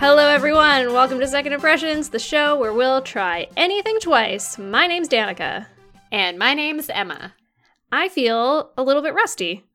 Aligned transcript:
Hello, 0.00 0.28
everyone. 0.28 0.94
Welcome 0.94 1.20
to 1.20 1.28
Second 1.28 1.52
Impressions, 1.52 2.08
the 2.08 2.18
show 2.18 2.58
where 2.58 2.72
we'll 2.72 3.02
try 3.02 3.48
anything 3.54 3.98
twice. 4.00 4.56
My 4.56 4.86
name's 4.86 5.10
Danica. 5.10 5.66
And 6.10 6.38
my 6.38 6.54
name's 6.54 6.88
Emma. 6.88 7.34
I 7.92 8.08
feel 8.08 8.70
a 8.78 8.82
little 8.82 9.02
bit 9.02 9.12
rusty. 9.12 9.66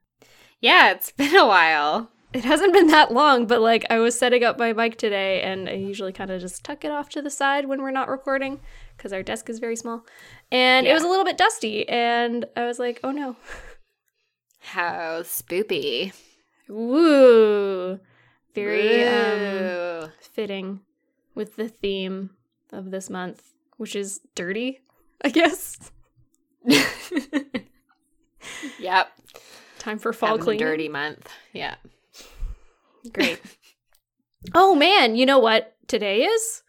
Yeah, 0.59 0.93
it's 0.93 1.11
been 1.15 1.35
a 1.35 1.45
while. 1.45 2.09
It 2.33 2.43
hasn't 2.43 2.73
been 2.73 2.87
that 2.87 3.13
long, 3.13 3.45
but 3.45 3.61
like 3.61 3.85
I 3.91 3.99
was 3.99 4.17
setting 4.17 4.43
up 4.43 4.57
my 4.57 4.73
mic 4.73 4.97
today, 4.97 5.43
and 5.43 5.69
I 5.69 5.73
usually 5.73 6.11
kind 6.11 6.31
of 6.31 6.41
just 6.41 6.63
tuck 6.63 6.83
it 6.83 6.91
off 6.91 7.07
to 7.09 7.21
the 7.21 7.29
side 7.29 7.67
when 7.67 7.83
we're 7.83 7.91
not 7.91 8.09
recording 8.09 8.61
because 8.97 9.13
our 9.13 9.21
desk 9.21 9.47
is 9.47 9.59
very 9.59 9.75
small. 9.75 10.07
And 10.51 10.87
it 10.87 10.93
was 10.95 11.03
a 11.03 11.07
little 11.07 11.23
bit 11.23 11.37
dusty, 11.37 11.87
and 11.87 12.45
I 12.57 12.65
was 12.65 12.79
like, 12.79 12.99
oh 13.03 13.11
no. 13.11 13.35
How 14.59 15.21
spoopy. 15.21 16.13
Woo! 16.67 17.99
Very 18.55 19.03
um, 19.05 20.11
fitting 20.19 20.79
with 21.35 21.55
the 21.57 21.67
theme 21.67 22.31
of 22.71 22.89
this 22.91 23.09
month, 23.09 23.43
which 23.77 23.95
is 23.95 24.21
dirty, 24.33 24.79
I 25.23 25.29
guess. 25.29 25.77
yep. 28.79 29.11
Time 29.79 29.99
for 29.99 30.13
fall 30.13 30.37
clean. 30.37 30.57
dirty 30.59 30.89
month. 30.89 31.29
Yeah. 31.53 31.75
Great. 33.13 33.39
oh 34.55 34.73
man, 34.75 35.15
you 35.15 35.25
know 35.25 35.39
what 35.39 35.75
today 35.87 36.23
is? 36.23 36.63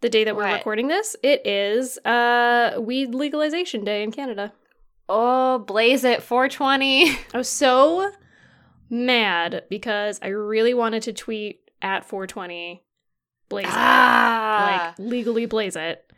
The 0.00 0.08
day 0.10 0.24
that 0.24 0.36
we're 0.36 0.42
What? 0.44 0.52
recording 0.58 0.88
this. 0.88 1.16
It 1.22 1.46
is 1.46 1.98
uh 2.04 2.76
weed 2.78 3.14
legalization 3.14 3.84
day 3.84 4.02
in 4.02 4.12
Canada. 4.12 4.52
Oh, 5.08 5.58
blaze 5.58 6.04
it 6.04 6.22
420. 6.22 7.10
I 7.10 7.16
was 7.38 7.48
so 7.48 8.10
mad 8.94 9.64
because 9.68 10.18
I 10.22 10.28
really 10.28 10.74
wanted 10.74 11.02
to 11.04 11.12
tweet 11.12 11.70
at 11.82 12.04
420 12.04 12.82
blaze 13.48 13.66
Ah. 13.68 14.88
it. 14.96 15.00
Like 15.02 15.10
legally 15.10 15.46
blaze 15.46 15.76
it. 15.76 16.10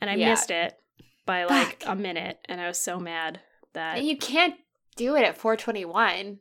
And 0.00 0.08
I 0.10 0.14
Yeah. 0.14 0.30
missed 0.30 0.50
it 0.50 0.78
by 1.26 1.44
like 1.44 1.82
Fuck. 1.82 1.92
a 1.92 1.94
minute 1.94 2.38
and 2.48 2.60
I 2.60 2.66
was 2.66 2.78
so 2.78 2.98
mad 2.98 3.40
that 3.74 4.02
you 4.02 4.16
can't 4.16 4.56
do 4.96 5.14
it 5.16 5.22
at 5.24 5.36
421. 5.36 6.38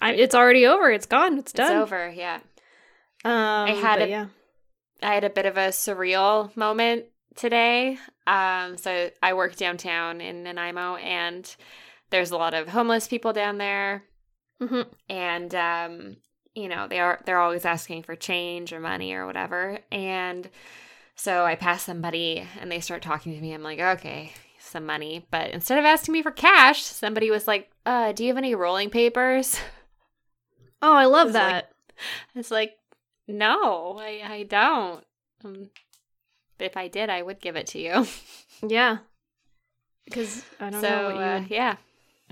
I, 0.00 0.12
it's 0.14 0.34
already 0.34 0.66
over. 0.66 0.90
It's 0.90 1.06
gone. 1.06 1.38
It's 1.38 1.52
done. 1.52 1.70
It's 1.70 1.82
over. 1.82 2.10
Yeah. 2.10 2.40
Um, 3.24 3.68
had 3.68 3.98
but 3.98 4.02
a- 4.02 4.08
yeah. 4.08 4.26
I 5.02 5.14
had 5.14 5.24
a 5.24 5.30
bit 5.30 5.46
of 5.46 5.56
a 5.56 5.68
surreal 5.68 6.54
moment 6.56 7.04
today. 7.36 7.98
Um, 8.26 8.76
so 8.78 9.10
I 9.22 9.34
work 9.34 9.56
downtown 9.56 10.20
in 10.20 10.42
Nanaimo, 10.44 10.96
and 10.96 11.54
there's 12.10 12.30
a 12.30 12.36
lot 12.36 12.54
of 12.54 12.68
homeless 12.68 13.06
people 13.06 13.32
down 13.32 13.58
there. 13.58 14.04
Hmm 14.60 14.82
and 15.08 15.54
um 15.54 16.16
you 16.54 16.68
know 16.68 16.86
they 16.88 17.00
are 17.00 17.20
they're 17.26 17.40
always 17.40 17.64
asking 17.64 18.02
for 18.04 18.14
change 18.14 18.72
or 18.72 18.80
money 18.80 19.12
or 19.12 19.26
whatever. 19.26 19.78
And 19.90 20.48
so 21.16 21.44
i 21.44 21.54
pass 21.54 21.82
somebody 21.84 22.46
and 22.60 22.70
they 22.70 22.80
start 22.80 23.02
talking 23.02 23.34
to 23.34 23.40
me. 23.40 23.52
I'm 23.52 23.62
like 23.62 23.80
okay 23.80 24.32
some 24.60 24.86
money. 24.86 25.26
But 25.30 25.50
instead 25.50 25.78
of 25.78 25.84
asking 25.84 26.12
me 26.12 26.22
for 26.22 26.30
cash 26.30 26.82
somebody 26.82 27.30
was 27.30 27.46
like 27.46 27.70
uh 27.86 28.12
do 28.12 28.24
you 28.24 28.28
have 28.30 28.38
any 28.38 28.54
rolling 28.54 28.90
papers? 28.90 29.58
Oh, 30.82 30.92
I 30.94 31.06
love 31.06 31.28
like- 31.28 31.34
that. 31.34 31.72
it's 32.34 32.50
like 32.50 32.72
no 33.26 33.96
i 33.98 34.20
i 34.24 34.42
don't. 34.42 35.04
Um, 35.44 35.70
but 36.58 36.66
if 36.66 36.76
i 36.76 36.88
did 36.88 37.10
i 37.10 37.22
would 37.22 37.40
give 37.40 37.56
it 37.56 37.66
to 37.68 37.78
you. 37.80 38.06
Yeah. 38.66 38.98
Because 40.04 40.44
I 40.60 40.68
don't 40.68 40.82
so 40.82 40.88
know 40.90 41.04
what 41.06 41.14
you. 41.14 41.20
uh, 41.22 41.44
yeah 41.48 41.76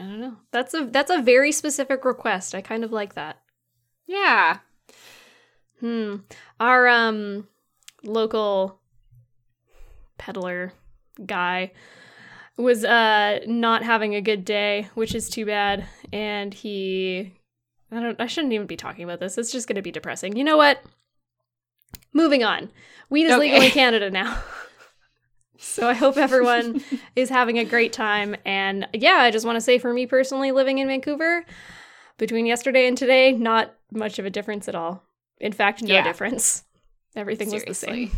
I 0.02 0.06
don't 0.06 0.20
know. 0.20 0.36
That's 0.50 0.74
a 0.74 0.84
that's 0.86 1.10
a 1.12 1.22
very 1.22 1.52
specific 1.52 2.04
request. 2.04 2.56
I 2.56 2.60
kind 2.60 2.82
of 2.82 2.90
like 2.90 3.14
that. 3.14 3.38
yeah 4.06 4.58
Hmm. 5.78 6.16
Our 6.60 6.88
um 6.88 7.48
local 8.04 8.78
peddler 10.18 10.72
guy 11.24 11.72
was 12.56 12.84
uh 12.84 13.40
not 13.46 13.82
having 13.82 14.14
a 14.14 14.20
good 14.20 14.44
day, 14.44 14.88
which 14.94 15.14
is 15.14 15.28
too 15.30 15.46
bad. 15.46 15.86
And 16.12 16.52
he 16.52 17.32
I 17.90 18.00
don't 18.00 18.20
I 18.20 18.26
shouldn't 18.26 18.52
even 18.52 18.66
be 18.66 18.76
talking 18.76 19.04
about 19.04 19.20
this. 19.20 19.38
It's 19.38 19.52
just 19.52 19.68
gonna 19.68 19.82
be 19.82 19.92
depressing. 19.92 20.36
You 20.36 20.44
know 20.44 20.56
what? 20.56 20.82
Moving 22.12 22.42
on. 22.42 22.70
Weed 23.08 23.24
is 23.26 23.38
legal 23.38 23.62
in 23.62 23.70
Canada 23.70 24.10
now. 24.10 24.40
so 25.62 25.88
I 25.88 25.94
hope 25.94 26.16
everyone 26.16 26.82
is 27.16 27.28
having 27.28 27.58
a 27.58 27.64
great 27.64 27.92
time. 27.92 28.36
And 28.44 28.86
yeah, 28.92 29.18
I 29.20 29.30
just 29.30 29.46
want 29.46 29.56
to 29.56 29.60
say 29.60 29.78
for 29.78 29.92
me 29.92 30.06
personally, 30.06 30.52
living 30.52 30.78
in 30.78 30.88
Vancouver, 30.88 31.44
between 32.18 32.46
yesterday 32.46 32.86
and 32.86 32.96
today, 32.98 33.32
not 33.32 33.74
much 33.90 34.18
of 34.18 34.26
a 34.26 34.30
difference 34.30 34.68
at 34.68 34.74
all. 34.74 35.02
In 35.38 35.52
fact, 35.52 35.82
no 35.82 35.94
Yeah. 35.94 36.02
difference. 36.02 36.64
Everything 37.16 37.50
was 37.50 37.64
the 37.64 37.74
same. 37.74 38.10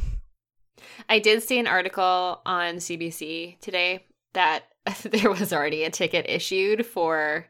I 1.09 1.19
did 1.19 1.43
see 1.43 1.59
an 1.59 1.67
article 1.67 2.41
on 2.47 2.77
CBC 2.77 3.59
today 3.61 4.05
that 4.33 4.65
there 5.03 5.31
was 5.31 5.53
already 5.53 5.85
a 5.85 5.91
ticket 5.91 6.27
issued 6.29 6.85
for 6.87 7.47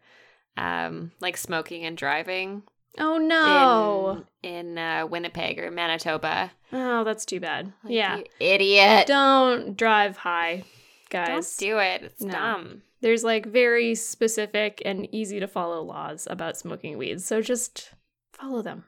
um 0.57 1.11
like 1.21 1.37
smoking 1.37 1.85
and 1.85 1.97
driving 1.97 2.63
Oh 2.99 3.19
no. 3.19 4.25
in 4.43 4.55
in 4.69 4.79
uh, 4.79 5.07
Winnipeg 5.07 5.59
or 5.59 5.71
Manitoba. 5.71 6.53
Oh, 6.73 7.05
that's 7.05 7.25
too 7.25 7.41
bad. 7.41 7.73
Like, 7.83 7.93
yeah. 7.93 8.17
you 8.19 8.25
idiot. 8.41 9.07
Don't 9.07 9.77
drive 9.77 10.17
high, 10.17 10.65
guys. 11.11 11.57
Don't 11.57 11.69
do 11.69 11.79
it. 11.79 12.03
It's 12.05 12.23
No. 12.23 12.33
dumb. 12.33 12.83
There's 13.01 13.25
like 13.25 13.47
very 13.47 13.95
specific 13.95 14.81
and 14.85 15.09
easy 15.15 15.41
to 15.41 15.47
follow 15.49 15.83
laws 15.83 16.27
about 16.31 16.57
smoking 16.57 16.97
weed. 16.97 17.21
So 17.21 17.41
just 17.43 17.91
follow 18.33 18.63
them. 18.63 18.85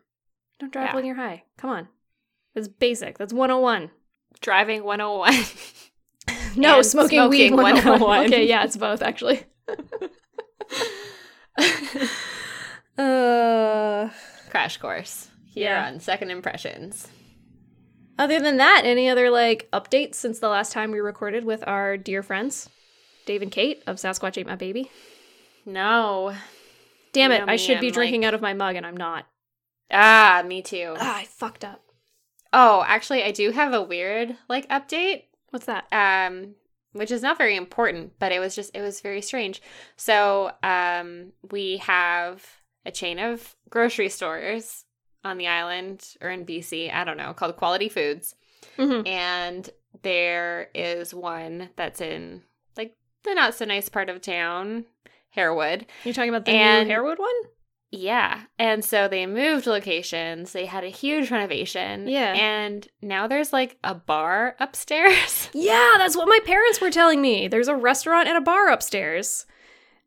Don't 0.58 0.72
drive 0.72 0.88
Yeah. 0.90 0.94
when 0.94 1.04
you're 1.04 1.16
high. 1.16 1.42
Come 1.58 1.70
on. 1.70 1.88
That's 2.54 2.68
basic. 2.68 3.18
That's 3.18 3.32
101. 3.32 3.90
Driving 4.40 4.84
101. 4.84 5.32
No, 6.56 6.76
And 6.78 6.86
smoking, 6.86 7.18
smoking 7.18 7.28
weed 7.30 7.52
101. 7.52 8.00
101. 8.00 8.26
okay, 8.32 8.46
yeah, 8.48 8.64
it's 8.64 8.78
both 8.78 9.02
actually. 9.02 9.44
uh, 12.98 14.10
Crash 14.50 14.76
course 14.78 15.28
here 15.46 15.70
Yeah. 15.70 15.86
on 15.86 16.00
Second 16.00 16.30
Impressions. 16.30 17.08
other 18.18 18.40
than 18.40 18.56
that, 18.58 18.82
any 18.84 19.08
other 19.08 19.30
like 19.30 19.68
updates 19.72 20.14
since 20.14 20.38
the 20.38 20.48
last 20.48 20.72
time 20.72 20.90
we 20.90 21.00
recorded 21.00 21.44
with 21.44 21.62
our 21.66 21.96
dear 21.96 22.22
friends, 22.22 22.68
Dave 23.26 23.42
and 23.42 23.50
Kate 23.52 23.82
of 23.86 23.96
Sasquatch 23.96 24.38
Ate 24.38 24.46
My 24.46 24.56
Baby? 24.56 24.90
No. 25.64 26.34
Damn 27.12 27.30
You 27.30 27.36
it, 27.38 27.46
know 27.46 27.52
I 27.52 27.56
should 27.56 27.80
be 27.80 27.88
I'm 27.88 27.92
drinking 27.92 28.20
like- 28.22 28.28
out 28.28 28.34
of 28.34 28.40
my 28.40 28.54
mug 28.54 28.76
and 28.76 28.86
I'm 28.86 28.96
not. 28.96 29.26
Ah, 29.90 30.42
me 30.46 30.62
too. 30.62 30.94
Ah, 30.98 31.18
I 31.18 31.24
fucked 31.24 31.64
up. 31.64 31.82
Oh, 32.52 32.84
actually 32.86 33.22
I 33.22 33.30
do 33.32 33.50
have 33.50 33.72
a 33.74 33.82
weird 33.82 34.36
like 34.48 34.68
update. 34.68 35.24
What's 35.50 35.66
that? 35.66 35.86
um 35.92 36.54
which 36.92 37.10
is 37.10 37.20
not 37.20 37.36
very 37.36 37.56
important 37.56 38.12
but 38.18 38.32
it 38.32 38.38
was 38.38 38.54
just 38.54 38.74
it 38.74 38.80
was 38.80 39.02
very 39.02 39.20
strange 39.20 39.60
so 39.96 40.50
um 40.62 41.32
we 41.50 41.76
have 41.76 42.42
a 42.86 42.90
chain 42.90 43.18
of 43.18 43.54
grocery 43.68 44.08
stores 44.08 44.84
on 45.24 45.36
the 45.38 45.46
island 45.48 46.14
or 46.22 46.30
in 46.30 46.46
bc 46.46 46.90
i 46.94 47.04
don't 47.04 47.16
know 47.18 47.34
called 47.34 47.56
quality 47.56 47.88
foods 47.90 48.34
Mm-hmm. 48.78 49.06
and 49.06 49.70
there 50.02 50.68
is 50.74 51.12
one 51.14 51.68
that's 51.76 52.00
in 52.00 52.42
like 52.76 52.94
the 53.24 53.34
not 53.34 53.54
so 53.54 53.64
nice 53.64 53.88
part 53.88 54.08
of 54.08 54.20
town 54.20 54.84
harewood 55.30 55.86
You're 56.04 56.14
talking 56.14 56.30
about 56.30 56.44
the 56.46 56.52
And- 56.52 56.88
new 56.88 56.94
Harewood 56.94 57.18
one? 57.18 57.34
yeah 57.92 58.42
and 58.58 58.84
so 58.84 59.08
they 59.08 59.26
moved 59.26 59.66
locations 59.66 60.52
they 60.52 60.66
had 60.66 60.84
a 60.84 60.88
huge 60.88 61.30
renovation 61.30 62.08
Yeah. 62.08 62.32
and 62.34 62.86
now 63.02 63.26
there's 63.26 63.52
like 63.52 63.78
a 63.84 63.94
bar 63.94 64.56
upstairs 64.58 65.48
Yeah, 65.54 65.94
that's 65.98 66.16
what 66.16 66.28
my 66.28 66.40
parents 66.44 66.80
were 66.80 66.90
telling 66.90 67.20
me. 67.22 67.48
There's 67.48 67.68
a 67.68 67.76
restaurant 67.76 68.28
and 68.28 68.36
a 68.36 68.40
bar 68.42 68.68
upstairs. 68.68 69.46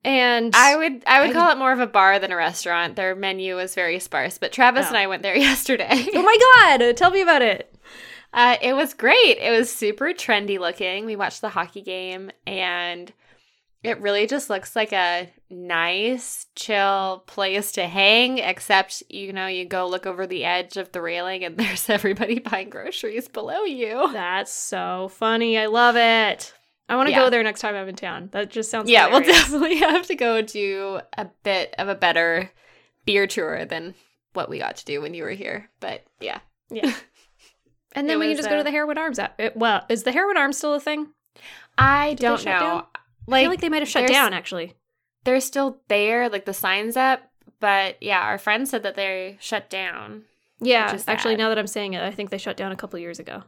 And 0.04 0.56
I 0.56 0.76
would 0.78 1.04
I 1.06 1.22
would 1.22 1.32
I- 1.32 1.34
call 1.34 1.52
it 1.52 1.58
more 1.58 1.72
of 1.74 1.80
a 1.80 1.88
bar 1.88 2.20
than 2.20 2.32
a 2.32 2.36
restaurant. 2.38 2.96
Their 2.96 3.16
menu 3.16 3.56
was 3.56 3.76
very 3.76 4.00
sparse, 4.00 4.38
but 4.38 4.52
Travis 4.54 4.86
Oh. 4.86 4.90
and 4.90 4.98
I 4.98 5.08
went 5.08 5.24
there 5.24 5.36
yesterday. 5.38 6.08
Oh 6.14 6.22
my 6.24 6.78
god, 6.78 6.96
tell 6.98 7.12
me 7.12 7.22
about 7.22 7.42
it. 7.42 7.76
uh, 8.34 8.56
it 8.62 8.74
was 8.74 8.94
great. 8.94 9.38
It 9.40 9.52
was 9.58 9.74
super 9.74 10.08
trendy 10.14 10.58
looking. 10.60 11.06
We 11.06 11.16
watched 11.16 11.42
the 11.42 11.50
hockey 11.50 11.82
game, 11.82 12.32
and 12.48 13.12
it 13.84 14.00
really 14.02 14.28
just 14.28 14.50
looks 14.50 14.76
like 14.76 14.92
a 14.94 15.30
nice, 15.50 16.46
chill 16.56 17.24
place 17.28 17.72
to 17.74 17.88
hang. 17.88 18.38
Except 18.38 19.04
you 19.10 19.34
know, 19.34 19.48
you 19.48 19.66
go 19.66 19.88
look 19.88 20.06
over 20.06 20.26
the 20.28 20.46
edge 20.46 20.78
of 20.78 20.92
the 20.94 21.02
railing, 21.02 21.44
and 21.44 21.58
there's 21.60 21.90
everybody 21.90 22.40
buying 22.40 22.70
groceries 22.70 23.28
below 23.28 23.64
you. 23.64 24.10
That's 24.14 24.54
so 24.54 25.10
funny. 25.14 25.58
I 25.58 25.66
love 25.66 25.96
it. 25.98 26.54
I 26.90 26.96
want 26.96 27.08
to 27.08 27.12
Yeah. 27.12 27.20
go 27.20 27.30
there 27.30 27.44
next 27.44 27.62
time 27.62 27.76
I'm 27.76 27.88
in 27.88 27.96
town. 27.96 28.30
That 28.34 28.50
just 28.50 28.70
sounds 28.72 28.90
Yeah, 28.90 29.08
we'll 29.08 29.22
definitely 29.22 29.76
have 29.80 30.08
to 30.08 30.16
go 30.16 30.42
do 30.42 31.00
a 31.18 31.28
bit 31.44 31.76
of 31.78 31.88
a 31.88 31.96
better 31.96 32.52
beer 33.06 33.28
tour 33.28 33.64
than 33.66 33.94
what 34.34 34.50
we 34.50 34.58
got 34.60 34.76
to 34.78 34.86
do 34.86 35.00
when 35.02 35.14
you 35.14 35.24
were 35.24 35.30
here. 35.32 35.70
But 35.80 36.04
yeah. 36.20 36.40
Yeah. 36.70 36.94
And 37.94 38.08
then 38.08 38.18
It 38.18 38.20
we 38.20 38.28
can 38.28 38.38
just 38.38 38.50
go 38.50 38.54
uh, 38.56 38.58
to 38.60 38.64
the 38.64 38.70
Harewood 38.70 39.00
Arms. 39.00 39.18
At, 39.18 39.34
it, 39.40 39.58
well, 39.58 39.84
is 39.90 40.04
the 40.04 40.12
Harewood 40.12 40.38
Arms 40.38 40.58
still 40.60 40.76
a 40.76 40.80
thing? 40.80 41.08
I 41.76 42.10
they 42.10 42.16
don't 42.28 42.46
know. 42.46 42.52
down? 42.52 42.84
I 42.96 43.00
Like, 43.26 43.44
feel 43.44 43.50
like 43.50 43.62
they 43.62 43.70
might 43.70 43.82
have 43.82 43.90
shut 43.90 44.08
down 44.08 44.32
actually. 44.32 44.76
they're 45.24 45.40
still 45.42 45.82
there, 45.88 46.30
like 46.30 46.46
the 46.46 46.54
signs 46.54 46.96
up, 46.96 47.22
but 47.60 47.98
yeah, 48.02 48.20
our 48.22 48.38
friend 48.38 48.68
said 48.68 48.84
that 48.84 48.94
they 48.96 49.38
shut 49.42 49.72
down. 49.72 50.26
Yeah, 50.62 51.00
actually, 51.08 51.36
now 51.36 51.50
that 51.50 51.58
I'm 51.58 51.66
saying 51.68 51.94
it, 51.94 52.04
I 52.04 52.12
think 52.12 52.30
they 52.30 52.38
shut 52.38 52.58
down 52.58 52.72
a 52.72 52.76
couple 52.76 53.00
years 53.00 53.18
ago. 53.18 53.44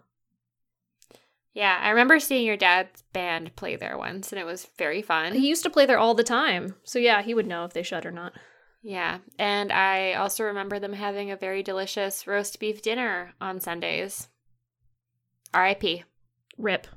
Yeah, 1.53 1.77
I 1.81 1.89
remember 1.89 2.19
seeing 2.19 2.45
your 2.45 2.57
dad's 2.57 3.03
band 3.13 3.56
play 3.56 3.75
there 3.75 3.98
once, 3.98 4.31
and 4.31 4.39
it 4.39 4.45
was 4.45 4.68
very 4.77 5.01
fun. 5.01 5.33
He 5.33 5.50
used 5.50 5.63
to 5.63 5.69
play 5.69 5.86
there 5.86 5.98
all 5.98 6.13
the 6.13 6.24
time, 6.24 6.75
so 6.83 6.98
yeah, 6.98 7.21
he 7.21 7.33
would 7.33 7.48
know 7.48 7.65
if 7.65 7.74
they 7.74 7.83
shut 7.83 8.06
or 8.06 8.12
not. 8.12 8.33
Yeah, 8.81 9.19
and 9.38 9.71
I 9.71 10.13
also 10.13 10.44
remember 10.45 10.80
them 10.80 10.94
having 10.94 11.30
a 11.30 11.36
very 11.36 11.62
delicious 11.62 12.25
roast 12.25 12.59
beef 12.59 12.81
dinner 12.81 13.33
on 13.42 13.59
Sundays. 13.59 14.30
R.I.P. 15.53 16.06
Rip, 16.57 16.88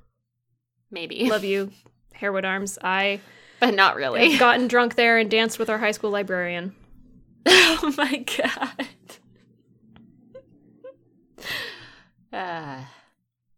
Maybe, 0.90 1.28
love 1.28 1.44
you, 1.44 1.72
Harewood 2.14 2.44
Arms. 2.44 2.78
I 2.82 3.20
but 3.58 3.74
not 3.74 3.96
really. 3.96 4.30
have 4.30 4.38
gotten 4.38 4.68
drunk 4.68 4.94
there 4.94 5.18
and 5.18 5.30
danced 5.30 5.58
with 5.58 5.68
our 5.68 5.78
high 5.78 5.90
school 5.90 6.10
librarian. 6.10 6.74
oh 7.46 7.92
my 7.96 8.24
god. 8.38 8.88
uh, 12.32 12.84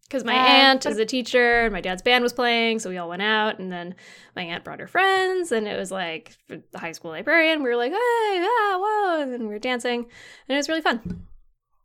Because 0.07 0.23
my 0.23 0.33
aunt 0.33 0.85
is 0.85 0.97
a 0.97 1.05
teacher 1.05 1.63
and 1.65 1.73
my 1.73 1.81
dad's 1.81 2.01
band 2.01 2.23
was 2.23 2.31
playing, 2.31 2.79
so 2.79 2.89
we 2.89 2.97
all 2.97 3.09
went 3.09 3.21
out. 3.21 3.59
And 3.59 3.69
then 3.69 3.93
my 4.37 4.43
aunt 4.43 4.63
brought 4.63 4.79
her 4.79 4.87
friends, 4.87 5.51
and 5.51 5.67
it 5.67 5.77
was 5.77 5.91
like 5.91 6.37
the 6.47 6.61
high 6.75 6.93
school 6.93 7.11
librarian. 7.11 7.61
We 7.61 7.67
were 7.67 7.75
like, 7.75 7.91
hey, 7.91 7.97
ah, 7.99 8.77
whoa. 8.79 9.21
And 9.21 9.33
then 9.33 9.41
we 9.41 9.47
were 9.47 9.59
dancing, 9.59 9.99
and 9.99 10.55
it 10.55 10.55
was 10.55 10.69
really 10.69 10.81
fun. 10.81 11.27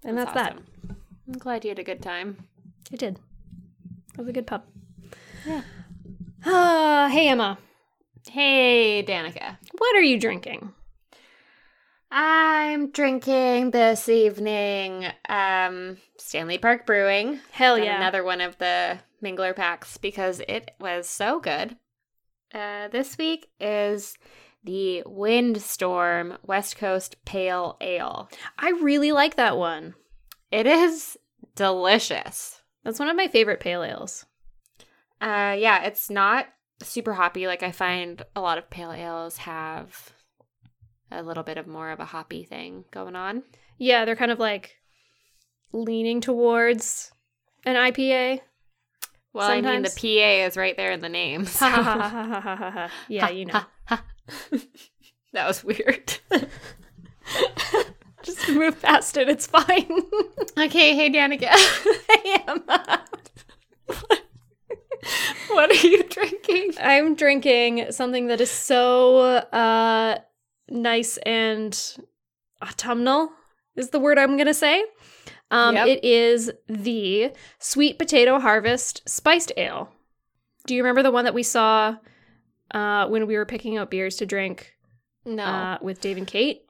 And 0.04 0.16
that's, 0.16 0.32
that. 0.34 0.52
awesome. 0.52 0.64
I'm 1.26 1.38
glad 1.38 1.64
you 1.64 1.70
had 1.70 1.78
a 1.80 1.84
good 1.84 2.02
time. 2.02 2.36
It 2.92 3.00
did. 3.00 3.18
It 4.14 4.18
was 4.18 4.28
a 4.28 4.32
good 4.32 4.46
pup. 4.46 4.68
Yeah. 5.44 5.62
Uh, 6.44 7.08
hey, 7.10 7.28
Emma, 7.28 7.58
Hey, 8.30 9.04
Danica. 9.04 9.56
what 9.78 9.96
are 9.96 10.02
you 10.02 10.18
drinking? 10.18 10.72
I'm 12.14 12.90
drinking 12.90 13.70
this 13.70 14.06
evening 14.06 15.06
um 15.30 15.96
Stanley 16.18 16.58
Park 16.58 16.84
Brewing. 16.84 17.40
Hell 17.52 17.78
yeah. 17.78 17.96
Another 17.96 18.22
one 18.22 18.42
of 18.42 18.58
the 18.58 18.98
Mingler 19.24 19.56
packs 19.56 19.96
because 19.96 20.42
it 20.46 20.72
was 20.78 21.08
so 21.08 21.40
good. 21.40 21.78
Uh, 22.52 22.88
this 22.88 23.16
week 23.16 23.48
is 23.58 24.18
the 24.62 25.02
Windstorm 25.06 26.36
West 26.42 26.76
Coast 26.76 27.16
Pale 27.24 27.78
Ale. 27.80 28.28
I 28.58 28.72
really 28.82 29.10
like 29.10 29.36
that 29.36 29.56
one. 29.56 29.94
It 30.50 30.66
is 30.66 31.16
delicious. 31.54 32.60
That's 32.84 32.98
one 32.98 33.08
of 33.08 33.16
my 33.16 33.28
favorite 33.28 33.60
pale 33.60 33.82
ales. 33.82 34.26
Uh, 35.18 35.56
yeah, 35.58 35.84
it's 35.84 36.10
not 36.10 36.46
super 36.82 37.14
hoppy. 37.14 37.46
Like 37.46 37.62
I 37.62 37.72
find 37.72 38.22
a 38.36 38.42
lot 38.42 38.58
of 38.58 38.68
pale 38.68 38.92
ales 38.92 39.38
have 39.38 40.12
a 41.12 41.22
little 41.22 41.42
bit 41.42 41.58
of 41.58 41.66
more 41.66 41.90
of 41.90 42.00
a 42.00 42.04
hoppy 42.04 42.44
thing 42.44 42.84
going 42.90 43.16
on. 43.16 43.42
Yeah, 43.78 44.04
they're 44.04 44.16
kind 44.16 44.30
of 44.30 44.38
like 44.38 44.76
leaning 45.72 46.20
towards 46.20 47.12
an 47.64 47.76
IPA. 47.76 48.40
Well, 49.32 49.50
I 49.50 49.60
mean, 49.60 49.82
the 49.82 49.88
PA 49.88 50.46
is 50.46 50.56
right 50.56 50.76
there 50.76 50.92
in 50.92 51.00
the 51.00 51.08
name. 51.08 51.44
so-. 51.46 51.66
Yeah, 53.08 53.30
you 53.30 53.46
know. 53.46 53.62
that 55.32 55.46
was 55.46 55.64
weird. 55.64 56.18
Just 58.22 58.48
move 58.50 58.80
past 58.80 59.16
it. 59.16 59.28
It's 59.28 59.46
fine. 59.46 59.90
okay, 60.58 60.94
hey 60.94 61.10
Danica. 61.10 61.48
hey, 62.10 62.42
Emma. 62.46 63.04
what 65.50 65.70
are 65.70 65.86
you 65.86 66.04
drinking? 66.04 66.74
I'm 66.80 67.14
drinking 67.16 67.90
something 67.90 68.28
that 68.28 68.40
is 68.40 68.50
so 68.50 69.18
uh, 69.18 70.18
nice 70.68 71.16
and 71.18 71.96
autumnal, 72.62 73.30
is 73.76 73.90
the 73.90 73.98
word 74.00 74.18
I'm 74.18 74.36
going 74.36 74.46
to 74.46 74.54
say. 74.54 74.84
Um, 75.50 75.74
Yep. 75.74 75.86
It 75.88 76.04
is 76.04 76.50
the 76.68 77.32
Sweet 77.58 77.98
Potato 77.98 78.38
Harvest 78.38 79.02
Spiced 79.08 79.52
Ale. 79.56 79.90
Do 80.66 80.74
you 80.74 80.82
remember 80.82 81.02
the 81.02 81.10
one 81.10 81.24
that 81.24 81.34
we 81.34 81.42
saw 81.42 81.96
uh, 82.72 83.06
when 83.08 83.26
we 83.26 83.36
were 83.36 83.44
picking 83.44 83.76
out 83.76 83.90
beers 83.90 84.16
to 84.16 84.26
drink 84.26 84.74
No, 85.26 85.42
uh, 85.44 85.78
with 85.82 86.00
Dave 86.00 86.16
and 86.16 86.26
Kate? 86.26 86.62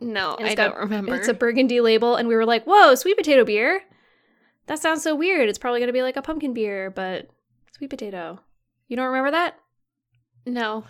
no, 0.00 0.36
I 0.40 0.54
got- 0.54 0.72
don't 0.72 0.80
remember. 0.80 1.14
It's 1.14 1.28
a 1.28 1.34
burgundy 1.34 1.80
label, 1.80 2.16
and 2.16 2.26
we 2.28 2.34
were 2.34 2.44
like, 2.44 2.64
"Whoa, 2.64 2.94
sweet 2.96 3.16
potato 3.16 3.44
beer! 3.44 3.82
That 4.66 4.78
sounds 4.78 5.02
so 5.02 5.14
weird. 5.14 5.48
It's 5.48 5.58
probably 5.58 5.80
gonna 5.80 5.92
be 5.92 6.02
like 6.02 6.16
a 6.16 6.22
pumpkin 6.22 6.52
beer, 6.54 6.90
but 6.90 7.28
sweet 7.72 7.88
potato." 7.90 8.40
You 8.88 8.96
don't 8.96 9.06
remember 9.06 9.30
that? 9.30 9.58
no. 10.44 10.84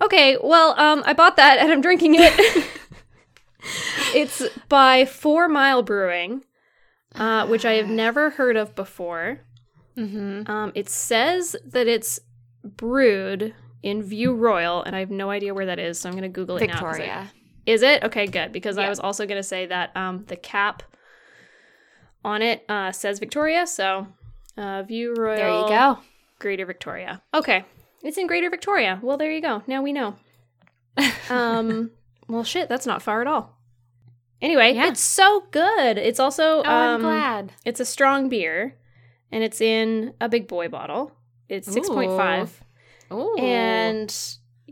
Okay, 0.00 0.36
well, 0.42 0.78
um, 0.80 1.02
I 1.06 1.12
bought 1.12 1.36
that 1.36 1.58
and 1.58 1.70
I'm 1.70 1.80
drinking 1.80 2.14
it. 2.16 2.66
it's 4.14 4.42
by 4.68 5.04
Four 5.04 5.48
Mile 5.48 5.82
Brewing, 5.82 6.44
uh, 7.14 7.46
which 7.46 7.64
I 7.64 7.72
have 7.74 7.88
never 7.88 8.30
heard 8.30 8.56
of 8.56 8.74
before. 8.74 9.40
Mm-hmm. 9.96 10.50
Um, 10.50 10.72
it 10.74 10.88
says 10.88 11.54
that 11.66 11.86
it's 11.86 12.18
brewed 12.64 13.54
in 13.82 14.02
View 14.02 14.34
Royal, 14.34 14.82
and 14.82 14.94
I 14.96 15.00
have 15.00 15.10
no 15.10 15.30
idea 15.30 15.52
where 15.54 15.66
that 15.66 15.78
is, 15.78 16.00
so 16.00 16.08
I'm 16.08 16.14
gonna 16.14 16.28
Google 16.28 16.56
it 16.56 16.66
now. 16.66 16.74
'cause 16.74 16.82
I- 16.82 16.98
Victoria. 16.98 17.32
Is 17.66 17.82
it? 17.82 18.02
Okay, 18.02 18.26
good. 18.26 18.52
Because 18.52 18.78
I 18.78 18.88
was 18.88 18.98
also 18.98 19.26
going 19.26 19.36
to 19.38 19.42
say 19.46 19.66
that 19.66 19.94
um, 19.94 20.24
the 20.26 20.34
cap 20.34 20.82
on 22.24 22.40
it 22.42 22.64
uh, 22.68 22.90
says 22.90 23.18
Victoria. 23.18 23.66
So, 23.66 24.08
uh, 24.56 24.82
View 24.82 25.14
Royal. 25.14 25.36
There 25.36 25.48
you 25.50 25.68
go. 25.68 25.98
Greater 26.38 26.64
Victoria. 26.64 27.22
Okay. 27.34 27.64
It's 28.02 28.16
in 28.18 28.26
Greater 28.26 28.50
Victoria. 28.50 28.98
Well, 29.02 29.16
there 29.16 29.30
you 29.30 29.40
go. 29.42 29.62
Now 29.66 29.82
we 29.82 29.92
know. 29.92 30.16
Um, 31.28 31.90
well, 32.28 32.44
shit, 32.44 32.68
that's 32.68 32.86
not 32.86 33.02
far 33.02 33.20
at 33.20 33.26
all. 33.26 33.56
Anyway, 34.42 34.72
Yeah. 34.72 34.88
it's 34.88 35.02
so 35.02 35.44
good. 35.50 35.98
It's 35.98 36.18
also 36.18 36.58
oh, 36.58 36.62
I'm 36.64 36.94
um, 36.96 37.00
glad. 37.02 37.52
it's 37.64 37.78
a 37.80 37.84
strong 37.84 38.28
beer, 38.30 38.74
and 39.30 39.44
it's 39.44 39.60
in 39.60 40.14
a 40.20 40.28
big 40.30 40.48
boy 40.48 40.68
bottle. 40.68 41.12
It's 41.48 41.70
six 41.70 41.88
point 41.88 42.12
five. 42.16 42.62
Ooh. 43.12 43.36
And 43.36 44.14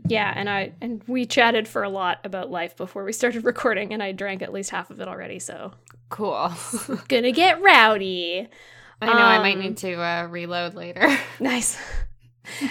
yeah, 0.07 0.33
and 0.35 0.49
I 0.49 0.71
and 0.81 1.03
we 1.07 1.25
chatted 1.27 1.67
for 1.67 1.83
a 1.83 1.89
lot 1.89 2.17
about 2.23 2.49
life 2.49 2.75
before 2.77 3.03
we 3.03 3.13
started 3.13 3.43
recording, 3.45 3.93
and 3.93 4.01
I 4.01 4.11
drank 4.11 4.41
at 4.41 4.51
least 4.51 4.71
half 4.71 4.89
of 4.89 4.99
it 5.01 5.07
already. 5.07 5.37
So 5.37 5.71
cool. 6.09 6.51
gonna 7.07 7.31
get 7.31 7.61
rowdy. 7.61 8.47
I 9.01 9.05
know 9.05 9.13
I 9.13 9.37
might 9.39 9.55
Um, 9.55 9.61
need 9.61 9.77
to 9.77 9.93
uh, 10.01 10.27
reload 10.29 10.73
later. 10.73 11.07
Nice. 11.39 11.77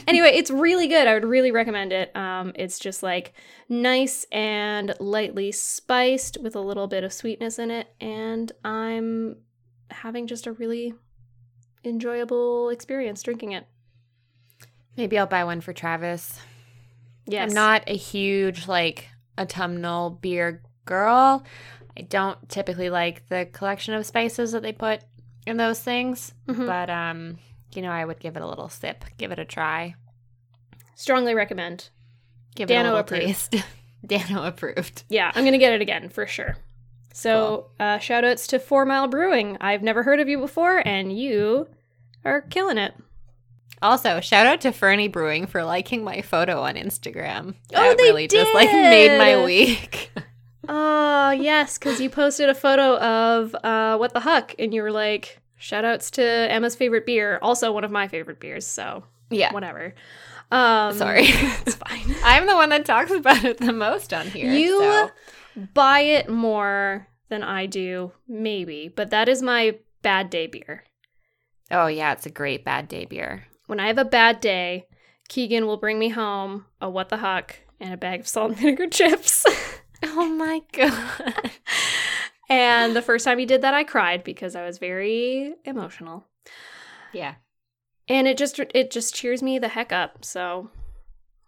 Anyway, 0.06 0.30
it's 0.34 0.50
really 0.50 0.86
good. 0.88 1.06
I 1.06 1.14
would 1.14 1.24
really 1.24 1.50
recommend 1.50 1.92
it. 1.92 2.14
Um, 2.16 2.52
it's 2.54 2.78
just 2.78 3.02
like 3.02 3.32
nice 3.68 4.24
and 4.32 4.94
lightly 5.00 5.52
spiced 5.52 6.38
with 6.42 6.56
a 6.56 6.60
little 6.60 6.86
bit 6.86 7.04
of 7.04 7.12
sweetness 7.12 7.58
in 7.58 7.70
it, 7.70 7.88
and 8.00 8.50
I'm 8.64 9.36
having 9.90 10.26
just 10.26 10.46
a 10.46 10.52
really 10.52 10.94
enjoyable 11.84 12.68
experience 12.70 13.22
drinking 13.22 13.52
it. 13.52 13.66
Maybe 14.96 15.18
I'll 15.18 15.26
buy 15.26 15.44
one 15.44 15.60
for 15.60 15.72
Travis. 15.72 16.40
Yes, 17.26 17.50
I'm 17.50 17.54
not 17.54 17.84
a 17.86 17.96
huge 17.96 18.66
like 18.66 19.08
autumnal 19.38 20.10
beer 20.10 20.62
girl. 20.84 21.44
I 21.96 22.02
don't 22.02 22.48
typically 22.48 22.90
like 22.90 23.28
the 23.28 23.46
collection 23.52 23.94
of 23.94 24.06
spices 24.06 24.52
that 24.52 24.62
they 24.62 24.72
put 24.72 25.00
in 25.46 25.56
those 25.56 25.80
things, 25.80 26.32
Mhm. 26.48 26.66
but 26.66 26.90
um, 26.90 27.38
you 27.74 27.82
know, 27.82 27.90
I 27.90 28.04
would 28.04 28.18
give 28.20 28.36
it 28.36 28.42
a 28.42 28.46
little 28.46 28.68
sip, 28.68 29.04
give 29.16 29.30
it 29.32 29.38
a 29.38 29.44
try, 29.44 29.94
strongly 30.94 31.34
recommend. 31.34 31.90
give 32.54 32.70
it 32.70 32.74
Dano 32.74 32.82
a 32.82 32.84
little 32.90 33.00
approved. 33.00 33.26
taste. 33.26 33.54
Dano 34.06 34.44
approved. 34.44 35.04
Yeah, 35.08 35.30
I'm 35.34 35.44
gonna 35.44 35.58
get 35.58 35.72
it 35.72 35.80
again 35.80 36.08
for 36.08 36.26
sure. 36.26 36.56
So, 37.12 37.70
uh, 37.80 37.98
shout 37.98 38.24
outs 38.24 38.46
to 38.48 38.58
Four 38.60 38.84
Mile 38.84 39.08
Brewing. 39.08 39.56
I've 39.60 39.82
never 39.82 40.04
heard 40.04 40.20
of 40.20 40.28
you 40.28 40.38
before, 40.38 40.86
and 40.86 41.16
you 41.16 41.66
are 42.24 42.42
killing 42.42 42.78
it. 42.78 42.94
Also, 43.82 44.20
shout 44.20 44.46
out 44.46 44.60
to 44.60 44.72
Fernie 44.72 45.08
Brewing 45.08 45.46
for 45.46 45.64
liking 45.64 46.04
my 46.04 46.20
photo 46.22 46.62
on 46.62 46.74
Instagram. 46.74 47.54
Oh, 47.74 47.88
That 47.88 47.96
they 47.98 48.04
really 48.04 48.28
just 48.28 48.52
like 48.54 48.70
made 48.70 49.18
my 49.18 49.44
week. 49.44 50.10
Oh, 50.68 51.30
yes, 51.38 51.76
because 51.78 52.00
you 52.00 52.08
posted 52.10 52.48
a 52.48 52.54
photo 52.54 52.98
of 52.98 53.54
uh, 53.64 53.96
What 53.96 54.12
the 54.14 54.20
Huck, 54.20 54.54
and 54.58 54.72
you 54.74 54.82
were 54.82 54.92
like, 54.92 55.40
shout 55.58 55.84
outs 55.84 56.10
to 56.12 56.22
Emma's 56.22 56.76
favorite 56.76 57.06
beer, 57.06 57.38
also 57.42 57.72
one 57.72 57.84
of 57.84 57.90
my 57.90 58.08
favorite 58.08 58.40
beers, 58.40 58.66
so 58.66 59.04
yeah. 59.30 59.52
whatever. 59.52 59.94
Um, 60.50 60.96
Sorry. 60.96 61.26
It's 61.28 61.74
fine. 61.74 62.14
I'm 62.24 62.46
the 62.46 62.54
one 62.54 62.70
that 62.70 62.86
talks 62.86 63.10
about 63.10 63.44
it 63.44 63.58
the 63.58 63.72
most 63.72 64.14
on 64.14 64.26
here. 64.26 64.50
You 64.50 64.80
so. 64.80 65.10
buy 65.74 66.00
it 66.00 66.28
more 66.28 67.06
than 67.28 67.42
I 67.42 67.66
do, 67.66 68.12
maybe, 68.26 68.88
but 68.88 69.10
that 69.10 69.28
is 69.28 69.42
my 69.42 69.76
bad 70.02 70.30
day 70.30 70.46
beer. 70.46 70.84
Oh 71.70 71.86
yeah, 71.86 72.12
it's 72.12 72.24
a 72.24 72.30
great 72.30 72.64
bad 72.64 72.88
day 72.88 73.04
beer. 73.04 73.44
When 73.66 73.80
I 73.80 73.88
have 73.88 73.98
a 73.98 74.04
bad 74.04 74.40
day, 74.40 74.86
Keegan 75.28 75.66
will 75.66 75.76
bring 75.76 75.98
me 75.98 76.08
home 76.08 76.64
a 76.80 76.88
What 76.88 77.10
the 77.10 77.18
Huck 77.18 77.56
and 77.78 77.92
a 77.92 77.98
bag 77.98 78.20
of 78.20 78.28
salt 78.28 78.52
and 78.52 78.58
vinegar 78.58 78.86
chips. 78.90 79.44
Oh 80.02 80.28
my 80.28 80.62
god. 80.72 81.50
And 82.48 82.96
the 82.96 83.02
first 83.02 83.24
time 83.24 83.38
he 83.38 83.46
did 83.46 83.62
that, 83.62 83.74
I 83.74 83.84
cried 83.84 84.24
because 84.24 84.56
I 84.56 84.64
was 84.64 84.78
very 84.78 85.54
emotional. 85.64 86.26
yeah. 87.12 87.34
And 88.10 88.26
it 88.26 88.38
just 88.38 88.58
it 88.74 88.90
just 88.90 89.14
cheers 89.14 89.42
me 89.42 89.58
the 89.58 89.68
heck 89.68 89.92
up. 89.92 90.24
So, 90.24 90.70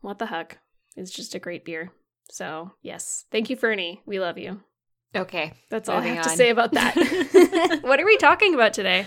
what 0.03 0.19
the 0.19 0.27
heck? 0.27 0.59
It's 0.95 1.11
just 1.11 1.35
a 1.35 1.39
great 1.39 1.65
beer. 1.65 1.91
So, 2.31 2.73
yes. 2.83 3.25
Thank 3.33 3.49
you, 3.49 3.57
Fernie. 3.57 4.03
We 4.05 4.21
love 4.21 4.37
you. 4.37 4.61
Okay. 5.17 5.55
That's 5.71 5.89
all 5.89 5.99
I 5.99 6.07
have 6.09 6.25
to 6.25 6.29
say 6.31 6.51
about 6.51 6.73
that. 6.75 7.79
what 7.83 7.99
are 7.99 8.05
we 8.05 8.19
talking 8.19 8.55
about 8.55 8.75
today? 8.75 9.07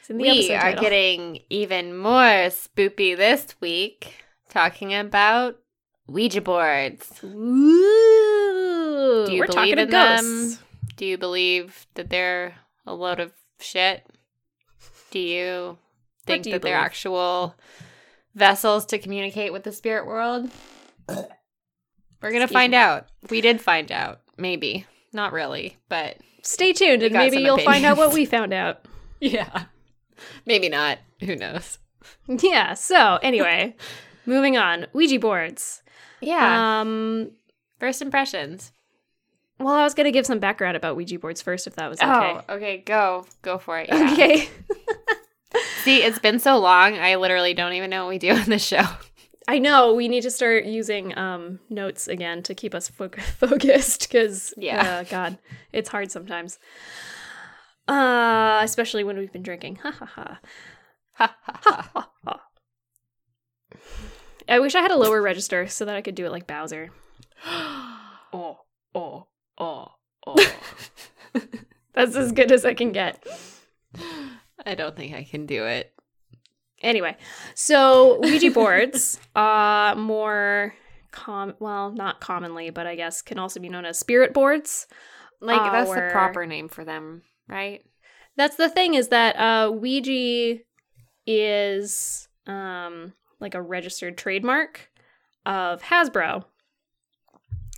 It's 0.00 0.10
in 0.10 0.18
the 0.18 0.22
We 0.22 0.30
episode 0.30 0.54
are 0.54 0.60
title. 0.60 0.82
getting 0.82 1.40
even 1.50 1.96
more 1.98 2.46
spoopy 2.48 3.16
this 3.16 3.56
week, 3.60 4.14
talking 4.48 4.94
about 4.94 5.56
Ouija 6.06 6.40
boards. 6.40 7.10
Ooh, 7.24 9.24
Do 9.26 9.32
you 9.32 9.40
we're 9.40 9.46
believe 9.48 9.78
in 9.78 9.90
them? 9.90 10.58
Do 10.98 11.06
you 11.06 11.16
believe 11.16 11.86
that 11.94 12.10
they're 12.10 12.56
a 12.84 12.92
load 12.92 13.20
of 13.20 13.32
shit? 13.60 14.04
Do 15.10 15.20
you 15.20 15.78
think 16.26 16.42
do 16.42 16.50
you 16.50 16.54
that 16.54 16.62
they're 16.62 16.76
actual 16.76 17.54
vessels 18.34 18.84
to 18.86 18.98
communicate 18.98 19.52
with 19.52 19.62
the 19.62 19.72
spirit 19.72 20.06
world? 20.06 20.50
We're 21.08 22.32
gonna 22.32 22.48
find 22.48 22.72
me. 22.72 22.76
out. 22.76 23.06
We 23.30 23.40
did 23.40 23.60
find 23.60 23.90
out. 23.92 24.20
Maybe. 24.36 24.86
Not 25.12 25.32
really, 25.32 25.78
but 25.88 26.18
Stay 26.42 26.72
tuned, 26.72 27.02
and 27.02 27.12
maybe 27.12 27.38
you'll 27.38 27.58
find 27.58 27.84
out 27.84 27.96
what 27.96 28.12
we 28.12 28.24
found 28.24 28.52
out. 28.52 28.84
yeah. 29.20 29.64
Maybe 30.46 30.68
not. 30.68 30.98
Who 31.20 31.36
knows? 31.36 31.78
Yeah. 32.26 32.74
So 32.74 33.18
anyway, 33.22 33.76
moving 34.26 34.56
on. 34.56 34.86
Ouija 34.92 35.20
boards. 35.20 35.82
Yeah. 36.20 36.80
Um. 36.80 37.30
First 37.78 38.02
impressions. 38.02 38.72
Well, 39.60 39.74
I 39.74 39.82
was 39.84 39.94
gonna 39.94 40.12
give 40.12 40.26
some 40.26 40.38
background 40.38 40.76
about 40.76 40.96
Ouija 40.96 41.18
boards 41.18 41.42
first, 41.42 41.66
if 41.66 41.74
that 41.76 41.88
was 41.90 41.98
okay. 42.00 42.08
Oh, 42.48 42.54
okay. 42.54 42.78
Go. 42.78 43.26
Go 43.42 43.58
for 43.58 43.78
it. 43.78 43.88
Yeah. 43.88 44.12
Okay. 44.12 44.48
See, 45.82 46.02
it's 46.02 46.18
been 46.18 46.38
so 46.38 46.58
long. 46.58 46.98
I 46.98 47.16
literally 47.16 47.54
don't 47.54 47.72
even 47.72 47.90
know 47.90 48.04
what 48.04 48.10
we 48.10 48.18
do 48.18 48.30
on 48.32 48.44
this 48.44 48.64
show. 48.64 48.84
I 49.48 49.58
know 49.58 49.94
we 49.94 50.08
need 50.08 50.20
to 50.24 50.30
start 50.30 50.66
using 50.66 51.16
um, 51.16 51.58
notes 51.70 52.06
again 52.06 52.42
to 52.42 52.54
keep 52.54 52.74
us 52.74 52.88
fo- 52.88 53.08
focused 53.38 54.02
because, 54.08 54.52
Yeah. 54.58 54.98
uh, 54.98 55.04
God, 55.04 55.38
it's 55.72 55.88
hard 55.88 56.10
sometimes. 56.12 56.58
Uh, 57.88 58.60
especially 58.62 59.04
when 59.04 59.16
we've 59.16 59.32
been 59.32 59.42
drinking. 59.42 59.76
Ha 59.76 59.90
ha. 59.90 60.06
Ha, 61.14 61.36
ha, 61.42 61.60
ha. 61.64 61.90
ha, 61.94 62.10
ha. 62.26 62.40
I 64.46 64.58
wish 64.60 64.74
I 64.74 64.82
had 64.82 64.90
a 64.90 64.96
lower 64.96 65.22
register 65.22 65.66
so 65.66 65.84
that 65.86 65.96
I 65.96 66.02
could 66.02 66.14
do 66.14 66.26
it 66.26 66.32
like 66.32 66.46
Bowser. 66.46 66.90
Oh, 68.30 68.58
oh, 68.94 69.27
oh, 69.58 69.88
oh. 70.26 70.52
That's 71.94 72.16
as 72.16 72.32
good 72.32 72.52
as 72.52 72.64
I 72.64 72.74
can 72.74 72.92
get. 72.92 73.24
I 74.64 74.74
don't 74.74 74.96
think 74.96 75.14
I 75.14 75.24
can 75.24 75.46
do 75.46 75.64
it. 75.64 75.92
Anyway, 76.80 77.16
so 77.54 78.20
Ouija 78.20 78.50
boards, 78.52 79.18
are 79.34 79.94
more 79.96 80.74
com 81.10 81.54
well, 81.58 81.90
not 81.90 82.20
commonly, 82.20 82.70
but 82.70 82.86
I 82.86 82.94
guess 82.94 83.20
can 83.22 83.38
also 83.38 83.58
be 83.58 83.68
known 83.68 83.84
as 83.84 83.98
spirit 83.98 84.32
boards. 84.32 84.86
Like 85.40 85.60
that's 85.72 85.90
Our- 85.90 86.06
the 86.06 86.12
proper 86.12 86.46
name 86.46 86.68
for 86.68 86.84
them, 86.84 87.22
right? 87.48 87.82
That's 88.36 88.56
the 88.56 88.68
thing 88.68 88.94
is 88.94 89.08
that 89.08 89.36
uh, 89.36 89.72
Ouija 89.72 90.60
is 91.26 92.28
um, 92.46 93.12
like 93.40 93.54
a 93.54 93.62
registered 93.62 94.16
trademark 94.16 94.88
of 95.44 95.82
Hasbro. 95.82 96.44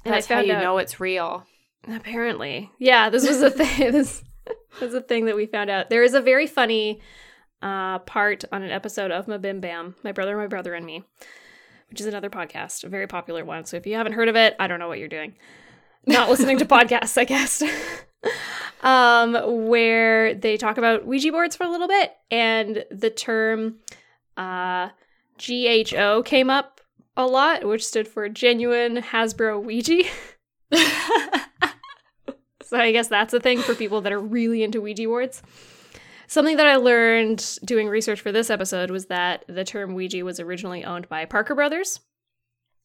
And 0.04 0.14
That's 0.14 0.30
I 0.30 0.34
how 0.34 0.40
you 0.40 0.52
out, 0.52 0.62
know 0.62 0.78
it's 0.78 1.00
real. 1.00 1.46
Apparently, 1.88 2.70
yeah, 2.78 3.10
this 3.10 3.26
was 3.26 3.42
a 3.42 3.50
thing. 3.50 3.92
this 3.92 4.22
was 4.80 4.94
a 4.94 5.00
thing 5.00 5.26
that 5.26 5.36
we 5.36 5.46
found 5.46 5.70
out. 5.70 5.90
There 5.90 6.02
is 6.02 6.14
a 6.14 6.20
very 6.20 6.46
funny 6.46 7.00
uh, 7.62 8.00
part 8.00 8.44
on 8.52 8.62
an 8.62 8.70
episode 8.70 9.10
of 9.10 9.26
MBMBaM, 9.26 9.94
My 10.02 10.12
Brother, 10.12 10.36
My 10.36 10.46
Brother, 10.46 10.74
and 10.74 10.84
Me, 10.86 11.02
which 11.90 12.00
is 12.00 12.06
another 12.06 12.30
podcast, 12.30 12.84
a 12.84 12.88
very 12.88 13.06
popular 13.06 13.44
one. 13.44 13.64
So 13.64 13.76
if 13.76 13.86
you 13.86 13.94
haven't 13.96 14.12
heard 14.12 14.28
of 14.28 14.36
it, 14.36 14.54
I 14.58 14.66
don't 14.66 14.78
know 14.78 14.88
what 14.88 14.98
you're 14.98 15.08
doing. 15.08 15.34
Not 16.06 16.28
listening 16.30 16.58
to 16.58 16.64
podcasts, 16.66 17.18
I 17.18 17.24
guess. 17.24 17.62
um, 18.82 19.66
where 19.68 20.34
they 20.34 20.56
talk 20.56 20.78
about 20.78 21.06
Ouija 21.06 21.32
boards 21.32 21.56
for 21.56 21.64
a 21.64 21.70
little 21.70 21.88
bit, 21.88 22.12
and 22.30 22.84
the 22.90 23.10
term 23.10 23.76
uh, 24.36 24.90
GHO 25.38 26.22
came 26.24 26.50
up 26.50 26.80
a 27.16 27.26
lot, 27.26 27.64
which 27.66 27.86
stood 27.86 28.08
for 28.08 28.28
Genuine 28.28 28.96
Hasbro 28.96 29.62
Ouija. 29.62 30.04
So 32.70 32.78
I 32.78 32.92
guess 32.92 33.08
that's 33.08 33.34
a 33.34 33.40
thing 33.40 33.58
for 33.62 33.74
people 33.74 34.00
that 34.02 34.12
are 34.12 34.20
really 34.20 34.62
into 34.62 34.80
Ouija 34.80 35.02
boards. 35.04 35.42
Something 36.28 36.56
that 36.56 36.68
I 36.68 36.76
learned 36.76 37.58
doing 37.64 37.88
research 37.88 38.20
for 38.20 38.30
this 38.30 38.48
episode 38.48 38.92
was 38.92 39.06
that 39.06 39.44
the 39.48 39.64
term 39.64 39.94
Ouija 39.94 40.24
was 40.24 40.38
originally 40.38 40.84
owned 40.84 41.08
by 41.08 41.24
Parker 41.24 41.56
Brothers, 41.56 41.98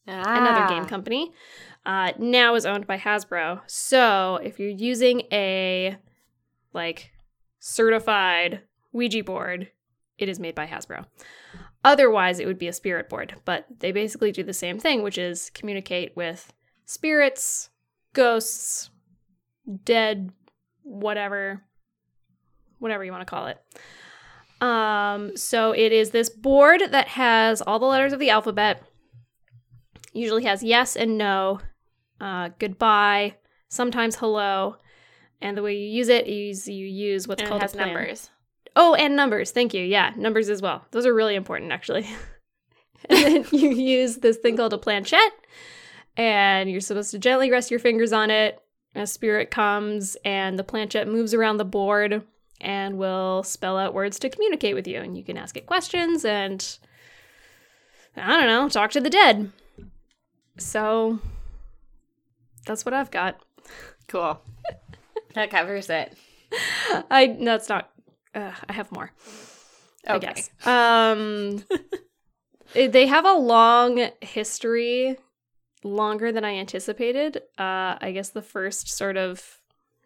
another 0.07 0.61
Ah. 0.63 0.67
game 0.69 0.85
company. 0.87 1.31
Uh, 1.85 2.13
now 2.17 2.55
is 2.55 2.65
owned 2.65 2.87
by 2.87 2.97
Hasbro. 2.97 3.61
So 3.67 4.37
if 4.43 4.59
you're 4.59 4.69
using 4.71 5.21
a 5.31 5.97
like 6.73 7.11
certified 7.59 8.61
Ouija 8.91 9.23
board, 9.23 9.69
it 10.17 10.29
is 10.29 10.39
made 10.39 10.55
by 10.55 10.65
Hasbro. 10.65 11.05
Otherwise, 11.83 12.39
it 12.39 12.47
would 12.47 12.57
be 12.57 12.67
a 12.67 12.73
spirit 12.73 13.07
board. 13.07 13.35
But 13.45 13.67
they 13.81 13.91
basically 13.91 14.31
do 14.31 14.41
the 14.41 14.51
same 14.53 14.79
thing, 14.79 15.03
which 15.03 15.19
is 15.19 15.51
communicate 15.51 16.15
with 16.15 16.51
spirits, 16.85 17.69
ghosts, 18.13 18.89
dead, 19.83 20.31
whatever, 20.83 21.61
whatever 22.79 23.03
you 23.03 23.11
want 23.11 23.21
to 23.21 23.25
call 23.25 23.47
it. 23.47 23.57
Um, 24.61 25.35
so 25.35 25.71
it 25.71 25.91
is 25.91 26.11
this 26.11 26.29
board 26.29 26.81
that 26.91 27.09
has 27.09 27.61
all 27.61 27.79
the 27.79 27.85
letters 27.85 28.13
of 28.13 28.19
the 28.19 28.29
alphabet. 28.29 28.83
Usually 30.13 30.45
has 30.45 30.63
yes 30.63 30.95
and 30.95 31.17
no, 31.17 31.59
uh, 32.21 32.49
goodbye, 32.57 33.35
sometimes 33.67 34.15
hello, 34.15 34.77
and 35.41 35.57
the 35.57 35.61
way 35.61 35.75
you 35.75 35.89
use 35.89 36.07
it 36.07 36.27
is 36.27 36.67
you 36.67 36.87
use 36.87 37.27
what's 37.27 37.41
And 37.41 37.47
it 37.47 37.49
called 37.49 37.61
has 37.61 37.73
a 37.73 37.77
numbers. 37.77 38.29
Oh, 38.75 38.93
and 38.95 39.15
numbers. 39.15 39.51
Thank 39.51 39.73
you. 39.73 39.83
Yeah, 39.83 40.11
numbers 40.17 40.49
as 40.49 40.61
well. 40.61 40.85
Those 40.91 41.05
are 41.05 41.13
really 41.13 41.35
important, 41.35 41.71
actually. 41.71 42.07
and 43.09 43.19
then 43.19 43.45
you 43.51 43.71
use 43.71 44.17
this 44.17 44.37
thing 44.37 44.57
called 44.57 44.73
a 44.73 44.77
planchette, 44.77 45.33
and 46.17 46.69
you're 46.69 46.81
supposed 46.81 47.11
to 47.11 47.19
gently 47.19 47.51
rest 47.51 47.71
your 47.71 47.79
fingers 47.79 48.13
on 48.13 48.31
it. 48.31 48.59
A 48.95 49.05
spirit 49.05 49.51
comes, 49.51 50.15
and 50.23 50.57
the 50.57 50.63
planchette 50.63 51.07
moves 51.07 51.33
around 51.33 51.57
the 51.57 51.65
board 51.65 52.23
and 52.61 52.97
will 52.97 53.43
spell 53.43 53.77
out 53.77 53.93
words 53.93 54.17
to 54.19 54.29
communicate 54.29 54.73
with 54.73 54.87
you. 54.87 54.99
And 55.01 55.17
you 55.17 55.23
can 55.23 55.37
ask 55.37 55.57
it 55.57 55.65
questions 55.65 56.23
and, 56.23 56.77
I 58.15 58.31
don't 58.37 58.47
know, 58.47 58.69
talk 58.69 58.91
to 58.91 59.01
the 59.01 59.09
dead. 59.09 59.51
So, 60.57 61.19
that's 62.65 62.85
what 62.85 62.93
I've 62.93 63.11
got. 63.11 63.41
Cool. 64.07 64.41
that 65.33 65.51
covers 65.51 65.89
it. 65.89 66.13
I, 67.11 67.35
that's 67.41 67.67
not, 67.67 67.91
uh, 68.33 68.51
I 68.69 68.73
have 68.73 68.91
more. 68.93 69.11
I 70.07 70.15
Okay. 70.15 70.27
guess. 70.33 70.49
Um, 70.65 71.65
they 72.73 73.07
have 73.07 73.25
a 73.25 73.33
long 73.33 74.09
history, 74.21 75.17
longer 75.85 76.31
than 76.31 76.43
I 76.43 76.55
anticipated. 76.55 77.37
Uh, 77.57 77.95
I 78.01 78.11
guess 78.13 78.29
the 78.29 78.41
first 78.41 78.89
sort 78.89 79.17
of 79.17 79.59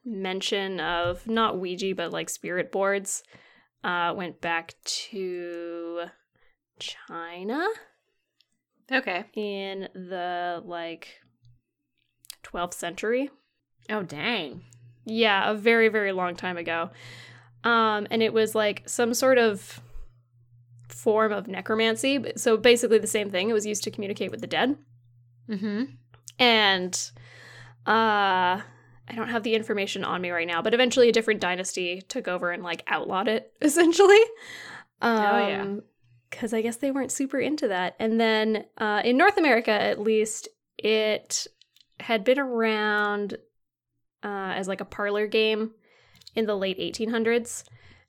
mention 0.06 0.80
of 0.80 1.26
not 1.26 1.58
Ouija, 1.58 1.96
but 1.96 2.12
like 2.12 2.30
spirit 2.30 2.72
boards, 2.72 3.24
uh, 3.84 4.14
went 4.16 4.42
back 4.42 4.76
to 4.84 6.06
China 6.80 7.66
Okay. 8.92 9.24
in 9.36 9.88
the 9.94 10.62
like 10.66 11.20
12th 12.44 12.74
century. 12.74 13.30
Oh 13.90 14.04
dang. 14.04 14.64
Yeah, 15.06 15.50
a 15.50 15.56
very, 15.56 15.88
very 15.88 16.12
long 16.12 16.36
time 16.36 16.58
ago. 16.58 16.90
Um, 17.64 18.08
and 18.12 18.22
it 18.22 18.34
was 18.34 18.54
like 18.54 18.84
some 18.88 19.14
sort 19.14 19.38
of 19.38 19.80
form 20.88 21.32
of 21.32 21.48
necromancy. 21.48 22.24
So 22.36 22.58
basically 22.58 22.98
the 23.00 23.08
same 23.08 23.30
thing. 23.30 23.50
It 23.50 23.54
was 23.54 23.66
used 23.66 23.84
to 23.84 23.92
communicate 23.92 24.32
with 24.32 24.42
the 24.42 24.48
dead. 24.48 24.78
Mm-hmm. 25.50 25.84
And 26.38 27.12
uh 27.86 28.62
I 29.10 29.16
don't 29.16 29.30
have 29.30 29.44
the 29.44 29.56
information 29.56 30.04
on 30.04 30.22
me 30.22 30.30
right 30.30 30.48
now, 30.48 30.62
but 30.62 30.74
eventually 30.74 31.10
a 31.10 31.12
different 31.12 31.42
dynasty 31.42 32.02
took 32.08 32.28
over 32.28 32.52
and 32.52 32.62
like 32.62 32.84
outlawed 32.88 33.28
it, 33.28 33.52
essentially. 33.62 34.22
Um, 35.02 35.18
Oh, 35.18 35.48
yeah. 35.48 35.76
Because 36.30 36.54
I 36.54 36.62
guess 36.62 36.76
they 36.76 36.92
weren't 36.92 37.12
super 37.12 37.40
into 37.40 37.70
that. 37.70 37.96
And 37.98 38.22
then 38.22 38.66
uh, 38.78 39.02
in 39.04 39.18
North 39.18 39.38
America, 39.38 39.72
at 39.72 40.00
least, 40.00 40.48
it 40.78 41.48
had 42.00 42.24
been 42.24 42.38
around 42.38 43.34
uh, 44.24 44.54
as 44.56 44.68
like 44.68 44.80
a 44.80 44.86
parlor 44.86 45.26
game 45.26 45.72
in 46.36 46.46
the 46.46 46.56
late 46.56 46.78
1800s 46.78 47.64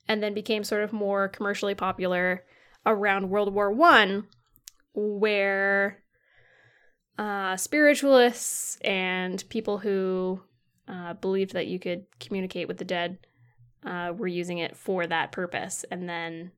and 0.07 0.21
then 0.21 0.35
became 0.35 0.63
sort 0.63 0.83
of 0.83 0.93
more 0.93 1.29
commercially 1.29 1.73
popular 1.73 2.43
around 2.85 3.29
World 3.31 3.51
War 3.53 3.71
One, 3.71 4.27
where 4.93 6.03
uh, 7.17 7.55
spiritualists 7.57 8.77
and 8.81 9.43
people 9.49 9.77
who 9.77 10.41
uh, 10.87 11.13
believed 11.13 11.53
that 11.53 11.67
you 11.67 11.79
could 11.79 12.05
communicate 12.19 12.67
with 12.67 12.77
the 12.77 12.85
dead 12.85 13.19
uh, 13.85 14.13
were 14.15 14.27
using 14.27 14.57
it 14.57 14.75
for 14.75 15.07
that 15.07 15.31
purpose. 15.31 15.85
And 15.91 16.07
then 16.07 16.51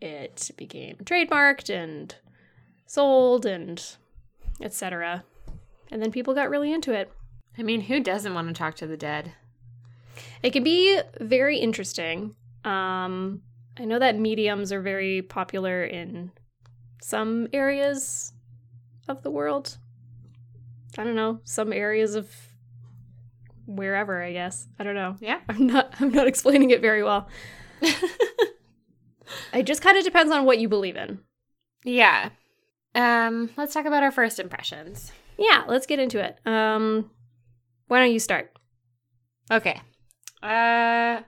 it 0.00 0.50
became 0.56 0.96
trademarked 1.04 1.70
and 1.70 2.14
sold 2.86 3.46
and 3.46 3.84
etc. 4.60 5.24
And 5.90 6.02
then 6.02 6.10
people 6.10 6.34
got 6.34 6.50
really 6.50 6.72
into 6.72 6.92
it. 6.92 7.10
I 7.58 7.62
mean, 7.62 7.82
who 7.82 8.00
doesn't 8.00 8.34
want 8.34 8.48
to 8.48 8.54
talk 8.54 8.74
to 8.76 8.86
the 8.86 8.96
dead? 8.96 9.32
It 10.42 10.52
can 10.52 10.64
be 10.64 11.00
very 11.20 11.58
interesting. 11.58 12.34
Um, 12.64 13.42
I 13.78 13.84
know 13.84 13.98
that 13.98 14.18
mediums 14.18 14.72
are 14.72 14.82
very 14.82 15.22
popular 15.22 15.84
in 15.84 16.32
some 17.00 17.48
areas 17.52 18.32
of 19.08 19.22
the 19.22 19.30
world. 19.30 19.78
I 20.98 21.04
don't 21.04 21.16
know, 21.16 21.40
some 21.44 21.72
areas 21.72 22.14
of 22.14 22.30
wherever, 23.66 24.22
I 24.22 24.32
guess. 24.32 24.66
I 24.78 24.84
don't 24.84 24.94
know. 24.94 25.16
Yeah. 25.20 25.40
I'm 25.48 25.66
not 25.66 25.94
I'm 26.00 26.10
not 26.12 26.26
explaining 26.26 26.70
it 26.70 26.80
very 26.80 27.02
well. 27.02 27.28
It 29.54 29.64
just 29.64 29.80
kind 29.82 29.96
of 29.96 30.04
depends 30.04 30.30
on 30.32 30.44
what 30.44 30.58
you 30.58 30.68
believe 30.68 30.96
in. 30.96 31.20
yeah. 31.84 32.30
Um, 32.94 33.48
let's 33.56 33.72
talk 33.72 33.86
about 33.86 34.02
our 34.02 34.10
first 34.10 34.38
impressions. 34.38 35.10
Yeah, 35.38 35.64
let's 35.66 35.86
get 35.86 35.98
into 35.98 36.22
it. 36.22 36.38
Um 36.44 37.10
why 37.88 38.00
don't 38.00 38.12
you 38.12 38.18
start? 38.20 38.52
Okay. 39.50 39.80
Uh 40.42 41.22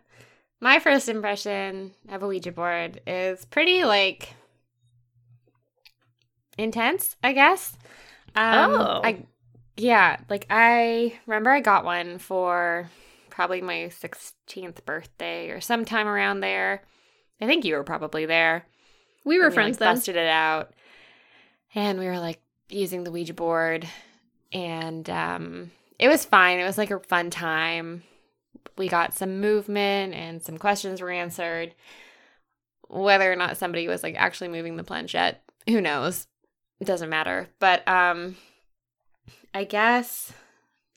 my 0.61 0.79
first 0.81 1.09
impression 1.09 1.93
of 2.11 2.23
a 2.23 2.27
Ouija 2.29 2.53
board 2.53 3.01
is 3.07 3.45
pretty 3.47 3.85
like 3.85 4.35
intense, 6.59 7.17
I 7.23 7.33
guess. 7.33 7.77
Um 8.35 8.73
Oh. 8.73 9.01
I 9.05 9.27
yeah, 9.77 10.19
like 10.31 10.47
I 10.51 11.19
remember 11.27 11.51
I 11.51 11.61
got 11.61 11.85
one 11.85 12.19
for 12.19 12.89
probably 13.31 13.61
my 13.61 13.91
16th 13.91 14.85
birthday 14.85 15.51
or 15.51 15.61
sometime 15.61 16.07
around 16.07 16.41
there. 16.41 16.83
I 17.41 17.47
think 17.47 17.65
you 17.65 17.75
were 17.75 17.83
probably 17.83 18.27
there. 18.27 18.65
We 19.25 19.39
were 19.41 19.49
we, 19.49 19.55
friends 19.55 19.75
like, 19.75 19.79
then. 19.81 19.95
busted 19.97 20.17
it 20.17 20.29
out. 20.29 20.73
And 21.75 21.99
we 21.99 22.07
were 22.07 22.21
like 22.21 22.41
using 22.69 23.03
the 23.03 23.11
Ouija 23.11 23.35
board 23.35 23.89
and 24.53 25.09
um 25.11 25.71
it 25.99 26.09
was 26.09 26.25
fine. 26.25 26.59
It 26.59 26.65
was 26.65 26.79
like 26.79 26.91
a 26.91 27.01
fun 27.01 27.31
time. 27.31 28.03
We 28.77 28.89
got 28.89 29.15
some 29.15 29.41
movement 29.41 30.15
and 30.15 30.43
some 30.43 30.59
questions 30.59 31.01
were 31.01 31.11
answered. 31.11 31.75
Whether 32.89 33.33
or 33.33 33.37
not 33.37 33.57
somebody 33.57 33.89
was 33.89 34.03
like 34.03 34.15
actually 34.17 34.49
moving 34.49 34.77
the 34.77 34.85
planchette, 34.85 35.43
who 35.69 35.81
knows? 35.81 36.27
It 36.81 36.87
doesn't 36.87 37.11
matter. 37.11 37.49
But 37.59 37.87
um 37.89 38.37
I 39.53 39.65
guess 39.65 40.33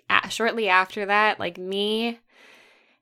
a 0.10 0.30
shortly 0.30 0.70
after 0.70 1.06
that, 1.06 1.40
like 1.40 1.58
me 1.58 2.20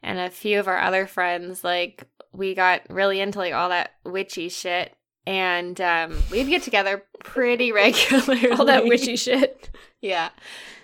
and 0.04 0.20
a 0.20 0.30
few 0.30 0.60
of 0.60 0.68
our 0.68 0.80
other 0.80 1.08
friends, 1.08 1.64
like 1.64 2.06
we 2.32 2.54
got 2.54 2.82
really 2.90 3.20
into 3.20 3.40
like 3.40 3.54
all 3.54 3.70
that 3.70 3.92
witchy 4.04 4.50
shit. 4.50 4.94
And 5.28 5.82
um, 5.82 6.22
we'd 6.30 6.48
get 6.48 6.62
together 6.62 7.04
pretty 7.24 7.72
regularly. 7.72 8.48
All 8.52 8.66
that 8.66 8.86
witchy 8.86 9.16
shit. 9.16 9.70
Yeah. 10.02 10.30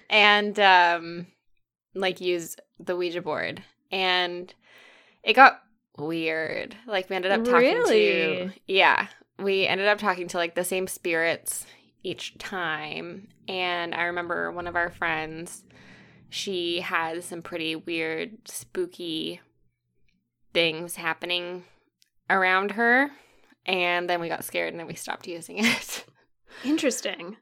And 0.09 0.59
um 0.59 1.27
like 1.93 2.21
use 2.21 2.55
the 2.79 2.95
Ouija 2.95 3.21
board. 3.21 3.61
And 3.91 4.51
it 5.21 5.33
got 5.33 5.61
weird. 5.95 6.75
Like 6.87 7.07
we 7.07 7.17
ended 7.17 7.31
up 7.31 7.45
talking 7.45 7.83
to 7.85 8.51
Yeah. 8.65 9.09
We 9.37 9.67
ended 9.67 9.87
up 9.87 9.99
talking 9.99 10.27
to 10.29 10.37
like 10.37 10.55
the 10.55 10.63
same 10.63 10.87
spirits 10.87 11.67
each 12.03 12.37
time. 12.37 13.27
And 13.47 13.93
I 13.93 14.03
remember 14.03 14.51
one 14.51 14.67
of 14.67 14.75
our 14.75 14.89
friends, 14.89 15.63
she 16.29 16.81
had 16.81 17.23
some 17.23 17.41
pretty 17.41 17.75
weird, 17.75 18.37
spooky 18.45 19.41
things 20.53 20.95
happening 20.95 21.63
around 22.29 22.71
her. 22.71 23.11
And 23.65 24.09
then 24.09 24.19
we 24.21 24.29
got 24.29 24.43
scared 24.43 24.73
and 24.73 24.79
then 24.79 24.87
we 24.87 24.95
stopped 24.95 25.27
using 25.27 25.63
it. 25.63 26.05
Interesting. 26.63 27.37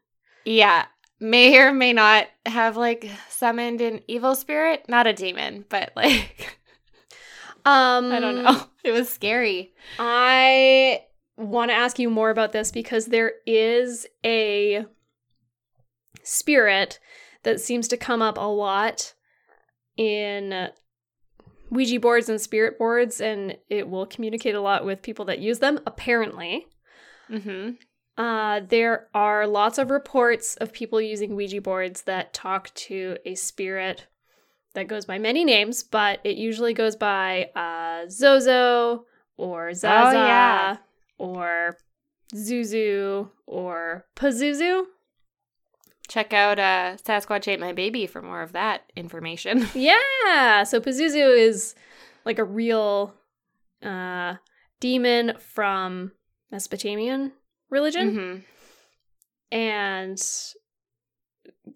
Yeah. 0.46 0.86
May 1.20 1.58
or 1.58 1.74
may 1.74 1.94
not 1.94 2.28
have 2.46 2.78
like 2.78 3.10
summoned 3.30 3.82
an 3.82 4.02
evil 4.08 4.36
spirit. 4.36 4.86
Not 4.88 5.08
a 5.08 5.14
demon, 5.14 5.66
but 5.70 5.92
like, 5.96 6.58
Um 7.66 8.12
I 8.12 8.20
don't 8.20 8.44
know. 8.44 8.64
It 8.84 8.92
was 8.92 9.10
scary. 9.10 9.74
I 10.00 11.04
want 11.40 11.72
to 11.72 11.76
ask 11.76 12.00
you 12.00 12.10
more 12.10 12.30
about 12.30 12.52
this 12.52 12.72
because 12.72 13.08
there 13.08 13.34
is 13.46 14.06
a 14.26 14.86
spirit 16.24 17.00
that 17.44 17.62
seems 17.62 17.88
to 17.88 17.98
come 17.98 18.22
up 18.22 18.38
a 18.38 18.42
lot 18.42 19.14
in 19.98 20.70
Ouija 21.70 22.00
boards 22.00 22.30
and 22.30 22.42
spirit 22.42 22.78
boards, 22.78 23.22
and 23.22 23.58
it 23.70 23.90
will 23.90 24.06
communicate 24.06 24.56
a 24.56 24.62
lot 24.62 24.86
with 24.86 25.02
people 25.02 25.26
that 25.26 25.40
use 25.40 25.60
them, 25.60 25.80
apparently. 25.86 26.68
Mm-hmm. 27.30 27.72
Uh, 28.22 28.62
there 28.68 29.08
are 29.14 29.48
lots 29.48 29.78
of 29.78 29.92
reports 29.92 30.56
of 30.58 30.74
people 30.74 31.00
using 31.00 31.36
Ouija 31.36 31.62
boards 31.62 32.02
that 32.02 32.34
talk 32.34 32.74
to 32.74 33.18
a 33.26 33.36
spirit 33.36 34.08
that 34.74 34.88
goes 34.88 35.06
by 35.06 35.18
many 35.18 35.46
names, 35.46 35.84
but 35.84 36.20
it 36.24 36.36
usually 36.36 36.74
goes 36.74 36.96
by 36.96 37.50
uh, 37.56 38.10
Zozo 38.10 39.06
or 39.38 39.74
Zaza 39.74 40.18
yeah. 40.18 40.78
Or 41.20 41.78
Zuzu 42.34 43.30
or 43.46 44.06
Pazuzu. 44.16 44.86
Check 46.08 46.34
out 46.34 46.58
uh, 46.58 46.98
Sasquatch 46.98 47.48
Ate 47.48 47.60
My 47.60 47.72
Baby 47.72 48.08
for 48.08 48.22
more 48.24 48.42
of 48.42 48.54
that 48.54 48.92
information. 48.96 49.68
Yeah, 49.76 50.64
so 50.64 50.80
Pazuzu 50.82 51.38
is 51.38 51.76
like 52.26 52.40
a 52.40 52.44
real 52.44 53.14
uh, 53.84 54.36
demon 54.80 55.34
from 55.40 56.12
Mesopotamian 56.52 57.34
religion. 57.70 58.14
hmm 58.16 58.38
and 59.52 60.22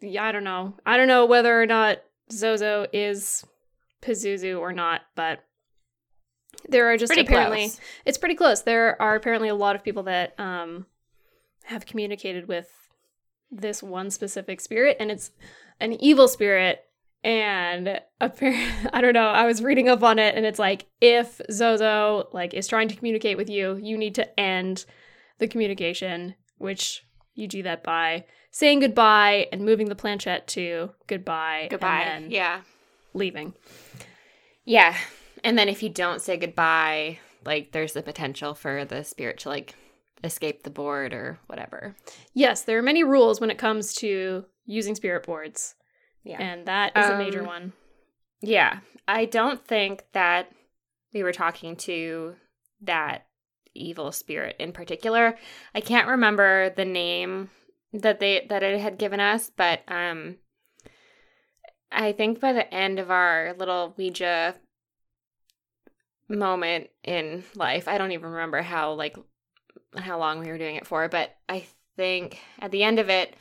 yeah, 0.01 0.23
I 0.25 0.32
don't 0.32 0.43
know. 0.43 0.75
I 0.86 0.95
don't 0.97 1.08
know 1.08 1.25
whether 1.25 1.60
or 1.60 1.65
not 1.65 1.99
Zozo 2.32 2.86
is 2.93 3.43
Pazuzu 4.01 4.60
or 4.60 4.71
not, 4.71 5.01
but 5.15 5.43
there 6.69 6.91
are 6.91 6.97
just 6.97 7.12
Pretty 7.13 7.28
apparently 7.28 7.67
close. 7.67 7.80
it's 8.06 8.17
pretty 8.17 8.36
close. 8.36 8.62
There 8.62 9.02
are 9.02 9.15
apparently 9.15 9.49
a 9.49 9.56
lot 9.56 9.76
of 9.76 9.84
people 9.84 10.04
that 10.04 10.39
um 10.39 10.86
have 11.65 11.86
communicated 11.86 12.47
with 12.47 12.69
this 13.52 13.82
one 13.84 14.10
specific 14.10 14.60
spirit, 14.62 14.97
and 14.99 15.12
it's 15.12 15.32
an 15.80 15.93
evil 15.93 16.28
spirit. 16.28 16.84
And 17.26 18.02
apparently, 18.19 18.89
I 18.93 18.99
don't 18.99 19.13
know. 19.13 19.28
I 19.30 19.45
was 19.45 19.62
reading 19.63 19.88
up 19.88 20.04
on 20.04 20.19
it, 20.19 20.36
and 20.36 20.45
it's 20.45 20.60
like 20.60 20.88
if 20.99 21.39
Zozo 21.52 22.28
like 22.34 22.54
is 22.54 22.67
trying 22.67 22.89
to 22.89 22.95
communicate 22.95 23.38
with 23.38 23.49
you, 23.49 23.78
you 23.82 23.97
need 23.97 24.15
to 24.15 24.39
end 24.39 24.86
the 25.39 25.47
communication, 25.47 26.36
which 26.58 27.06
you 27.34 27.47
do 27.47 27.63
that 27.63 27.82
by 27.84 28.26
saying 28.52 28.82
goodbye 28.82 29.47
and 29.52 29.63
moving 29.65 29.88
the 29.89 29.95
planchette 29.95 30.47
to 30.47 30.91
goodbye, 31.08 31.67
Goodbye. 31.71 32.02
and 32.02 32.26
then 32.26 32.32
yeah. 32.32 32.62
leaving. 33.13 33.54
Yeah. 34.65 34.95
And 35.43 35.58
then 35.58 35.67
if 35.69 35.84
you 35.84 35.89
don't 35.89 36.21
say 36.21 36.38
goodbye, 36.38 37.19
like 37.45 37.71
there's 37.71 37.93
the 37.93 38.01
potential 38.03 38.53
for 38.53 38.86
the 38.86 39.03
spirit 39.03 39.39
to 39.39 39.49
like 39.49 39.75
escape 40.23 40.63
the 40.63 40.69
board 40.69 41.13
or 41.13 41.39
whatever. 41.47 41.95
Yes, 42.34 42.62
there 42.63 42.77
are 42.77 42.82
many 42.84 43.03
rules 43.03 43.41
when 43.41 43.51
it 43.51 43.58
comes 43.58 43.93
to 43.95 44.45
using 44.65 44.95
spirit 44.95 45.25
boards, 45.25 45.75
Yeah. 46.23 46.41
and 46.41 46.65
that 46.67 46.95
is 46.97 47.10
a 47.10 47.17
major 47.17 47.41
Um, 47.41 47.45
one. 47.47 47.73
Yeah. 48.41 48.79
I 49.08 49.25
don't 49.25 49.65
think 49.67 50.06
that 50.13 50.49
we 51.13 51.23
were 51.23 51.34
talking 51.34 51.75
to 51.77 52.36
that 52.82 53.27
evil 53.75 54.12
spirit 54.13 54.56
in 54.60 54.71
particular. 54.71 55.38
I 55.75 55.82
can't 55.82 56.08
remember 56.08 56.69
the 56.69 56.86
name 56.86 57.49
that 57.91 58.19
they 58.19 58.45
that 58.49 58.63
it 58.63 58.79
had 58.79 58.97
given 58.97 59.19
us, 59.19 59.49
but 59.56 59.82
um 59.89 60.38
I 61.91 62.12
think 62.12 62.39
by 62.39 62.53
the 62.53 62.71
end 62.73 62.97
of 62.99 63.12
our 63.12 63.53
little 63.58 63.93
Ouija 63.97 64.56
moment 66.30 66.90
in 67.04 67.44
life, 67.56 67.88
I 67.88 67.98
don't 67.98 68.12
even 68.12 68.32
remember 68.32 68.62
how 68.62 68.94
like 68.94 69.18
how 69.96 70.18
long 70.18 70.40
we 70.40 70.48
were 70.48 70.58
doing 70.58 70.76
it 70.76 70.88
for, 70.88 71.08
but 71.08 71.36
I 71.48 71.66
think 71.96 72.40
at 72.60 72.72
the 72.72 72.84
end 72.84 73.00
of 73.00 73.10
it 73.10 73.36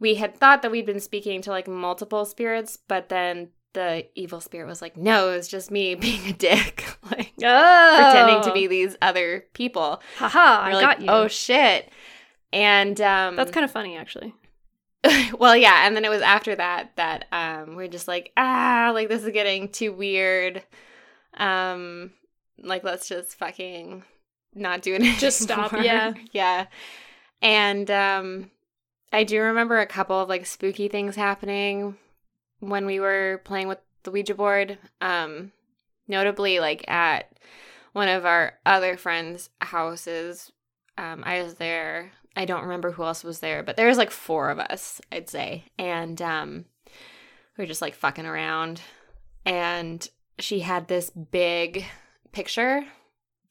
we 0.00 0.14
had 0.16 0.36
thought 0.36 0.62
that 0.62 0.70
we'd 0.70 0.86
been 0.86 1.00
speaking 1.00 1.42
to 1.42 1.50
like 1.50 1.68
multiple 1.68 2.24
spirits, 2.24 2.78
but 2.88 3.08
then 3.08 3.48
the 3.72 4.06
evil 4.14 4.40
spirit 4.40 4.66
was 4.66 4.82
like, 4.82 4.96
"No, 4.96 5.30
it 5.30 5.36
was 5.36 5.48
just 5.48 5.70
me 5.70 5.94
being 5.94 6.26
a 6.26 6.32
dick, 6.32 6.84
like 7.10 7.32
Oh, 7.42 8.00
pretending 8.02 8.42
to 8.42 8.52
be 8.52 8.66
these 8.66 8.96
other 9.02 9.44
people." 9.52 10.00
Haha, 10.16 10.62
I 10.62 10.72
We're 10.72 10.80
got 10.80 11.00
you. 11.00 11.06
"Oh 11.08 11.28
shit!" 11.28 11.90
And 12.52 13.00
um, 13.00 13.34
That's 13.34 13.50
kind 13.50 13.64
of 13.64 13.70
funny, 13.72 13.96
actually. 13.96 14.32
well, 15.38 15.56
yeah. 15.56 15.86
And 15.86 15.96
then 15.96 16.04
it 16.04 16.08
was 16.08 16.22
after 16.22 16.54
that 16.54 16.92
that 16.96 17.26
um, 17.32 17.74
we're 17.74 17.88
just 17.88 18.08
like, 18.08 18.32
ah, 18.36 18.90
like 18.94 19.08
this 19.08 19.24
is 19.24 19.32
getting 19.32 19.68
too 19.68 19.92
weird. 19.92 20.62
Um, 21.36 22.12
like 22.62 22.84
let's 22.84 23.08
just 23.08 23.36
fucking 23.36 24.04
not 24.54 24.82
do 24.82 24.94
it. 24.94 25.02
Just 25.18 25.40
stop, 25.40 25.72
yeah. 25.72 26.14
yeah. 26.32 26.66
And 27.42 27.90
um, 27.90 28.50
I 29.12 29.24
do 29.24 29.40
remember 29.40 29.78
a 29.78 29.86
couple 29.86 30.18
of 30.20 30.28
like 30.28 30.46
spooky 30.46 30.88
things 30.88 31.16
happening 31.16 31.96
when 32.60 32.86
we 32.86 33.00
were 33.00 33.42
playing 33.44 33.68
with 33.68 33.78
the 34.04 34.10
Ouija 34.10 34.34
board. 34.34 34.78
Um, 35.00 35.52
notably, 36.06 36.60
like 36.60 36.88
at 36.88 37.32
one 37.92 38.08
of 38.08 38.24
our 38.24 38.54
other 38.64 38.96
friends' 38.96 39.50
houses. 39.60 40.52
Um, 40.96 41.22
I 41.26 41.42
was 41.42 41.54
there. 41.54 42.12
I 42.36 42.44
don't 42.44 42.62
remember 42.62 42.92
who 42.92 43.04
else 43.04 43.24
was 43.24 43.40
there, 43.40 43.62
but 43.62 43.76
there 43.76 43.88
was 43.88 43.98
like 43.98 44.10
four 44.10 44.50
of 44.50 44.58
us, 44.58 45.00
I'd 45.12 45.30
say. 45.30 45.64
And 45.78 46.20
um, 46.20 46.64
we 47.56 47.62
were 47.62 47.68
just 47.68 47.82
like 47.82 47.94
fucking 47.94 48.26
around 48.26 48.80
and 49.44 50.08
she 50.38 50.60
had 50.60 50.88
this 50.88 51.10
big 51.10 51.84
picture 52.32 52.84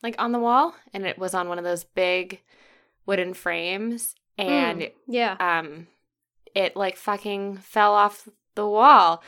like 0.01 0.15
on 0.19 0.31
the 0.31 0.39
wall 0.39 0.75
and 0.93 1.05
it 1.05 1.17
was 1.17 1.33
on 1.33 1.47
one 1.47 1.57
of 1.57 1.63
those 1.63 1.83
big 1.83 2.41
wooden 3.05 3.33
frames 3.33 4.15
and 4.37 4.81
Mm, 4.81 4.91
yeah. 5.07 5.35
um 5.39 5.87
it 6.55 6.75
like 6.75 6.97
fucking 6.97 7.57
fell 7.57 7.93
off 7.93 8.27
the 8.55 8.67
wall 8.67 9.23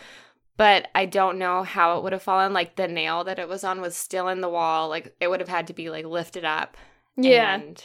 but 0.57 0.87
i 0.95 1.05
don't 1.05 1.37
know 1.37 1.63
how 1.63 1.97
it 1.97 2.03
would 2.03 2.11
have 2.13 2.21
fallen 2.23 2.53
like 2.53 2.75
the 2.75 2.87
nail 2.87 3.23
that 3.23 3.39
it 3.39 3.47
was 3.47 3.63
on 3.63 3.81
was 3.81 3.95
still 3.95 4.27
in 4.27 4.41
the 4.41 4.49
wall 4.49 4.89
like 4.89 5.15
it 5.21 5.29
would 5.29 5.39
have 5.39 5.49
had 5.49 5.67
to 5.67 5.73
be 5.73 5.89
like 5.89 6.05
lifted 6.05 6.43
up 6.45 6.75
Yeah. 7.17 7.55
and 7.55 7.83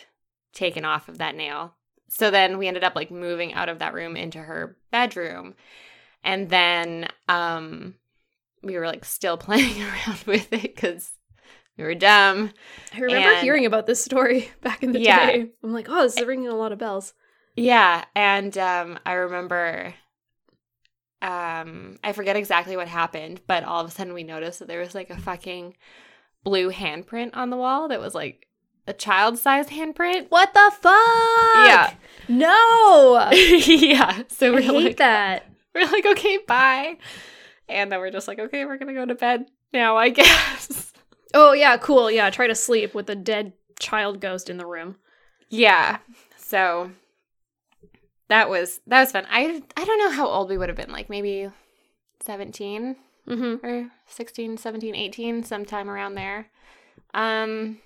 taken 0.52 0.84
off 0.84 1.08
of 1.08 1.18
that 1.18 1.36
nail 1.36 1.74
so 2.08 2.30
then 2.30 2.58
we 2.58 2.66
ended 2.66 2.82
up 2.82 2.96
like 2.96 3.10
moving 3.12 3.52
out 3.54 3.68
of 3.68 3.78
that 3.78 3.94
room 3.94 4.16
into 4.16 4.38
her 4.40 4.76
bedroom 4.90 5.54
and 6.24 6.48
then 6.50 7.08
um 7.28 7.94
we 8.62 8.76
were 8.78 8.86
like 8.86 9.04
still 9.04 9.36
playing 9.46 9.80
around 9.82 10.22
with 10.26 10.52
it 10.52 10.62
because 10.62 11.10
we 11.78 11.84
were 11.84 11.94
dumb 11.94 12.50
I 12.94 13.00
remember 13.00 13.30
and- 13.30 13.42
hearing 13.42 13.66
about 13.66 13.86
this 13.86 14.04
story 14.04 14.50
back 14.62 14.82
in 14.82 14.92
the 14.92 15.00
Yeah. 15.00 15.26
day. 15.26 15.46
I'm 15.62 15.72
like, 15.72 15.86
oh, 15.88 16.02
this 16.02 16.16
is 16.16 16.26
ringing 16.26 16.48
a 16.48 16.54
lot 16.54 16.72
of 16.72 16.78
bells. 16.78 17.14
Yeah, 17.56 18.04
and 18.14 18.56
um 18.58 18.98
I 19.06 19.12
remember 19.14 19.94
um 21.22 21.98
I 22.02 22.12
forget 22.12 22.36
exactly 22.36 22.76
what 22.76 22.88
happened, 22.88 23.40
but 23.46 23.64
all 23.64 23.82
of 23.82 23.88
a 23.88 23.90
sudden 23.90 24.14
we 24.14 24.22
noticed 24.24 24.58
that 24.60 24.68
there 24.68 24.80
was 24.80 24.94
like 24.94 25.10
a 25.10 25.18
fucking 25.18 25.76
blue 26.44 26.70
handprint 26.70 27.30
on 27.36 27.50
the 27.50 27.56
wall 27.56 27.88
that 27.88 28.00
was 28.00 28.14
like 28.14 28.46
a 28.86 28.92
child-sized 28.94 29.68
handprint. 29.68 30.30
What 30.30 30.54
the 30.54 30.70
fuck? 30.80 30.94
Yeah. 31.66 31.92
No. 32.28 33.28
yeah. 33.32 34.22
So 34.28 34.48
I 34.48 34.50
we're 34.54 34.60
hate 34.62 34.84
like 34.84 34.96
that. 34.96 35.46
we're 35.74 35.86
like 35.86 36.06
okay, 36.06 36.38
bye. 36.46 36.96
And 37.70 37.90
then 37.90 38.00
we're 38.00 38.10
just 38.10 38.28
like 38.28 38.38
okay, 38.38 38.64
we're 38.64 38.78
going 38.78 38.94
to 38.94 39.00
go 39.00 39.06
to 39.06 39.14
bed 39.14 39.46
now, 39.72 39.96
I 39.96 40.08
guess. 40.20 40.92
Oh 41.34 41.52
yeah, 41.52 41.76
cool. 41.76 42.10
Yeah, 42.10 42.28
try 42.30 42.46
to 42.46 42.54
sleep 42.54 42.94
with 42.94 43.08
a 43.10 43.14
dead 43.16 43.52
child 43.78 44.20
ghost 44.20 44.50
in 44.50 44.56
the 44.58 44.66
room. 44.66 44.96
yeah. 45.48 45.98
So 46.36 46.90
that 48.28 48.50
was 48.50 48.80
that 48.86 49.00
was 49.00 49.12
fun. 49.12 49.26
I 49.30 49.62
I 49.76 49.84
don't 49.84 49.98
know 49.98 50.10
how 50.10 50.26
old 50.26 50.48
we 50.48 50.58
would 50.58 50.68
have 50.68 50.76
been, 50.76 50.92
like 50.92 51.08
maybe 51.08 51.48
17. 52.22 52.96
Mm-hmm. 53.28 53.64
or 53.64 53.90
16 54.06 54.56
17 54.56 54.94
18 54.96 55.44
sometime 55.44 55.88
around 55.88 56.14
there 56.14 56.48
um 57.14 57.78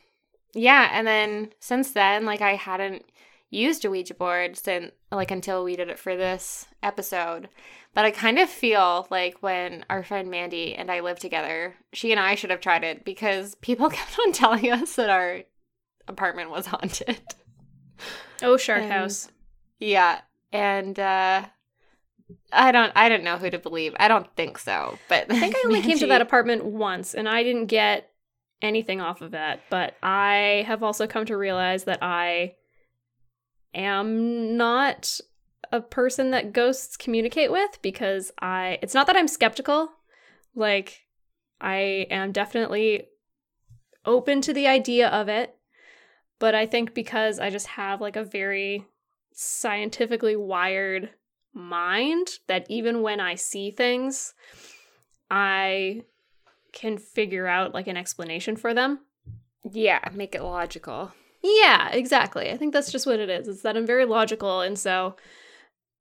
yeah 0.54 0.88
and 0.92 1.06
then 1.06 1.50
since 1.58 1.90
then 1.90 2.24
like 2.24 2.40
i 2.40 2.54
hadn't 2.54 3.04
used 3.50 3.84
a 3.84 3.90
ouija 3.90 4.14
board 4.14 4.56
since 4.56 4.92
like 5.12 5.30
until 5.32 5.62
we 5.64 5.76
did 5.76 5.88
it 5.90 5.98
for 5.98 6.16
this 6.16 6.66
episode 6.82 7.50
but 7.94 8.04
i 8.04 8.10
kind 8.10 8.38
of 8.38 8.48
feel 8.50 9.06
like 9.10 9.42
when 9.42 9.84
our 9.88 10.02
friend 10.02 10.30
mandy 10.30 10.74
and 10.74 10.90
i 10.90 11.00
lived 11.00 11.20
together 11.20 11.74
she 11.92 12.10
and 12.10 12.20
i 12.20 12.34
should 12.34 12.50
have 12.50 12.60
tried 12.60 12.84
it 12.84 13.04
because 13.04 13.54
people 13.56 13.88
kept 13.98 14.18
on 14.20 14.32
telling 14.32 14.70
us 14.70 14.96
that 14.96 15.10
our 15.10 15.40
apartment 16.08 16.50
was 16.50 16.66
haunted 16.66 17.20
Oh, 18.42 18.56
Shark 18.56 18.82
And- 18.82 18.92
House. 18.92 19.28
yeah 19.78 20.20
and 20.52 20.98
uh 20.98 21.44
I 22.52 22.72
don't 22.72 22.92
I 22.96 23.08
don't 23.08 23.22
know 23.22 23.36
who 23.36 23.50
to 23.50 23.58
believe. 23.58 23.94
I 23.98 24.08
don't 24.08 24.26
think 24.34 24.56
so. 24.58 24.98
But 25.10 25.30
I 25.30 25.38
think 25.38 25.54
I 25.56 25.62
only 25.66 25.82
came 25.82 25.98
to 25.98 26.06
that 26.06 26.22
apartment 26.22 26.64
once, 26.64 27.12
and 27.14 27.28
I 27.28 27.42
didn't 27.42 27.66
get 27.66 28.10
anything 28.62 29.00
off 29.02 29.20
of 29.20 29.32
that. 29.32 29.60
But 29.68 29.94
I 30.02 30.64
have 30.66 30.82
also 30.82 31.06
come 31.06 31.26
to 31.26 31.36
realize 31.36 31.84
that 31.84 31.98
I 32.02 32.54
am 33.74 34.56
not 34.56 35.20
a 35.74 35.80
person 35.80 36.30
that 36.30 36.52
ghosts 36.52 36.96
communicate 36.96 37.50
with 37.50 37.82
because 37.82 38.30
I. 38.40 38.78
It's 38.80 38.94
not 38.94 39.08
that 39.08 39.16
I'm 39.16 39.26
skeptical. 39.26 39.90
Like, 40.54 41.00
I 41.60 42.06
am 42.10 42.30
definitely 42.30 43.08
open 44.06 44.40
to 44.42 44.52
the 44.52 44.68
idea 44.68 45.08
of 45.08 45.28
it. 45.28 45.56
But 46.38 46.54
I 46.54 46.66
think 46.66 46.94
because 46.94 47.40
I 47.40 47.50
just 47.50 47.66
have 47.66 48.00
like 48.00 48.16
a 48.16 48.24
very 48.24 48.86
scientifically 49.32 50.36
wired 50.36 51.10
mind 51.52 52.28
that 52.46 52.66
even 52.68 53.02
when 53.02 53.18
I 53.18 53.34
see 53.34 53.72
things, 53.72 54.34
I 55.30 56.02
can 56.72 56.98
figure 56.98 57.48
out 57.48 57.74
like 57.74 57.88
an 57.88 57.96
explanation 57.96 58.56
for 58.56 58.74
them. 58.74 59.00
Yeah, 59.68 60.00
make 60.12 60.34
it 60.34 60.42
logical. 60.42 61.12
Yeah, 61.42 61.90
exactly. 61.90 62.50
I 62.50 62.56
think 62.56 62.72
that's 62.72 62.92
just 62.92 63.06
what 63.06 63.20
it 63.20 63.28
is. 63.28 63.48
It's 63.48 63.62
that 63.62 63.76
I'm 63.76 63.86
very 63.86 64.04
logical 64.04 64.60
and 64.60 64.78
so 64.78 65.16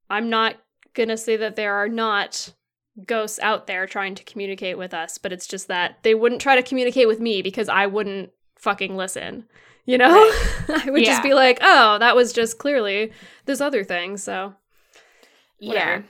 I'm 0.09 0.29
not 0.29 0.55
going 0.93 1.09
to 1.09 1.17
say 1.17 1.37
that 1.37 1.55
there 1.55 1.73
are 1.73 1.89
not 1.89 2.53
ghosts 3.07 3.39
out 3.39 3.65
there 3.67 3.87
trying 3.87 4.13
to 4.15 4.23
communicate 4.23 4.77
with 4.77 4.93
us, 4.93 5.17
but 5.17 5.33
it's 5.33 5.47
just 5.47 5.67
that 5.67 6.03
they 6.03 6.13
wouldn't 6.13 6.41
try 6.41 6.55
to 6.55 6.61
communicate 6.63 7.07
with 7.07 7.19
me 7.19 7.41
because 7.41 7.67
I 7.69 7.87
wouldn't 7.87 8.29
fucking 8.57 8.95
listen. 8.95 9.45
You 9.85 9.97
know? 9.97 10.13
I 10.69 10.89
would 10.89 11.01
Yeah. 11.01 11.09
just 11.09 11.23
be 11.23 11.33
like, 11.33 11.57
"Oh, 11.61 11.97
that 11.99 12.15
was 12.15 12.31
just 12.31 12.57
clearly 12.59 13.11
this 13.45 13.59
other 13.59 13.83
thing." 13.83 14.15
So, 14.17 14.53
Yeah. 15.59 16.03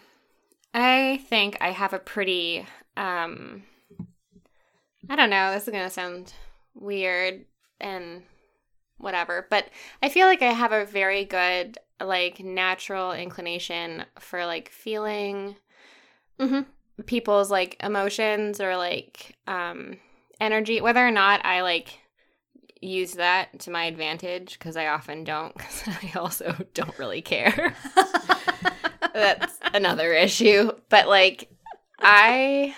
I 0.73 1.21
think 1.29 1.57
I 1.61 1.71
have 1.71 1.93
a 1.93 1.99
pretty 1.99 2.65
um 2.97 3.63
I 5.09 5.15
don't 5.15 5.29
know, 5.29 5.51
this 5.53 5.63
is 5.63 5.69
going 5.71 5.83
to 5.83 5.89
sound 5.89 6.33
weird 6.75 7.45
and 7.79 8.23
whatever, 8.97 9.47
but 9.49 9.65
I 10.01 10.09
feel 10.09 10.27
like 10.27 10.41
I 10.41 10.51
have 10.53 10.71
a 10.71 10.85
very 10.85 11.25
good 11.25 11.77
like 12.01 12.39
natural 12.39 13.11
inclination 13.13 14.05
for 14.19 14.45
like 14.45 14.69
feeling 14.69 15.55
mhm. 16.39 16.65
people's 17.05 17.49
like 17.51 17.77
emotions 17.81 18.59
or 18.59 18.75
like 18.77 19.35
um 19.47 19.97
energy 20.41 20.81
whether 20.81 21.05
or 21.05 21.11
not 21.11 21.45
I 21.45 21.61
like 21.61 21.99
use 22.81 23.13
that 23.13 23.59
to 23.61 23.71
my 23.71 23.85
advantage 23.85 24.53
because 24.59 24.75
I 24.75 24.87
often 24.87 25.23
don't 25.23 25.55
cuz 25.59 25.83
I 25.87 26.17
also 26.19 26.53
don't 26.73 26.97
really 26.99 27.21
care. 27.21 27.73
That's 29.13 29.59
another 29.73 30.11
issue, 30.13 30.71
but 30.89 31.07
like 31.07 31.49
I 31.99 32.75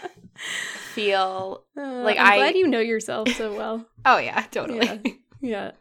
feel 0.93 1.63
Like, 1.75 2.17
Uh, 2.17 2.21
I'm 2.21 2.28
I- 2.34 2.36
glad 2.38 2.56
you 2.56 2.67
know 2.67 2.80
yourself 2.80 3.30
so 3.36 3.56
well. 3.56 3.86
oh 4.06 4.17
yeah, 4.17 4.41
totally. 4.51 5.21
Yeah. 5.41 5.71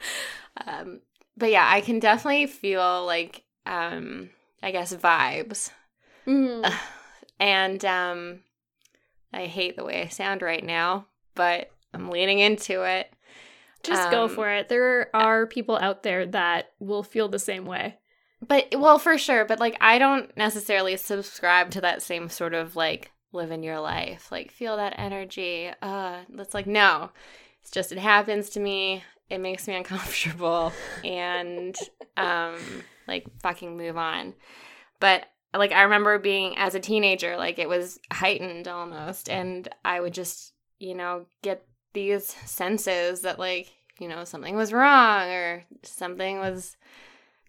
um 0.66 1.00
but 1.36 1.50
yeah, 1.50 1.66
I 1.68 1.80
can 1.80 1.98
definitely 1.98 2.46
feel 2.46 3.04
like 3.06 3.42
um 3.66 4.30
I 4.62 4.70
guess 4.70 4.94
vibes. 4.94 5.70
Mm. 6.26 6.72
And 7.40 7.84
um 7.84 8.40
I 9.32 9.46
hate 9.46 9.76
the 9.76 9.84
way 9.84 10.02
I 10.02 10.08
sound 10.08 10.40
right 10.40 10.64
now, 10.64 11.06
but 11.34 11.70
I'm 11.92 12.08
leaning 12.10 12.38
into 12.38 12.82
it. 12.84 13.12
Just 13.82 14.10
go 14.10 14.24
Um, 14.24 14.30
for 14.30 14.48
it. 14.48 14.68
There 14.68 15.10
are 15.14 15.46
people 15.46 15.76
out 15.76 16.04
there 16.04 16.24
that 16.26 16.70
will 16.78 17.02
feel 17.02 17.28
the 17.28 17.38
same 17.40 17.66
way. 17.66 17.98
But 18.46 18.74
well, 18.78 18.98
for 18.98 19.18
sure, 19.18 19.44
but 19.44 19.58
like 19.58 19.76
I 19.80 19.98
don't 19.98 20.34
necessarily 20.36 20.96
subscribe 20.96 21.70
to 21.72 21.80
that 21.80 22.02
same 22.02 22.28
sort 22.28 22.54
of 22.54 22.76
like 22.76 23.10
live 23.32 23.50
in 23.50 23.62
your 23.64 23.80
life, 23.80 24.30
like 24.30 24.52
feel 24.52 24.76
that 24.76 24.94
energy. 24.96 25.70
Uh, 25.82 26.20
that's 26.28 26.54
like 26.54 26.66
no. 26.66 27.10
It's 27.62 27.70
just 27.70 27.92
it 27.92 27.98
happens 27.98 28.50
to 28.50 28.60
me. 28.60 29.02
It 29.34 29.40
makes 29.40 29.66
me 29.68 29.74
uncomfortable 29.74 30.72
and 31.04 31.76
um 32.16 32.56
like 33.08 33.26
fucking 33.42 33.76
move 33.76 33.96
on. 33.96 34.34
But 35.00 35.26
like 35.52 35.72
I 35.72 35.82
remember 35.82 36.18
being 36.18 36.56
as 36.56 36.74
a 36.74 36.80
teenager, 36.80 37.36
like 37.36 37.58
it 37.58 37.68
was 37.68 37.98
heightened 38.12 38.66
almost 38.68 39.28
and 39.28 39.68
I 39.84 40.00
would 40.00 40.14
just, 40.14 40.52
you 40.78 40.94
know, 40.94 41.26
get 41.42 41.66
these 41.92 42.34
senses 42.46 43.20
that 43.22 43.38
like, 43.38 43.72
you 43.98 44.08
know, 44.08 44.24
something 44.24 44.56
was 44.56 44.72
wrong 44.72 45.28
or 45.30 45.64
something 45.82 46.38
was 46.38 46.76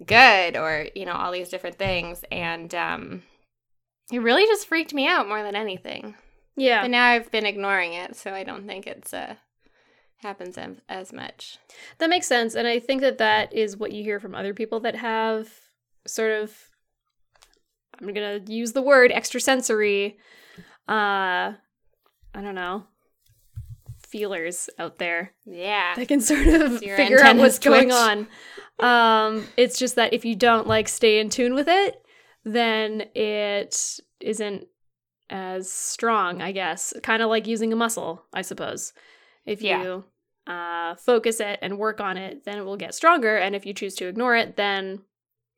good 0.06 0.58
or 0.58 0.88
you 0.94 1.06
know 1.06 1.14
all 1.14 1.32
these 1.32 1.48
different 1.48 1.78
things 1.78 2.26
and 2.30 2.76
um 2.76 3.24
it 4.12 4.20
really 4.20 4.46
just 4.46 4.68
freaked 4.68 4.94
me 4.94 5.08
out 5.08 5.26
more 5.26 5.42
than 5.42 5.56
anything 5.56 6.16
Yeah. 6.58 6.82
but 6.82 6.92
now 6.92 7.06
i've 7.06 7.32
been 7.32 7.46
ignoring 7.46 7.94
it 7.94 8.18
so 8.18 8.34
i 8.34 8.44
don't 8.44 8.68
think 8.68 8.88
it's 8.88 9.14
uh 9.14 9.36
happens 10.18 10.58
as, 10.90 11.14
much 11.14 11.60
That 12.00 12.10
makes 12.10 12.28
sense. 12.28 12.56
And 12.56 12.68
I 12.68 12.80
think 12.80 13.02
that 13.02 13.18
that 13.20 13.54
is 13.54 13.78
what 13.78 13.92
you 13.92 14.04
hear 14.04 14.20
from 14.20 14.34
other 14.34 14.54
people 14.54 14.80
that 14.82 14.96
have 14.96 15.50
sort 16.08 16.32
of, 16.32 16.54
I'm 18.00 18.14
going 18.14 18.46
to 18.46 18.52
use 18.52 18.74
the 18.74 18.82
word 18.82 19.12
extrasensory, 19.12 20.18
uh, 20.88 21.54
I 21.54 22.42
don't 22.42 22.56
know, 22.56 22.86
feelers 24.08 24.70
out 24.80 24.98
there 24.98 25.34
yeah 25.46 25.94
that 25.96 26.08
can 26.08 26.22
sort 26.22 26.48
of 26.48 26.80
figure 26.80 27.22
out 27.22 27.36
what's 27.36 27.58
antennas 27.58 27.60
going 27.60 27.92
on. 27.92 28.28
Um, 28.80 29.46
it's 29.58 29.78
just 29.78 29.96
that 29.96 30.14
if 30.14 30.24
you 30.24 30.36
don't 30.36 30.68
like 30.68 30.88
stay 30.88 31.20
in 31.20 31.30
tune 31.30 31.54
with 31.54 31.68
it, 31.68 32.02
then 32.44 33.06
it 33.16 34.00
isn't 34.20 34.68
as 35.30 35.72
strong, 35.72 36.42
I 36.42 36.52
guess. 36.52 36.94
Kind 37.04 37.24
of 37.24 37.30
like 37.30 37.48
using 37.48 37.74
a 37.74 37.76
muscle, 37.76 38.24
I 38.34 38.42
suppose. 38.42 38.94
If 39.46 39.62
Yeah. 39.62 39.84
you 39.84 40.04
uh, 40.48 40.96
focus 40.96 41.40
it 41.40 41.60
and 41.62 41.78
work 41.80 42.00
on 42.00 42.18
it, 42.18 42.44
then 42.46 42.58
it 42.58 42.66
will 42.66 42.78
get 42.78 42.94
stronger. 42.96 43.36
And 43.38 43.56
if 43.56 43.66
you 43.66 43.74
choose 43.74 43.96
to 43.96 44.08
ignore 44.08 44.36
it, 44.36 44.56
then 44.58 45.02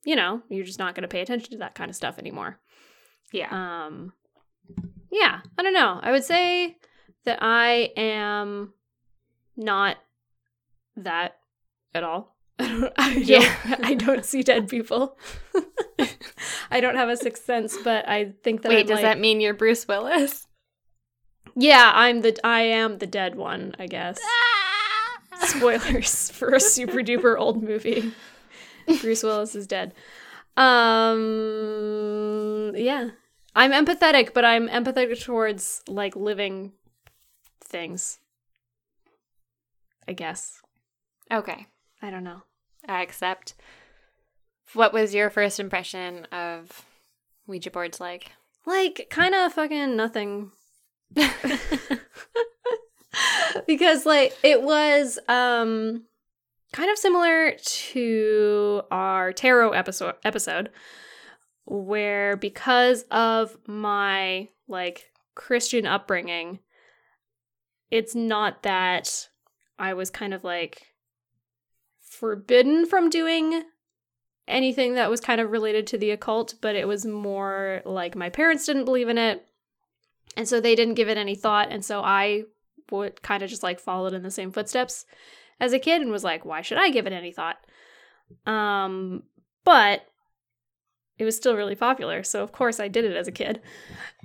you 0.06 0.16
know 0.16 0.42
you're 0.50 0.66
just 0.66 0.80
not 0.80 0.96
going 0.96 1.02
to 1.04 1.08
pay 1.08 1.22
attention 1.22 1.52
to 1.52 1.58
that 1.58 1.76
kind 1.76 1.90
of 1.90 1.96
stuff 1.96 2.18
anymore. 2.20 2.60
yeah 3.34 3.50
Um, 3.86 4.14
yeah, 5.12 5.42
I 5.58 5.64
don't 5.64 5.74
know. 5.74 6.00
I 6.02 6.12
would 6.12 6.24
say 6.24 6.78
that 7.26 7.40
I 7.42 7.92
am 7.98 8.74
not 9.58 9.98
that 10.96 11.38
at 11.94 12.04
all. 12.04 12.36
I 12.60 12.68
don't, 12.68 12.94
I 12.98 13.14
don't, 13.14 13.24
Yeah. 13.26 13.56
I 13.84 13.94
don't 13.94 14.26
see 14.26 14.42
dead 14.44 14.68
people. 14.70 15.18
I 16.72 16.80
don't 16.82 16.96
have 16.96 17.10
a 17.10 17.18
sixth 17.18 17.46
sense, 17.46 17.78
but 17.84 18.08
I 18.08 18.34
think 18.44 18.62
that 18.64 18.70
Wait, 18.70 18.80
I'm 18.82 18.86
does 18.88 18.96
like- 18.96 19.04
that 19.04 19.20
mean 19.20 19.42
you're 19.42 19.54
Bruce 19.54 19.88
Willis? 19.88 20.47
Yeah, 21.60 21.92
I'm 21.96 22.22
the 22.22 22.38
I 22.44 22.62
am 22.62 23.00
the 23.00 23.08
dead 23.08 23.34
one, 23.34 23.74
I 23.80 23.88
guess. 23.88 24.20
Spoilers 25.42 26.30
for 26.34 26.50
a 26.50 26.60
super 26.60 27.00
duper 27.00 27.36
old 27.38 27.64
movie. 27.64 28.14
Bruce 29.02 29.24
Willis 29.24 29.56
is 29.56 29.66
dead. 29.66 29.96
Um 30.56 31.16
yeah. 32.76 33.10
I'm 33.56 33.72
empathetic, 33.72 34.36
but 34.36 34.46
I'm 34.46 34.68
empathetic 34.70 35.20
towards 35.24 35.82
like 35.88 36.16
living 36.16 36.74
things. 37.60 38.20
I 40.08 40.14
guess. 40.14 40.62
Okay, 41.32 41.66
I 42.04 42.12
don't 42.12 42.24
know. 42.24 42.44
I 42.88 43.02
accept. 43.02 43.56
What 44.74 44.94
was 44.94 45.16
your 45.16 45.32
first 45.32 45.60
impression 45.60 46.26
of 46.26 46.86
Ouija 47.48 47.72
boards 47.72 48.00
like? 48.00 48.32
Like 48.68 49.08
kind 49.10 49.34
of 49.34 49.54
fucking 49.54 49.96
nothing. 49.96 50.52
because 53.68 54.06
like 54.06 54.38
it 54.44 54.62
was 54.62 55.18
um 55.28 56.04
kind 56.74 56.92
of 56.92 56.98
similar 56.98 57.54
to 57.54 58.82
our 58.92 59.32
tarot 59.32 59.72
episode 59.72 60.16
episode 60.24 60.70
where 61.66 62.38
because 62.38 63.04
of 63.12 63.58
my 63.68 64.50
like 64.68 65.12
Christian 65.36 65.86
upbringing 65.86 66.60
it's 67.90 68.16
not 68.16 68.64
that 68.64 69.30
I 69.80 69.94
was 69.94 70.10
kind 70.10 70.34
of 70.34 70.44
like 70.44 70.94
forbidden 72.02 72.86
from 72.86 73.10
doing 73.10 73.64
anything 74.48 74.96
that 74.96 75.10
was 75.10 75.22
kind 75.22 75.42
of 75.42 75.52
related 75.52 75.86
to 75.88 75.98
the 75.98 76.12
occult, 76.12 76.56
but 76.62 76.76
it 76.76 76.88
was 76.88 77.06
more 77.06 77.82
like 77.86 78.16
my 78.16 78.30
parents 78.30 78.66
didn't 78.66 78.86
believe 78.86 79.10
in 79.10 79.18
it. 79.18 79.47
And 80.36 80.48
so 80.48 80.60
they 80.60 80.76
didn't 80.76 80.96
give 80.96 81.10
it 81.10 81.18
any 81.18 81.36
thought. 81.36 81.70
And 81.72 81.84
so 81.84 82.02
I 82.02 82.44
would 82.92 83.22
kind 83.22 83.44
of 83.44 83.50
just 83.50 83.64
like 83.64 83.80
followed 83.80 84.14
in 84.14 84.24
the 84.24 84.32
same 84.32 84.52
footsteps 84.52 85.06
as 85.60 85.74
a 85.74 85.80
kid 85.80 86.02
and 86.02 86.12
was 86.12 86.24
like, 86.24 86.46
why 86.46 86.62
should 86.62 86.78
I 86.78 86.90
give 86.90 87.08
it 87.08 87.14
any 87.14 87.32
thought? 87.32 87.58
Um, 88.46 89.24
but 89.64 90.02
it 91.18 91.26
was 91.26 91.36
still 91.36 91.56
really 91.56 91.76
popular. 91.76 92.24
So 92.24 92.44
of 92.44 92.52
course 92.52 92.80
I 92.80 92.88
did 92.88 93.06
it 93.06 93.16
as 93.16 93.28
a 93.28 93.32
kid. 93.32 93.62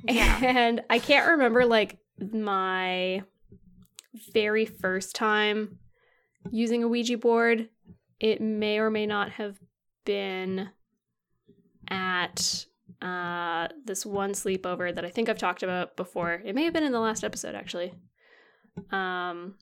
Yeah. 0.04 0.40
And 0.42 0.82
I 0.90 0.98
can't 0.98 1.30
remember 1.30 1.64
like 1.64 1.98
my 2.18 3.22
very 4.32 4.66
first 4.66 5.14
time 5.14 5.78
using 6.50 6.82
a 6.82 6.88
Ouija 6.88 7.16
board. 7.16 7.68
It 8.20 8.40
may 8.40 8.78
or 8.78 8.90
may 8.90 9.06
not 9.06 9.30
have 9.32 9.58
been 10.04 10.68
at 11.88 12.66
uh, 13.02 13.68
this 13.84 14.06
one 14.06 14.32
sleepover 14.32 14.94
that 14.94 15.04
I 15.04 15.10
think 15.10 15.28
I've 15.28 15.38
talked 15.38 15.62
about 15.62 15.96
before. 15.96 16.40
It 16.44 16.54
may 16.54 16.64
have 16.64 16.72
been 16.72 16.84
in 16.84 16.92
the 16.92 17.00
last 17.00 17.24
episode, 17.24 17.54
actually. 17.54 17.92
Um, 18.90 19.56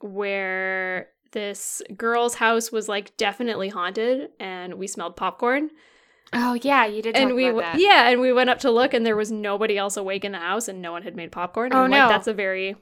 where 0.00 1.08
this 1.32 1.82
girl's 1.96 2.34
house 2.34 2.70
was 2.70 2.88
like 2.88 3.16
definitely 3.16 3.68
haunted, 3.68 4.30
and 4.38 4.74
we 4.74 4.86
smelled 4.86 5.16
popcorn. 5.16 5.70
Oh 6.32 6.54
yeah, 6.54 6.86
you 6.86 7.02
did. 7.02 7.16
and 7.16 7.34
we 7.34 7.46
about 7.46 7.62
w- 7.62 7.72
that. 7.72 7.80
yeah, 7.80 8.10
and 8.10 8.20
we 8.20 8.32
went 8.32 8.50
up 8.50 8.58
to 8.60 8.70
look, 8.70 8.94
and 8.94 9.06
there 9.06 9.16
was 9.16 9.30
nobody 9.32 9.78
else 9.78 9.96
awake 9.96 10.24
in 10.24 10.32
the 10.32 10.38
house, 10.38 10.68
and 10.68 10.82
no 10.82 10.92
one 10.92 11.02
had 11.02 11.16
made 11.16 11.32
popcorn. 11.32 11.72
Oh, 11.72 11.82
like, 11.82 11.90
no. 11.90 12.08
that's 12.08 12.26
a 12.26 12.34
very 12.34 12.76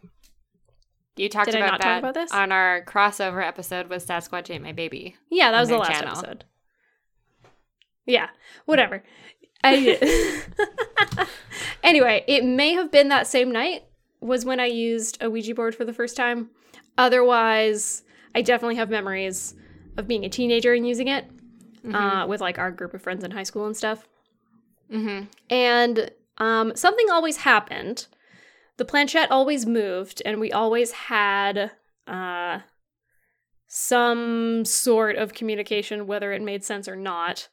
You 1.16 1.28
talked 1.28 1.50
Did 1.50 1.56
about 1.62 1.80
that 1.82 1.98
about 1.98 2.32
on 2.32 2.50
our 2.52 2.84
crossover 2.86 3.46
episode 3.46 3.88
with 3.88 4.06
Sasquatch 4.06 4.50
Ate 4.52 4.62
My 4.62 4.72
Baby. 4.72 5.16
Yeah, 5.30 5.50
that 5.52 5.60
was 5.60 5.68
the 5.68 5.78
last 5.78 5.92
channel. 6.00 6.18
episode. 6.18 6.44
Yeah, 8.06 8.28
whatever. 8.66 9.02
I, 9.64 10.42
anyway, 11.83 12.24
it 12.29 12.44
may 12.44 12.74
have 12.74 12.90
been 12.92 13.09
that 13.09 13.27
same 13.27 13.50
night 13.50 13.85
was 14.20 14.44
when 14.44 14.61
I 14.61 14.66
used 14.66 15.22
a 15.22 15.29
Ouija 15.31 15.55
board 15.55 15.74
for 15.74 15.85
the 15.85 15.92
first 15.92 16.16
time. 16.16 16.50
Otherwise, 16.96 18.03
I 18.35 18.42
definitely 18.42 18.77
have 18.77 18.90
memories 18.90 19.55
of 19.96 20.07
being 20.09 20.24
a 20.24 20.29
teenager 20.29 20.72
and 20.74 20.87
using 20.87 21.09
it 21.09 21.24
Mm-hmm. 21.85 21.94
uh, 21.94 22.27
with 22.27 22.40
like 22.40 22.59
our 22.59 22.70
group 22.70 22.94
of 22.94 23.03
friends 23.03 23.24
in 23.24 23.31
high 23.31 23.42
school 23.42 23.66
and 23.66 23.77
stuff. 23.77 24.09
hmm 24.90 25.22
And 25.50 26.11
um, 26.38 26.74
something 26.74 27.11
always 27.11 27.37
happened. 27.38 28.07
The 28.79 28.87
planchette 28.87 29.31
always 29.31 29.66
moved, 29.66 30.22
and 30.24 30.40
we 30.40 30.50
always 30.50 30.92
had 30.92 31.72
uh, 32.07 32.61
some 33.66 34.64
sort 34.64 35.16
of 35.16 35.35
communication, 35.35 36.07
whether 36.07 36.33
it 36.33 36.42
made 36.42 36.64
sense 36.64 36.88
or 36.88 36.96
not. 36.96 37.48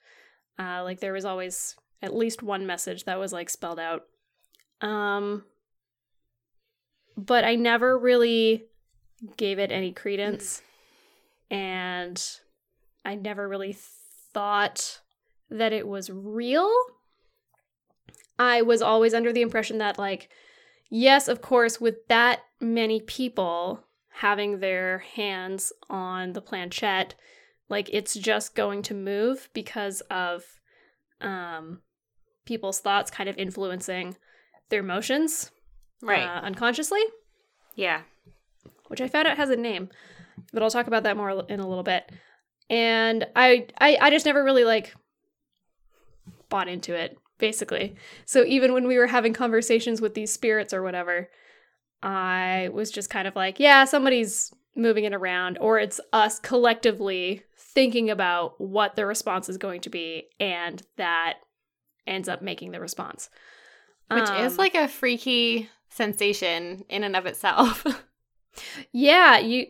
Uh, 0.58 0.82
like 0.84 1.00
there 1.00 1.14
was 1.14 1.26
always 1.26 1.76
at 2.02 2.16
least 2.16 2.42
one 2.44 2.66
message 2.66 3.04
that 3.06 3.20
was 3.20 3.32
like 3.34 3.50
spelled 3.50 3.80
out. 3.80 4.04
Um, 4.82 5.44
but 7.16 7.44
I 7.44 7.56
never 7.56 7.98
really 7.98 8.66
gave 9.38 9.60
it 9.60 9.72
any 9.72 9.92
credence, 9.92 10.62
and 11.52 12.22
I 13.06 13.16
never 13.16 13.48
really 13.48 13.78
thought 14.34 15.02
that 15.50 15.74
it 15.74 15.88
was 15.88 16.10
real. 16.10 16.72
I 18.40 18.64
was 18.64 18.82
always 18.82 19.14
under 19.14 19.32
the 19.32 19.44
impression 19.44 19.78
that, 19.78 20.00
like, 20.00 20.30
yes, 20.90 21.28
of 21.28 21.42
course, 21.42 21.80
with 21.80 22.08
that 22.08 22.40
many 22.60 23.02
people 23.02 23.84
having 24.10 24.60
their 24.60 25.00
hands 25.00 25.72
on 25.90 26.34
the 26.34 26.42
planchette, 26.42 27.14
like, 27.70 27.90
it's 27.94 28.16
just 28.16 28.56
going 28.56 28.82
to 28.84 28.96
move 28.96 29.50
because 29.54 30.02
of 30.10 30.44
um, 31.20 31.82
people's 32.46 32.80
thoughts 32.80 33.12
kind 33.12 33.30
of 33.30 33.38
influencing 33.38 34.16
their 34.70 34.80
emotions 34.80 35.52
Right. 36.02 36.24
uh, 36.24 36.42
unconsciously, 36.42 37.02
yeah. 37.76 38.02
which 38.88 39.02
I 39.02 39.08
found 39.08 39.28
out 39.28 39.38
has 39.38 39.50
a 39.50 39.56
name, 39.56 39.90
but 40.52 40.64
I'll 40.64 40.72
talk 40.72 40.88
about 40.88 41.04
that 41.04 41.16
more 41.18 41.46
in 41.48 41.60
a 41.60 41.68
little 41.68 41.84
bit. 41.84 42.12
And 42.70 43.28
I, 43.36 43.68
I, 43.80 43.98
I 44.02 44.10
just 44.10 44.26
never 44.26 44.44
really 44.44 44.64
like 44.64 44.96
bought 46.50 46.68
into 46.68 46.96
it, 46.96 47.18
basically. 47.38 47.96
So 48.26 48.44
even 48.46 48.74
when 48.74 48.88
we 48.88 48.98
were 48.98 49.08
having 49.08 49.34
conversations 49.34 50.02
with 50.02 50.14
these 50.16 50.32
spirits 50.32 50.74
or 50.74 50.82
whatever, 50.82 51.30
I 52.02 52.70
was 52.74 52.90
just 52.90 53.10
kind 53.10 53.28
of 53.28 53.36
like, 53.36 53.60
yeah, 53.60 53.86
somebody's 53.86 54.52
moving 54.76 55.04
it 55.04 55.14
around, 55.14 55.58
or 55.60 55.80
it's 55.80 56.00
us 56.14 56.40
collectively 56.40 57.44
thinking 57.58 58.10
about 58.10 58.60
what 58.60 58.96
the 58.96 59.06
response 59.06 59.50
is 59.50 59.58
going 59.58 59.82
to 59.82 59.90
be, 59.90 60.24
and 60.40 60.82
that 60.98 61.36
ends 62.08 62.28
up 62.30 62.42
making 62.42 62.72
the 62.72 62.80
response. 62.80 63.30
Which 64.10 64.30
Um, 64.30 64.46
is 64.46 64.58
like 64.58 64.76
a 64.76 64.88
freaky 64.88 65.70
sensation 65.90 66.84
in 66.90 67.04
and 67.04 67.16
of 67.16 67.26
itself. 67.26 67.86
Yeah, 68.92 69.38
you 69.40 69.68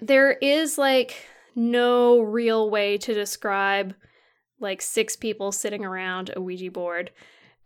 there 0.00 0.32
is 0.32 0.78
like 0.78 1.26
no 1.54 2.20
real 2.20 2.70
way 2.70 2.96
to 2.96 3.12
describe 3.12 3.94
like 4.60 4.80
six 4.80 5.14
people 5.14 5.52
sitting 5.52 5.84
around 5.84 6.30
a 6.34 6.40
Ouija 6.40 6.70
board 6.70 7.10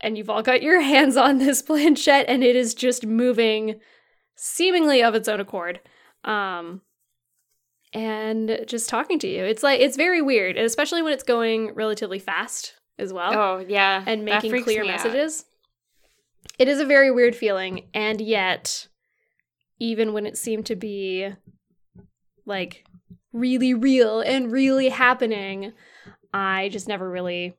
and 0.01 0.19
you've 0.19 0.29
all 0.29 0.43
got 0.43 0.61
your 0.63 0.81
hands 0.93 1.17
on 1.17 1.39
this 1.39 1.63
planchette 1.63 2.25
and 2.27 2.43
it 2.43 2.57
is 2.57 2.75
just 2.75 3.07
moving 3.07 3.79
seemingly 4.35 5.01
of 5.01 5.15
its 5.15 5.29
own 5.29 5.39
accord. 5.39 5.79
Um 6.25 6.81
and 7.93 8.65
just 8.67 8.89
talking 8.89 9.21
to 9.21 9.29
you. 9.29 9.45
It's 9.45 9.63
like 9.63 9.79
it's 9.81 9.97
very 9.97 10.23
weird, 10.23 10.57
and 10.57 10.67
especially 10.67 11.03
when 11.03 11.13
it's 11.13 11.23
going 11.23 11.73
relatively 11.75 12.19
fast 12.19 12.75
as 12.99 13.13
well 13.13 13.33
oh 13.35 13.65
yeah, 13.67 14.03
and 14.07 14.25
making 14.25 14.63
clear 14.63 14.83
me 14.83 14.89
out. 14.91 14.97
messages. 15.05 15.45
It 16.59 16.69
is 16.69 16.81
a 16.81 16.85
very 16.85 17.11
weird 17.11 17.35
feeling, 17.35 17.89
and 17.95 18.21
yet, 18.21 18.89
even 19.79 20.13
when 20.13 20.27
it 20.27 20.37
seemed 20.37 20.67
to 20.67 20.77
be 20.77 21.31
like 22.45 22.85
really 23.33 23.73
real 23.75 24.21
and 24.21 24.53
really 24.53 24.89
happening, 24.91 25.73
I 26.35 26.69
just 26.69 26.89
never 26.89 27.09
really 27.09 27.55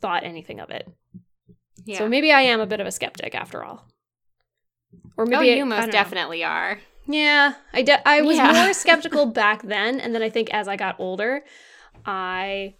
thought 0.00 0.22
anything 0.24 0.60
of 0.60 0.70
it. 0.70 0.88
Yeah. 1.84 1.98
So 1.98 2.08
maybe 2.08 2.32
I 2.32 2.42
am 2.42 2.60
a 2.60 2.66
bit 2.66 2.80
of 2.80 2.86
a 2.86 2.92
skeptic 2.92 3.34
after 3.34 3.64
all. 3.64 3.86
Or 5.16 5.24
oh, 5.24 5.26
maybe 5.28 5.52
I- 5.52 5.56
you 5.56 5.62
I 5.62 5.66
most 5.66 5.86
know. 5.86 5.92
definitely 5.92 6.44
are. 6.44 6.78
Yeah, 7.10 7.54
I 7.72 7.82
de- 7.82 8.06
I 8.08 8.20
was 8.20 8.36
Yeah. 8.36 8.52
more 8.52 8.72
skeptical 8.74 9.26
back 9.26 9.62
then, 9.62 9.98
and 9.98 10.14
then 10.14 10.22
I 10.22 10.28
think 10.28 10.50
as 10.52 10.68
I 10.68 10.76
got 10.76 11.00
older, 11.00 11.42
I 12.04 12.74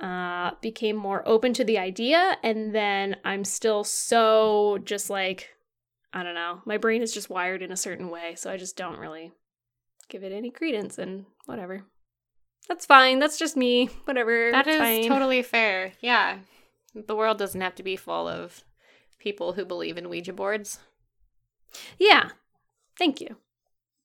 uh, 0.00 0.52
became 0.60 0.96
more 0.96 1.22
open 1.26 1.52
to 1.54 1.64
the 1.64 1.78
idea, 1.78 2.36
and 2.42 2.74
then 2.74 3.16
I'm 3.24 3.44
still 3.44 3.84
so 3.84 4.78
just 4.84 5.10
like 5.10 5.50
I 6.12 6.22
don't 6.22 6.34
know, 6.34 6.62
my 6.64 6.78
brain 6.78 7.02
is 7.02 7.12
just 7.12 7.28
wired 7.28 7.62
in 7.62 7.70
a 7.70 7.76
certain 7.76 8.08
way, 8.08 8.34
so 8.34 8.50
I 8.50 8.56
just 8.56 8.76
don't 8.76 8.98
really 8.98 9.32
give 10.08 10.22
it 10.22 10.32
any 10.32 10.50
credence, 10.50 10.98
and 10.98 11.26
whatever. 11.46 11.84
That's 12.68 12.86
fine. 12.86 13.18
That's 13.18 13.38
just 13.38 13.56
me. 13.56 13.86
Whatever. 14.04 14.50
That 14.52 14.66
is 14.66 14.78
fine. 14.78 15.08
totally 15.08 15.42
fair. 15.42 15.92
Yeah. 16.00 16.38
The 16.94 17.16
world 17.16 17.38
doesn't 17.38 17.60
have 17.60 17.74
to 17.76 17.82
be 17.82 17.96
full 17.96 18.28
of 18.28 18.62
people 19.18 19.54
who 19.54 19.64
believe 19.64 19.96
in 19.96 20.08
Ouija 20.08 20.32
boards. 20.32 20.78
Yeah. 21.98 22.30
Thank 22.98 23.20
you. 23.20 23.36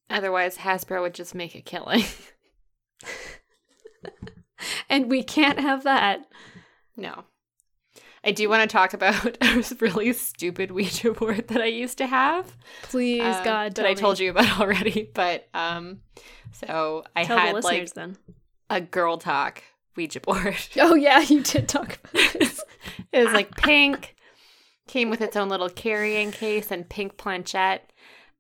Otherwise, 0.09 0.57
Hasbro 0.57 1.01
would 1.01 1.13
just 1.13 1.35
make 1.35 1.55
a 1.55 1.61
killing. 1.61 2.03
And 4.89 5.09
we 5.09 5.23
can't 5.23 5.59
have 5.59 5.83
that. 5.83 6.25
no. 6.95 7.25
I 8.25 8.31
do 8.31 8.47
want 8.47 8.61
to 8.69 8.73
talk 8.73 8.93
about 8.93 9.37
a 9.41 9.63
really 9.81 10.13
stupid 10.13 10.71
Ouija 10.71 11.11
board 11.11 11.49
that 11.49 11.61
I 11.61 11.65
used 11.65 11.97
to 11.97 12.07
have. 12.07 12.55
Please, 12.83 13.21
uh, 13.21 13.43
God, 13.43 13.75
that 13.75 13.85
I 13.85 13.93
told 13.93 14.19
you 14.19 14.29
about 14.29 14.59
already. 14.61 15.09
But 15.13 15.49
um, 15.53 15.99
so 16.53 17.03
I 17.15 17.25
Tell 17.25 17.37
had 17.37 17.63
like 17.63 17.93
then. 17.93 18.17
a 18.69 18.79
girl 18.79 19.17
talk 19.17 19.61
Ouija 19.97 20.21
board. 20.21 20.55
Oh 20.79 20.95
yeah, 20.95 21.19
you 21.19 21.41
did 21.41 21.67
talk 21.67 21.99
about 22.03 22.33
this. 22.33 22.61
it 23.11 23.25
was 23.25 23.33
like 23.33 23.55
pink, 23.57 24.15
came 24.87 25.09
with 25.09 25.21
its 25.21 25.35
own 25.35 25.49
little 25.49 25.69
carrying 25.69 26.31
case 26.31 26.71
and 26.71 26.87
pink 26.87 27.17
planchette. 27.17 27.89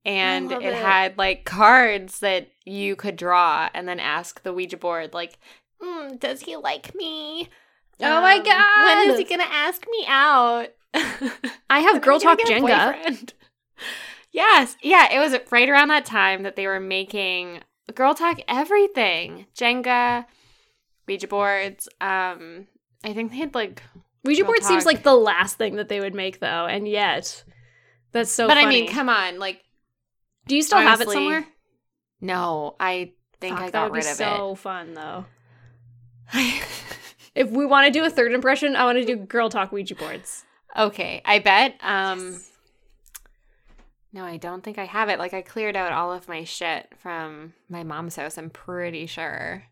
And 0.05 0.51
it, 0.51 0.61
it. 0.61 0.73
had 0.73 1.17
like 1.17 1.45
cards 1.45 2.19
that 2.19 2.49
you 2.65 2.95
could 2.97 3.15
draw 3.15 3.69
and 3.73 3.87
then 3.87 4.01
ask 4.01 4.43
the 4.43 4.53
Ouija 4.53 4.75
board, 4.75 5.13
like, 5.13 5.39
mm, 5.83 6.19
does 6.19 6.41
he 6.41 6.55
like 6.55 6.95
me? 6.95 7.49
Oh 8.01 8.21
my 8.21 8.39
god! 8.39 9.05
When 9.05 9.11
is 9.11 9.19
he 9.19 9.23
going 9.25 9.39
to 9.41 9.53
ask 9.53 9.85
me 9.89 10.05
out? 10.07 10.67
I 11.69 11.79
have 11.79 12.01
Girl 12.01 12.19
gonna 12.19 12.37
Talk 12.37 12.47
Jenga. 12.47 13.33
yes. 14.31 14.77
Yeah. 14.81 15.11
It 15.11 15.19
was 15.19 15.39
right 15.51 15.69
around 15.69 15.89
that 15.89 16.05
time 16.05 16.43
that 16.43 16.55
they 16.55 16.67
were 16.67 16.79
making 16.79 17.61
Girl 17.93 18.13
Talk 18.13 18.39
everything 18.47 19.45
Jenga, 19.55 20.25
Ouija 21.07 21.27
boards. 21.27 21.87
Um, 22.01 22.67
I 23.03 23.13
think 23.13 23.31
they 23.31 23.37
had 23.37 23.55
like 23.55 23.81
Ouija 24.23 24.45
board 24.45 24.63
seems 24.63 24.85
like 24.85 25.03
the 25.03 25.15
last 25.15 25.57
thing 25.57 25.75
that 25.75 25.89
they 25.89 25.99
would 25.99 26.15
make 26.15 26.39
though, 26.39 26.65
and 26.65 26.87
yet 26.87 27.43
that's 28.11 28.31
so. 28.31 28.47
but 28.47 28.57
I 28.57 28.65
mean, 28.65 28.87
come 28.87 29.09
on, 29.09 29.37
like, 29.39 29.61
do 30.47 30.55
you 30.55 30.61
still 30.61 30.79
have 30.79 31.01
it 31.01 31.09
somewhere? 31.09 31.45
no, 32.21 32.75
I 32.79 33.11
think 33.41 33.55
Fuck, 33.55 33.61
I 33.61 33.65
that 33.65 33.73
got 33.73 33.91
would 33.91 33.97
rid 33.97 34.03
be 34.03 34.09
of 34.11 34.15
so 34.15 34.55
fun 34.55 34.93
though. 34.93 35.25
If 36.33 37.49
we 37.49 37.65
want 37.65 37.87
to 37.87 37.91
do 37.91 38.05
a 38.05 38.09
third 38.09 38.31
impression, 38.33 38.75
I 38.75 38.85
want 38.85 38.99
to 38.99 39.05
do 39.05 39.15
Girl 39.15 39.49
Talk 39.49 39.71
Ouija 39.71 39.95
boards. 39.95 40.43
okay, 40.77 41.21
I 41.25 41.39
bet. 41.39 41.75
Um, 41.81 42.39
no, 44.11 44.23
I 44.23 44.37
don't 44.37 44.63
think 44.63 44.77
I 44.77 44.85
have 44.85 45.09
it. 45.09 45.17
Like, 45.17 45.33
I 45.33 45.41
cleared 45.41 45.75
out 45.75 45.91
all 45.91 46.13
of 46.13 46.27
my 46.27 46.43
shit 46.43 46.87
from 46.99 47.53
my 47.69 47.83
mom's 47.83 48.15
house. 48.15 48.37
I'm 48.37 48.51
pretty 48.51 49.07
sure, 49.07 49.63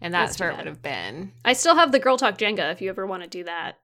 and 0.00 0.12
That's 0.12 0.40
where 0.40 0.50
it 0.50 0.56
would 0.56 0.66
have 0.66 0.82
been. 0.82 1.32
I 1.44 1.52
still 1.52 1.76
have 1.76 1.92
the 1.92 2.00
Girl 2.00 2.16
Talk 2.16 2.36
Jenga. 2.38 2.72
If 2.72 2.80
you 2.82 2.90
ever 2.90 3.06
want 3.06 3.22
to 3.22 3.28
do 3.28 3.44
that, 3.44 3.78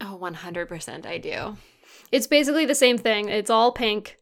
Oh, 0.00 0.18
100% 0.20 1.04
I 1.06 1.18
do. 1.18 1.56
it's 2.10 2.26
basically 2.26 2.64
the 2.64 2.74
same 2.74 2.96
thing. 2.96 3.28
It's 3.28 3.50
all 3.50 3.70
pink, 3.72 4.16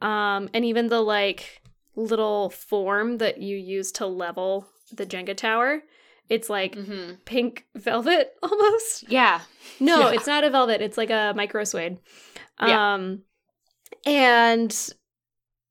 um, 0.00 0.48
and 0.54 0.64
even 0.64 0.88
the 0.88 1.00
like 1.00 1.60
little 1.96 2.48
form 2.48 3.18
that 3.18 3.38
you 3.42 3.58
use 3.58 3.92
to 3.92 4.06
level 4.06 4.66
the 4.90 5.04
Jenga 5.04 5.36
tower, 5.36 5.82
it's 6.28 6.48
like 6.50 6.74
Mm-hmm. 6.76 7.14
pink 7.24 7.66
velvet 7.74 8.32
almost. 8.42 9.04
Yeah. 9.10 9.40
No, 9.80 10.10
Yeah. 10.10 10.16
it's 10.16 10.26
not 10.26 10.44
a 10.44 10.50
velvet. 10.50 10.80
It's 10.82 10.96
like 10.98 11.10
a 11.10 11.32
micro 11.36 11.64
suede. 11.64 11.98
Yeah. 12.60 12.94
Um, 12.94 13.22
and 14.06 14.90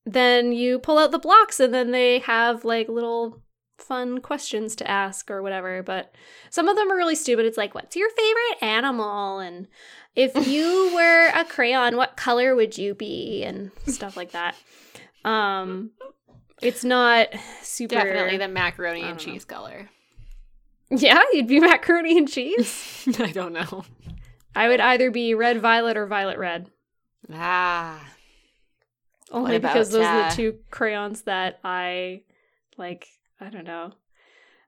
then 0.06 0.52
you 0.52 0.80
pull 0.80 0.98
out 0.98 1.12
the 1.12 1.20
blocks, 1.20 1.60
and 1.60 1.74
then 1.74 1.92
they 1.92 2.20
have 2.20 2.66
like 2.66 2.90
little 2.90 3.42
fun 3.78 4.20
questions 4.20 4.76
to 4.78 4.90
ask 4.90 5.30
or 5.32 5.42
whatever. 5.42 5.82
But 5.84 6.14
some 6.50 6.68
of 6.68 6.76
them 6.76 6.92
are 6.92 6.96
really 6.98 7.16
stupid. 7.16 7.46
It's 7.46 7.58
like, 7.58 7.74
what's 7.76 7.96
your 7.96 8.10
favorite 8.10 8.64
animal? 8.64 9.40
And 9.40 9.68
if 10.16 10.36
you 10.48 10.92
were 10.94 11.28
a 11.34 11.46
crayon, 11.46 11.98
what 11.98 12.18
color 12.18 12.56
would 12.56 12.78
you 12.78 12.94
be? 12.94 13.44
And 13.44 13.72
stuff 13.88 14.16
like 14.18 14.32
that. 14.32 14.56
Um, 15.24 15.92
it's 16.62 16.84
not 16.84 17.30
super. 17.62 17.96
Definitely 17.96 18.38
the 18.38 18.48
macaroni 18.48 19.02
and 19.04 19.20
cheese 19.20 19.46
color. 19.46 19.90
Yeah, 20.92 21.22
you'd 21.34 21.48
be 21.48 21.60
macaroni 21.62 22.18
and 22.18 22.30
cheese. 22.30 23.08
I 23.20 23.32
don't 23.32 23.54
know. 23.54 23.86
I 24.56 24.68
would 24.68 24.80
either 24.80 25.10
be 25.10 25.34
red 25.34 25.62
violet 25.62 25.98
or 25.98 26.06
violet 26.06 26.38
red. 26.38 26.70
Ah. 27.34 28.04
Only 29.32 29.56
about, 29.56 29.74
because 29.74 29.92
those 29.92 30.06
are 30.06 30.24
uh, 30.24 30.30
the 30.30 30.36
two 30.36 30.60
crayons 30.70 31.22
that 31.22 31.60
I 31.64 32.24
like. 32.78 33.08
I 33.40 33.50
don't 33.50 33.64
know. 33.64 33.94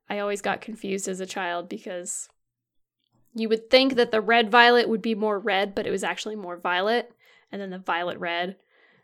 I 0.10 0.20
always 0.20 0.42
got 0.42 0.62
confused 0.62 1.08
as 1.08 1.20
a 1.20 1.26
child 1.26 1.68
because 1.68 2.30
you 3.36 3.50
would 3.50 3.70
think 3.70 3.96
that 3.96 4.12
the 4.12 4.22
red 4.22 4.50
violet 4.50 4.88
would 4.88 5.02
be 5.02 5.16
more 5.16 5.38
red, 5.38 5.76
but 5.76 5.86
it 5.86 5.92
was 5.92 6.04
actually 6.04 6.36
more 6.36 6.58
violet, 6.58 7.12
and 7.52 7.62
then 7.62 7.72
the 7.72 7.78
violet 7.78 8.20
red 8.20 8.56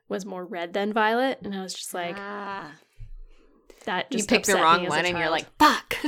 was 0.08 0.26
more 0.26 0.46
red 0.46 0.74
than 0.74 0.94
violet, 0.94 1.40
and 1.44 1.54
I 1.54 1.62
was 1.62 1.74
just 1.74 1.94
like, 1.94 2.16
ah. 2.18 2.72
that. 3.86 4.08
you 4.12 4.20
Just 4.20 4.30
picked 4.30 4.48
the 4.48 4.56
wrong 4.56 4.82
me 4.82 4.88
as 4.88 4.94
a 4.94 4.96
one 4.96 5.06
and 5.06 5.18
you're 5.18 5.30
like, 5.30 5.48
fuck. 5.58 5.96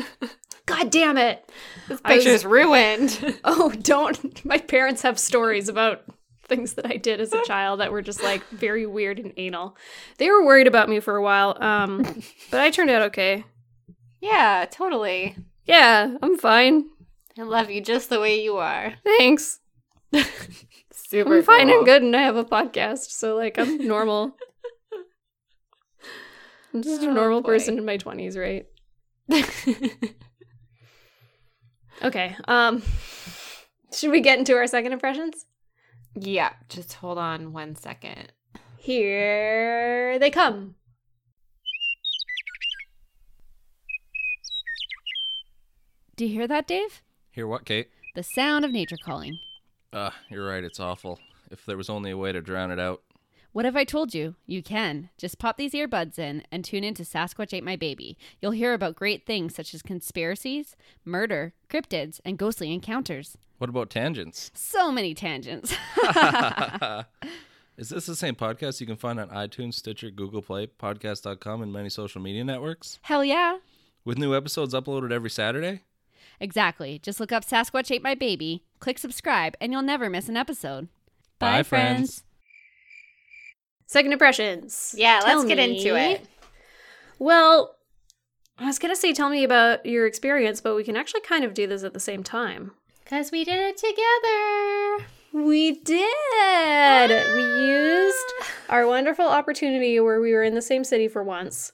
God 0.65 0.89
damn 0.91 1.17
it! 1.17 1.49
this 1.87 1.99
I 2.05 2.17
was- 2.17 2.45
ruined. 2.45 3.39
Oh, 3.43 3.71
don't! 3.71 4.43
My 4.45 4.57
parents 4.57 5.01
have 5.01 5.17
stories 5.19 5.67
about 5.69 6.03
things 6.47 6.73
that 6.73 6.85
I 6.85 6.97
did 6.97 7.19
as 7.21 7.33
a 7.33 7.41
child 7.45 7.79
that 7.79 7.91
were 7.91 8.01
just 8.01 8.21
like 8.23 8.43
very 8.49 8.85
weird 8.85 9.19
and 9.19 9.33
anal. 9.37 9.75
They 10.17 10.29
were 10.29 10.45
worried 10.45 10.67
about 10.67 10.89
me 10.89 10.99
for 10.99 11.15
a 11.15 11.21
while, 11.23 11.57
um, 11.63 12.03
but 12.51 12.59
I 12.59 12.69
turned 12.71 12.89
out 12.91 13.01
okay. 13.03 13.43
yeah, 14.21 14.65
totally. 14.69 15.35
Yeah, 15.65 16.15
I'm 16.21 16.37
fine. 16.37 16.85
I 17.39 17.43
love 17.43 17.69
you 17.69 17.81
just 17.81 18.09
the 18.09 18.19
way 18.19 18.41
you 18.43 18.57
are. 18.57 18.93
Thanks. 19.05 19.59
Super 20.91 21.37
I'm 21.37 21.43
fine 21.43 21.67
cool. 21.67 21.77
and 21.77 21.85
good, 21.85 22.01
and 22.03 22.15
I 22.15 22.21
have 22.23 22.35
a 22.35 22.43
podcast, 22.45 23.11
so 23.11 23.35
like 23.35 23.57
I'm 23.57 23.87
normal. 23.87 24.35
I'm 26.73 26.81
just 26.81 27.03
a 27.03 27.09
Oh, 27.09 27.13
normal 27.13 27.41
boy. 27.41 27.49
person 27.49 27.77
in 27.77 27.85
my 27.85 27.97
20s, 27.97 28.37
right? 28.37 28.65
Okay. 32.03 32.35
Um, 32.47 32.81
should 33.93 34.11
we 34.11 34.21
get 34.21 34.39
into 34.39 34.55
our 34.55 34.67
second 34.67 34.93
impressions? 34.93 35.45
yeah, 36.13 36.53
just 36.67 36.93
hold 36.93 37.17
on 37.17 37.53
one 37.53 37.75
second. 37.75 38.33
Here 38.77 40.19
they 40.19 40.29
come. 40.29 40.75
Do 46.15 46.25
you 46.25 46.33
hear 46.33 46.47
that, 46.47 46.67
Dave? 46.67 47.01
Hear 47.31 47.47
what, 47.47 47.65
Kate? 47.65 47.89
The 48.15 48.23
sound 48.23 48.65
of 48.65 48.71
nature 48.71 48.97
calling. 49.03 49.39
Uh, 49.93 50.11
you're 50.29 50.47
right, 50.47 50.63
it's 50.63 50.79
awful. 50.79 51.19
If 51.49 51.65
there 51.65 51.77
was 51.77 51.89
only 51.89 52.11
a 52.11 52.17
way 52.17 52.31
to 52.31 52.41
drown 52.41 52.71
it 52.71 52.79
out. 52.79 53.01
What 53.53 53.65
have 53.65 53.75
I 53.75 53.83
told 53.83 54.13
you? 54.13 54.35
You 54.45 54.63
can. 54.63 55.09
Just 55.17 55.37
pop 55.37 55.57
these 55.57 55.73
earbuds 55.73 56.17
in 56.17 56.43
and 56.53 56.63
tune 56.63 56.85
in 56.85 56.93
to 56.93 57.03
Sasquatch 57.03 57.53
Ate 57.53 57.65
My 57.65 57.75
Baby. 57.75 58.17
You'll 58.41 58.51
hear 58.51 58.73
about 58.73 58.95
great 58.95 59.25
things 59.25 59.53
such 59.53 59.73
as 59.73 59.81
conspiracies, 59.81 60.77
murder, 61.03 61.53
cryptids, 61.69 62.21
and 62.23 62.37
ghostly 62.37 62.71
encounters. 62.71 63.37
What 63.57 63.69
about 63.69 63.89
tangents? 63.89 64.51
So 64.53 64.89
many 64.89 65.13
tangents. 65.13 65.75
Is 67.77 67.89
this 67.89 68.05
the 68.05 68.15
same 68.15 68.35
podcast 68.35 68.79
you 68.79 68.87
can 68.87 68.95
find 68.95 69.19
on 69.19 69.27
iTunes, 69.29 69.73
Stitcher, 69.73 70.11
Google 70.11 70.41
Play, 70.41 70.67
podcast.com, 70.67 71.61
and 71.61 71.73
many 71.73 71.89
social 71.89 72.21
media 72.21 72.45
networks? 72.45 72.99
Hell 73.01 73.25
yeah. 73.25 73.57
With 74.05 74.17
new 74.17 74.33
episodes 74.33 74.73
uploaded 74.73 75.11
every 75.11 75.29
Saturday? 75.29 75.81
Exactly. 76.39 76.99
Just 77.03 77.19
look 77.19 77.33
up 77.33 77.45
Sasquatch 77.45 77.91
Ate 77.91 78.01
My 78.01 78.15
Baby, 78.15 78.63
click 78.79 78.97
subscribe, 78.97 79.57
and 79.59 79.73
you'll 79.73 79.81
never 79.81 80.09
miss 80.09 80.29
an 80.29 80.37
episode. 80.37 80.87
Bye, 81.37 81.63
friends. 81.63 82.23
Second 83.91 84.13
impressions. 84.13 84.95
Yeah, 84.97 85.19
Tell 85.19 85.39
let's 85.39 85.49
get 85.49 85.59
into 85.59 85.97
it. 85.97 86.25
Well, 87.19 87.75
I 88.57 88.65
was 88.65 88.79
gonna 88.79 88.95
say, 88.95 89.11
tell 89.11 89.27
me 89.27 89.43
about 89.43 89.85
your 89.85 90.07
experience, 90.07 90.61
but 90.61 90.77
we 90.77 90.85
can 90.85 90.95
actually 90.95 91.19
kind 91.19 91.43
of 91.43 91.53
do 91.53 91.67
this 91.67 91.83
at 91.83 91.93
the 91.93 91.99
same 91.99 92.23
time. 92.23 92.71
Because 93.03 93.33
we 93.33 93.43
did 93.43 93.59
it 93.59 93.75
together. 93.75 95.05
We 95.33 95.73
did. 95.73 97.35
We 97.35 97.43
used 97.67 98.33
our 98.69 98.87
wonderful 98.87 99.27
opportunity 99.27 99.99
where 99.99 100.21
we 100.21 100.31
were 100.31 100.43
in 100.43 100.55
the 100.55 100.61
same 100.61 100.85
city 100.85 101.09
for 101.09 101.21
once 101.21 101.73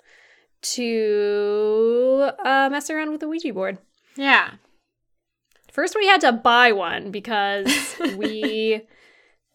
to 0.73 2.31
uh, 2.43 2.69
mess 2.71 2.89
around 2.89 3.11
with 3.11 3.19
the 3.19 3.27
Ouija 3.27 3.53
board. 3.53 3.77
Yeah. 4.15 4.53
First, 5.71 5.95
we 5.95 6.07
had 6.07 6.21
to 6.21 6.31
buy 6.31 6.71
one 6.71 7.11
because 7.11 7.95
we 8.17 8.81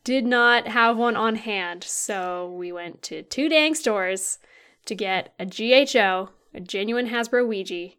did 0.05 0.25
not 0.27 0.67
have 0.69 0.97
one 0.97 1.17
on 1.17 1.37
hand. 1.37 1.85
So 1.85 2.51
we 2.53 2.73
went 2.73 3.03
to 3.03 3.23
two 3.23 3.49
dang 3.49 3.75
stores 3.75 4.39
to 4.87 4.95
get 4.95 5.33
a 5.39 5.47
GHO, 5.47 6.31
a 6.55 6.61
genuine 6.61 7.09
Hasbro 7.09 7.47
Ouija, 7.47 7.91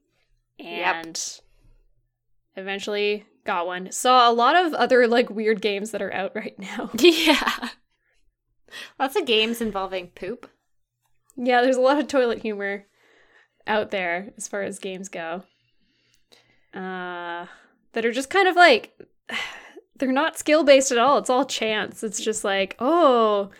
and 0.60 1.40
eventually 2.56 3.26
got 3.46 3.66
one. 3.68 3.92
Saw 3.92 4.30
a 4.30 4.34
lot 4.34 4.56
of 4.56 4.74
other 4.74 5.08
like 5.08 5.30
weird 5.30 5.62
games 5.62 5.92
that 5.92 6.02
are 6.02 6.14
out 6.14 6.32
right 6.36 6.58
now. 6.60 6.90
Yeah. 7.00 7.70
Lots 9.00 9.16
of 9.16 9.28
games 9.28 9.62
involving 9.62 10.08
poop. 10.16 10.50
yeah, 11.38 11.62
there's 11.62 11.76
a 11.78 11.82
lot 11.82 12.00
of 12.00 12.08
toilet 12.08 12.42
humor 12.42 12.88
out 13.68 13.92
there 13.92 14.34
as 14.36 14.48
far 14.48 14.64
as 14.64 14.80
games 14.80 15.10
go. 15.10 15.44
Uh, 16.74 17.46
that 17.92 18.04
are 18.04 18.12
just 18.12 18.32
kind 18.32 18.48
of 18.48 18.56
like 18.56 19.00
they're 19.98 20.12
not 20.12 20.38
skill 20.38 20.64
based 20.64 20.92
at 20.92 20.98
all. 20.98 21.18
It's 21.18 21.30
all 21.30 21.46
chance. 21.46 22.04
It's 22.04 22.22
just 22.22 22.44
like, 22.44 22.76
oh, 22.80 23.52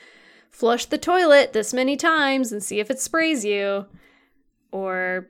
flush 0.50 0.86
the 0.86 0.98
toilet 0.98 1.54
this 1.54 1.74
many 1.74 1.96
times 1.96 2.52
and 2.52 2.64
see 2.64 2.80
if 2.80 2.90
it 2.90 3.00
sprays 3.00 3.46
you. 3.46 3.86
Or 4.72 5.28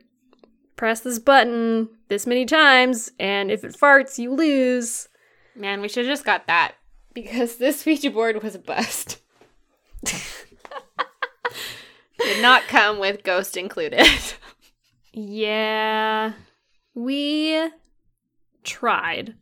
press 0.76 1.02
this 1.02 1.20
button 1.20 1.90
this 2.08 2.26
many 2.26 2.46
times 2.46 3.12
and 3.20 3.52
if 3.52 3.64
it 3.64 3.78
farts, 3.78 4.18
you 4.18 4.34
lose. 4.34 5.10
Man, 5.56 5.82
we 5.82 5.88
should 5.88 6.06
have 6.06 6.14
just 6.14 6.26
got 6.26 6.48
that 6.48 6.76
because 7.14 7.58
this 7.58 7.86
Ouija 7.86 8.10
board 8.10 8.42
was 8.42 8.56
a 8.56 8.60
bust. 8.60 9.20
Did 12.20 12.42
not 12.42 12.64
come 12.68 13.00
with 13.00 13.24
ghost 13.24 13.58
included. 13.58 14.08
Yeah. 15.14 16.34
We 16.96 17.70
tried. 18.64 19.36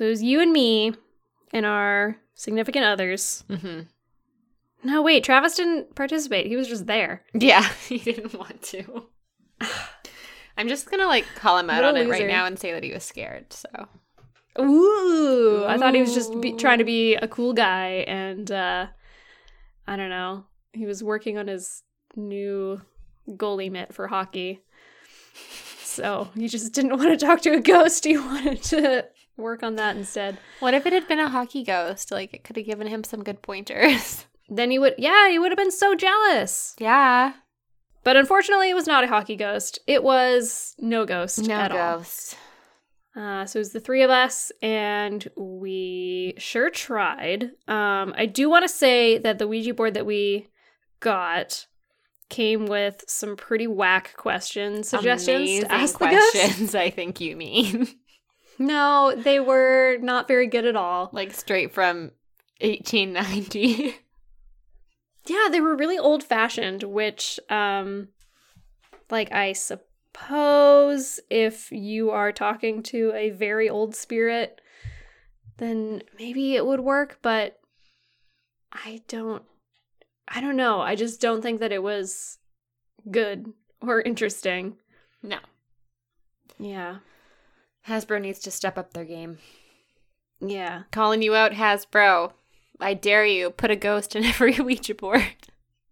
So 0.00 0.06
it 0.06 0.08
was 0.08 0.22
you 0.22 0.40
and 0.40 0.50
me 0.50 0.94
and 1.52 1.66
our 1.66 2.16
significant 2.32 2.86
others. 2.86 3.44
mm-hmm. 3.50 3.80
No, 4.82 5.02
wait, 5.02 5.22
Travis 5.24 5.56
didn't 5.56 5.94
participate. 5.94 6.46
He 6.46 6.56
was 6.56 6.68
just 6.68 6.86
there. 6.86 7.22
Yeah, 7.34 7.68
he 7.86 7.98
didn't 7.98 8.32
want 8.32 8.62
to. 8.62 9.02
I'm 10.56 10.68
just 10.68 10.90
gonna 10.90 11.04
like 11.04 11.26
call 11.36 11.58
him 11.58 11.68
out 11.68 11.82
What 11.82 11.96
on 11.96 11.96
it 11.98 12.08
right 12.08 12.26
now 12.26 12.46
and 12.46 12.58
say 12.58 12.72
that 12.72 12.82
he 12.82 12.94
was 12.94 13.04
scared. 13.04 13.52
So 13.52 13.68
Ooh, 14.58 15.66
I 15.66 15.76
thought 15.76 15.94
he 15.94 16.00
was 16.00 16.14
just 16.14 16.40
be- 16.40 16.54
trying 16.54 16.78
to 16.78 16.84
be 16.84 17.16
a 17.16 17.28
cool 17.28 17.52
guy, 17.52 18.06
and 18.08 18.50
uh, 18.50 18.86
I 19.86 19.96
don't 19.96 20.08
know. 20.08 20.46
He 20.72 20.86
was 20.86 21.04
working 21.04 21.36
on 21.36 21.46
his 21.46 21.82
new 22.16 22.80
goalie 23.28 23.70
mitt 23.70 23.92
for 23.92 24.08
hockey, 24.08 24.62
so 25.82 26.30
he 26.34 26.48
just 26.48 26.72
didn't 26.72 26.92
want 26.98 27.20
to 27.20 27.26
talk 27.26 27.42
to 27.42 27.50
a 27.50 27.60
ghost. 27.60 28.04
He 28.06 28.16
wanted 28.16 28.62
to 28.62 29.04
work 29.40 29.62
on 29.62 29.76
that 29.76 29.96
instead. 29.96 30.38
what 30.60 30.74
if 30.74 30.86
it 30.86 30.92
had 30.92 31.08
been 31.08 31.18
a 31.20 31.28
hockey 31.28 31.64
ghost? 31.64 32.10
Like 32.10 32.32
it 32.34 32.44
could 32.44 32.56
have 32.56 32.66
given 32.66 32.86
him 32.86 33.04
some 33.04 33.22
good 33.24 33.42
pointers. 33.42 34.26
Then 34.52 34.72
he 34.72 34.80
would, 34.80 34.96
yeah, 34.98 35.28
he 35.30 35.38
would 35.38 35.52
have 35.52 35.56
been 35.58 35.70
so 35.70 35.94
jealous. 35.94 36.74
yeah, 36.80 37.34
But 38.02 38.16
unfortunately, 38.16 38.68
it 38.68 38.74
was 38.74 38.88
not 38.88 39.04
a 39.04 39.06
hockey 39.06 39.36
ghost. 39.36 39.78
It 39.86 40.02
was 40.02 40.74
no 40.76 41.06
ghost 41.06 41.46
no 41.46 41.54
at 41.54 41.70
all. 41.70 41.98
ghost. 41.98 42.36
Uh, 43.14 43.46
so 43.46 43.58
it 43.58 43.60
was 43.60 43.70
the 43.72 43.78
three 43.78 44.02
of 44.02 44.10
us, 44.10 44.50
and 44.60 45.28
we 45.36 46.34
sure 46.36 46.68
tried. 46.68 47.44
Um, 47.68 48.12
I 48.16 48.26
do 48.26 48.50
want 48.50 48.64
to 48.64 48.68
say 48.68 49.18
that 49.18 49.38
the 49.38 49.46
Ouija 49.46 49.72
board 49.72 49.94
that 49.94 50.04
we 50.04 50.48
got 50.98 51.66
came 52.28 52.66
with 52.66 53.04
some 53.06 53.36
pretty 53.36 53.68
whack 53.68 54.14
question 54.16 54.82
suggestions 54.82 55.42
Amazing 55.42 55.68
to 55.68 55.72
ask 55.72 55.98
the 55.98 56.06
ghost. 56.08 56.32
questions. 56.32 56.74
I 56.86 56.90
think 56.90 57.20
you 57.20 57.36
mean 57.36 57.86
No, 58.60 59.14
they 59.16 59.40
were 59.40 59.96
not 60.02 60.28
very 60.28 60.46
good 60.46 60.66
at 60.66 60.76
all. 60.76 61.08
like 61.12 61.32
straight 61.32 61.72
from 61.72 62.12
1890. 62.60 63.96
Yeah, 65.26 65.48
they 65.50 65.60
were 65.60 65.76
really 65.76 65.98
old 65.98 66.24
fashioned, 66.24 66.82
which, 66.82 67.38
um, 67.48 68.08
like, 69.10 69.30
I 69.32 69.52
suppose 69.52 71.20
if 71.28 71.70
you 71.70 72.10
are 72.10 72.32
talking 72.32 72.82
to 72.84 73.12
a 73.14 73.30
very 73.30 73.68
old 73.68 73.94
spirit, 73.94 74.60
then 75.58 76.02
maybe 76.18 76.56
it 76.56 76.66
would 76.66 76.80
work, 76.80 77.18
but 77.22 77.60
I 78.72 79.02
don't, 79.08 79.42
I 80.26 80.40
don't 80.40 80.56
know. 80.56 80.80
I 80.80 80.94
just 80.94 81.20
don't 81.20 81.42
think 81.42 81.60
that 81.60 81.72
it 81.72 81.82
was 81.82 82.38
good 83.10 83.52
or 83.80 84.00
interesting. 84.00 84.76
no, 85.22 85.38
Yeah. 86.58 86.96
Hasbro 87.88 88.20
needs 88.20 88.38
to 88.40 88.50
step 88.50 88.78
up 88.78 88.92
their 88.92 89.04
game. 89.04 89.38
Yeah. 90.40 90.82
Calling 90.90 91.22
you 91.22 91.34
out, 91.34 91.52
Hasbro. 91.52 92.32
I 92.80 92.94
dare 92.94 93.26
you. 93.26 93.50
Put 93.50 93.70
a 93.70 93.76
ghost 93.76 94.16
in 94.16 94.24
every 94.24 94.58
Ouija 94.58 94.94
board. 94.94 95.24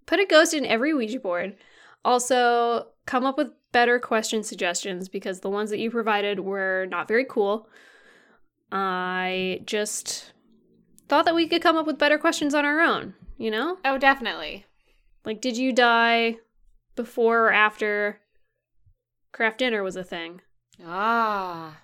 Put 0.07 0.21
a 0.21 0.27
ghost 0.27 0.55
in 0.55 0.65
every 0.65 0.95
Ouija 0.95 1.21
board. 1.21 1.57
Also, 2.05 2.89
come 3.07 3.25
up 3.25 3.37
with 3.37 3.53
better 3.73 3.99
question 3.99 4.43
suggestions 4.43 5.09
because 5.09 5.41
the 5.41 5.51
ones 5.51 5.71
that 5.71 5.79
you 5.79 5.91
provided 5.91 6.41
were 6.41 6.87
not 6.91 7.09
very 7.09 7.25
cool. 7.29 7.69
I 8.73 9.61
just 9.67 10.33
thought 11.09 11.25
that 11.25 11.35
we 11.35 11.49
could 11.49 11.63
come 11.63 11.77
up 11.77 11.87
with 11.87 11.99
better 11.99 12.19
questions 12.19 12.55
on 12.55 12.65
our 12.65 12.81
own, 12.81 13.15
you 13.37 13.51
know? 13.51 13.79
Oh, 13.85 13.99
definitely. 13.99 14.67
Like, 15.25 15.41
did 15.41 15.57
you 15.57 15.73
die 15.73 16.37
before 16.97 17.47
or 17.47 17.53
after 17.53 18.21
Kraft 19.33 19.59
Dinner 19.59 19.83
was 19.83 19.97
a 19.97 20.05
thing? 20.05 20.41
Ah, 20.85 21.79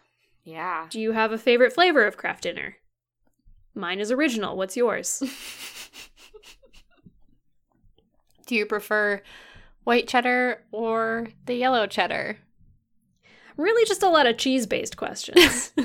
yeah. 0.44 0.86
Do 0.90 1.00
you 1.00 1.12
have 1.12 1.32
a 1.32 1.38
favorite 1.38 1.72
flavor 1.72 2.06
of 2.06 2.16
Kraft 2.16 2.42
Dinner? 2.42 2.76
Mine 3.74 4.00
is 4.00 4.12
original. 4.12 4.56
What's 4.56 4.76
yours? 4.76 5.22
Do 8.46 8.54
you 8.54 8.66
prefer 8.66 9.22
white 9.84 10.06
cheddar 10.06 10.62
or 10.70 11.28
the 11.46 11.54
yellow 11.54 11.86
cheddar? 11.86 12.38
really, 13.56 13.86
just 13.86 14.02
a 14.02 14.08
lot 14.08 14.26
of 14.26 14.36
cheese 14.36 14.66
based 14.66 14.96
questions. 14.96 15.72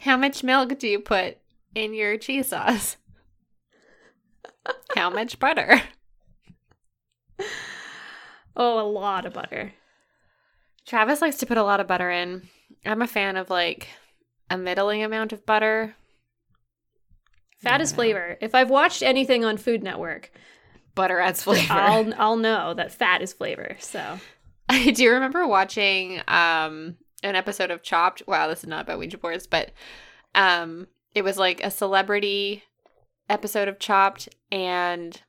How 0.00 0.16
much 0.16 0.42
milk 0.42 0.78
do 0.78 0.88
you 0.88 0.98
put 0.98 1.38
in 1.74 1.94
your 1.94 2.16
cheese 2.16 2.48
sauce? 2.48 2.96
How 4.94 5.10
much 5.10 5.38
butter? 5.38 5.82
oh, 8.56 8.80
a 8.80 8.88
lot 8.88 9.26
of 9.26 9.34
butter. 9.34 9.74
Travis 10.90 11.22
likes 11.22 11.36
to 11.36 11.46
put 11.46 11.56
a 11.56 11.62
lot 11.62 11.78
of 11.78 11.86
butter 11.86 12.10
in. 12.10 12.48
I'm 12.84 13.00
a 13.00 13.06
fan 13.06 13.36
of 13.36 13.48
like 13.48 13.86
a 14.50 14.58
middling 14.58 15.04
amount 15.04 15.32
of 15.32 15.46
butter. 15.46 15.94
Fat 17.58 17.80
is 17.80 17.92
flavor. 17.92 18.36
If 18.40 18.56
I've 18.56 18.70
watched 18.70 19.00
anything 19.00 19.44
on 19.44 19.56
Food 19.56 19.84
Network, 19.84 20.32
Butter 20.96 21.20
adds 21.20 21.44
flavor. 21.44 21.72
I'll 21.72 22.12
I'll 22.18 22.36
know 22.36 22.74
that 22.74 22.90
fat 22.90 23.22
is 23.22 23.32
flavor. 23.32 23.76
So 23.78 24.18
I 24.68 24.90
do 24.90 25.12
remember 25.12 25.46
watching 25.46 26.22
um 26.26 26.96
an 27.22 27.36
episode 27.36 27.70
of 27.70 27.84
Chopped. 27.84 28.24
Wow, 28.26 28.48
this 28.48 28.64
is 28.64 28.66
not 28.66 28.82
about 28.82 28.98
Ouija 28.98 29.18
boards, 29.18 29.46
but 29.46 29.70
um 30.34 30.88
it 31.14 31.22
was 31.22 31.38
like 31.38 31.62
a 31.62 31.70
celebrity 31.70 32.64
episode 33.28 33.68
of 33.68 33.78
Chopped 33.78 34.28
and 34.50 35.22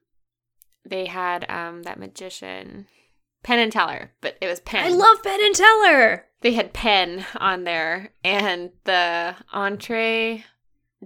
they 0.84 1.06
had 1.06 1.48
um 1.52 1.84
that 1.84 2.00
magician 2.00 2.88
Penn 3.44 3.60
and 3.60 3.72
Teller, 3.72 4.12
but 4.22 4.38
it 4.42 4.48
was 4.48 4.60
Penn. 4.60 4.86
I 4.86 4.90
love 4.96 5.24
Penn 5.24 5.40
and 5.44 5.56
Teller. 5.56 6.26
they 6.42 6.54
had 6.54 6.74
Penn 6.74 7.26
on 7.36 7.64
there 7.64 8.12
and 8.24 8.72
the 8.84 9.36
entree 9.52 10.46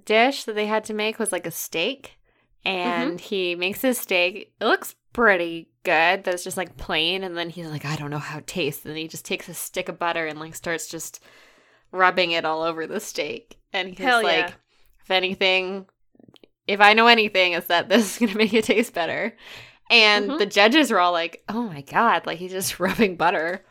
dish 0.03 0.43
that 0.43 0.55
they 0.55 0.65
had 0.65 0.83
to 0.85 0.93
make 0.93 1.19
was 1.19 1.31
like 1.31 1.47
a 1.47 1.51
steak 1.51 2.17
and 2.65 3.11
mm-hmm. 3.11 3.17
he 3.17 3.55
makes 3.55 3.81
his 3.81 3.97
steak 3.97 4.53
it 4.59 4.65
looks 4.65 4.95
pretty 5.13 5.69
good 5.83 6.23
but 6.23 6.33
it's 6.33 6.43
just 6.43 6.57
like 6.57 6.75
plain 6.75 7.23
and 7.23 7.37
then 7.37 7.49
he's 7.49 7.67
like 7.67 7.85
i 7.85 7.95
don't 7.95 8.09
know 8.09 8.17
how 8.17 8.39
it 8.39 8.47
tastes 8.47 8.85
and 8.85 8.97
he 8.97 9.07
just 9.07 9.23
takes 9.23 9.47
a 9.47 9.53
stick 9.53 9.87
of 9.87 9.99
butter 9.99 10.25
and 10.25 10.39
like 10.39 10.55
starts 10.55 10.87
just 10.87 11.21
rubbing 11.91 12.31
it 12.31 12.43
all 12.43 12.63
over 12.63 12.85
the 12.85 12.99
steak 12.99 13.57
and 13.71 13.89
he's 13.89 13.99
Hell 13.99 14.23
like 14.23 14.49
yeah. 14.49 14.51
if 15.03 15.11
anything 15.11 15.85
if 16.67 16.81
i 16.81 16.93
know 16.93 17.07
anything 17.07 17.53
it's 17.53 17.67
that 17.67 17.87
this 17.87 18.13
is 18.13 18.19
gonna 18.19 18.37
make 18.37 18.53
it 18.53 18.65
taste 18.65 18.93
better 18.93 19.33
and 19.89 20.29
Mhm. 20.31 20.37
the 20.39 20.45
judges 20.45 20.91
were 20.91 20.99
all 20.99 21.11
like 21.11 21.43
oh 21.49 21.63
my 21.63 21.81
god 21.81 22.25
like 22.25 22.37
he's 22.39 22.51
just 22.51 22.79
rubbing 22.79 23.15
butter 23.15 23.63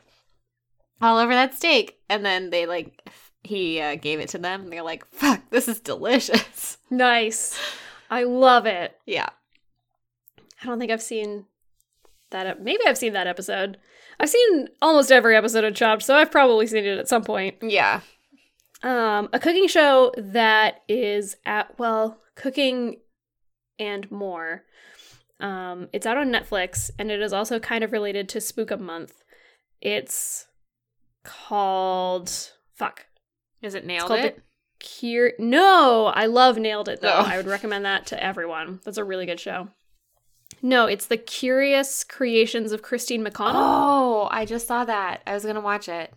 all 1.01 1.19
over 1.19 1.33
that 1.35 1.55
steak 1.55 1.99
and 2.09 2.25
then 2.25 2.51
they 2.51 2.67
like 2.67 3.11
he 3.43 3.81
uh, 3.81 3.95
gave 3.97 4.21
it 4.21 4.29
to 4.31 4.39
them 4.39 4.63
and 4.63 4.73
they're 4.73 4.83
like 4.83 5.05
fuck 5.13 5.43
this 5.51 5.69
is 5.69 5.81
delicious 5.81 6.79
Nice. 6.91 7.59
I 8.11 8.23
love 8.25 8.67
it. 8.67 8.97
yeah 9.07 9.29
I 10.63 10.67
don't 10.67 10.79
think 10.79 10.93
I've 10.93 11.03
seen 11.03 11.47
that. 12.31 12.47
ep- 12.47 12.61
Maybe 12.61 12.81
I've 12.87 12.97
seen 12.99 13.13
that 13.15 13.27
episode. 13.27 13.77
I've 14.19 14.29
seen 14.31 14.69
almost 14.81 15.11
every 15.13 15.37
episode 15.37 15.65
of 15.65 15.75
Chopped, 15.75 16.03
so 16.03 16.15
I've 16.17 16.31
probably 16.31 16.67
seen 16.67 16.85
it 16.87 16.99
at 16.99 17.09
some 17.09 17.23
point. 17.25 17.57
yeah 17.63 18.01
Um, 18.83 19.29
a 19.33 19.39
cooking 19.41 19.67
show 19.69 20.13
that 20.17 20.83
is 20.89 21.37
at 21.45 21.79
well, 21.79 22.21
cooking 22.37 23.01
and 23.79 24.11
more. 24.11 24.63
Um, 25.41 25.89
it's 25.93 26.07
out 26.07 26.17
on 26.17 26.31
Netflix, 26.31 26.91
and 26.99 27.11
it 27.11 27.21
is 27.21 27.33
also 27.33 27.59
kind 27.59 27.85
of 27.85 27.93
related 27.93 28.29
to 28.31 28.41
Spook 28.41 28.71
a 28.71 28.77
Month. 28.77 29.23
It's 29.81 30.47
called 31.25 32.31
fuck. 32.75 33.07
is 33.63 33.75
it 33.75 33.87
nailed 33.87 34.11
it 34.13 34.43
Cure. 34.81 35.33
No, 35.39 36.13
I 36.15 36.27
love 36.27 36.59
Nailed 36.59 36.89
It 36.91 37.01
though. 37.01 37.09
Oh. 37.15 37.25
I 37.27 37.39
would 37.39 37.47
recommend 37.47 37.87
that 37.87 38.07
to 38.09 38.23
everyone. 38.23 38.81
That's 38.85 38.99
a 38.99 39.05
really 39.05 39.25
good 39.25 39.41
show. 39.41 39.69
No, 40.61 40.85
it's 40.87 41.07
the 41.07 41.17
Curious 41.17 42.05
Creations 42.05 42.71
of 42.73 42.83
Christine 42.83 43.25
McConnell. 43.25 43.53
oh 43.55 44.29
i 44.31 44.45
just 44.45 44.67
saw 44.67 44.85
that 44.85 45.23
i 45.27 45.35
was 45.35 45.45
gonna 45.45 45.61
watch 45.61 45.89
it 45.89 46.13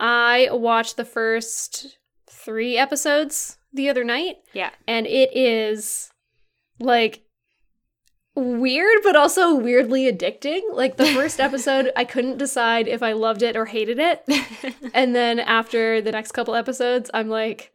I 0.00 0.48
watched 0.50 0.96
the 0.96 1.04
first 1.04 1.98
three 2.28 2.76
episodes 2.76 3.58
the 3.72 3.88
other 3.88 4.02
night, 4.04 4.36
yeah 4.52 4.70
and 4.88 5.06
it 5.06 5.36
is 5.36 6.10
like 6.80 7.22
weird, 8.34 8.98
but 9.02 9.16
also 9.16 9.54
weirdly 9.54 10.10
addicting. 10.10 10.60
Like 10.72 10.96
the 10.96 11.06
first 11.06 11.40
episode, 11.48 11.90
I 11.96 12.04
couldn't 12.04 12.38
decide 12.38 12.88
if 12.88 13.02
I 13.02 13.12
loved 13.12 13.42
it 13.42 13.56
or 13.56 13.66
hated 13.66 13.98
it. 13.98 14.24
and 14.94 15.14
then 15.14 15.38
after 15.38 16.00
the 16.00 16.12
next 16.12 16.32
couple 16.32 16.54
episodes, 16.54 17.10
I'm 17.12 17.28
like 17.28 17.74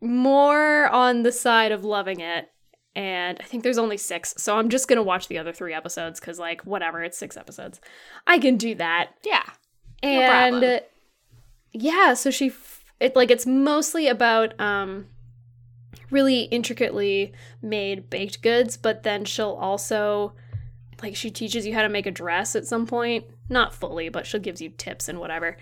more 0.00 0.88
on 0.88 1.22
the 1.22 1.32
side 1.32 1.72
of 1.72 1.84
loving 1.84 2.20
it. 2.20 2.50
And 2.94 3.38
I 3.40 3.44
think 3.44 3.62
there's 3.62 3.78
only 3.78 3.96
six, 3.96 4.34
so 4.38 4.58
I'm 4.58 4.68
just 4.70 4.88
gonna 4.88 5.04
watch 5.04 5.28
the 5.28 5.38
other 5.38 5.52
three 5.52 5.72
episodes 5.72 6.18
because, 6.18 6.40
like, 6.40 6.62
whatever, 6.62 7.04
it's 7.04 7.16
six 7.16 7.36
episodes. 7.36 7.80
I 8.26 8.40
can 8.40 8.56
do 8.56 8.74
that. 8.74 9.10
yeah. 9.24 9.44
and 10.02 10.52
problem. 10.60 10.80
yeah 11.72 12.14
so 12.14 12.30
she 12.30 12.48
f- 12.48 12.84
it 12.98 13.14
like 13.14 13.30
it's 13.30 13.46
mostly 13.46 14.08
about 14.08 14.58
um 14.60 15.06
really 16.10 16.42
intricately 16.44 17.32
made 17.62 18.08
baked 18.10 18.42
goods 18.42 18.76
but 18.76 19.02
then 19.02 19.24
she'll 19.24 19.52
also 19.60 20.32
like 21.02 21.14
she 21.14 21.30
teaches 21.30 21.66
you 21.66 21.74
how 21.74 21.82
to 21.82 21.88
make 21.88 22.06
a 22.06 22.10
dress 22.10 22.56
at 22.56 22.66
some 22.66 22.86
point 22.86 23.24
not 23.48 23.74
fully 23.74 24.08
but 24.08 24.26
she 24.26 24.38
gives 24.38 24.60
you 24.60 24.68
tips 24.70 25.08
and 25.08 25.18
whatever 25.20 25.56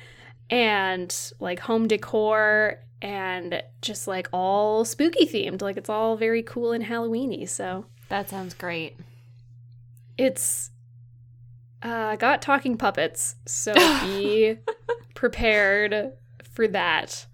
and 0.51 1.33
like 1.41 1.61
home 1.61 1.87
decor 1.89 2.79
and 3.03 3.63
just 3.83 4.07
like 4.09 4.29
all 4.33 4.85
spooky 4.85 5.27
themed 5.27 5.61
like 5.61 5.77
it's 5.77 5.91
all 5.91 6.17
very 6.17 6.43
cool 6.43 6.73
and 6.73 6.85
halloweeny 6.85 7.49
so 7.49 7.85
That 8.09 8.29
sounds 8.31 8.55
great. 8.55 8.97
it's 10.17 10.71
uh, 11.83 12.17
got 12.17 12.41
talking 12.43 12.77
puppets, 12.77 13.37
so 13.45 13.73
be 14.03 14.57
prepared 15.15 16.13
for 16.43 16.67
that. 16.69 17.27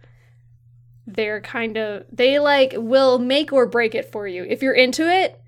They're 1.07 1.41
kind 1.41 1.77
of 1.77 2.05
they 2.13 2.39
like 2.39 2.75
will 2.77 3.19
make 3.19 3.53
or 3.53 3.67
break 3.67 3.95
it 3.95 4.11
for 4.11 4.27
you. 4.27 4.45
If 4.45 4.63
you're 4.63 4.75
into 4.75 5.09
it, 5.09 5.41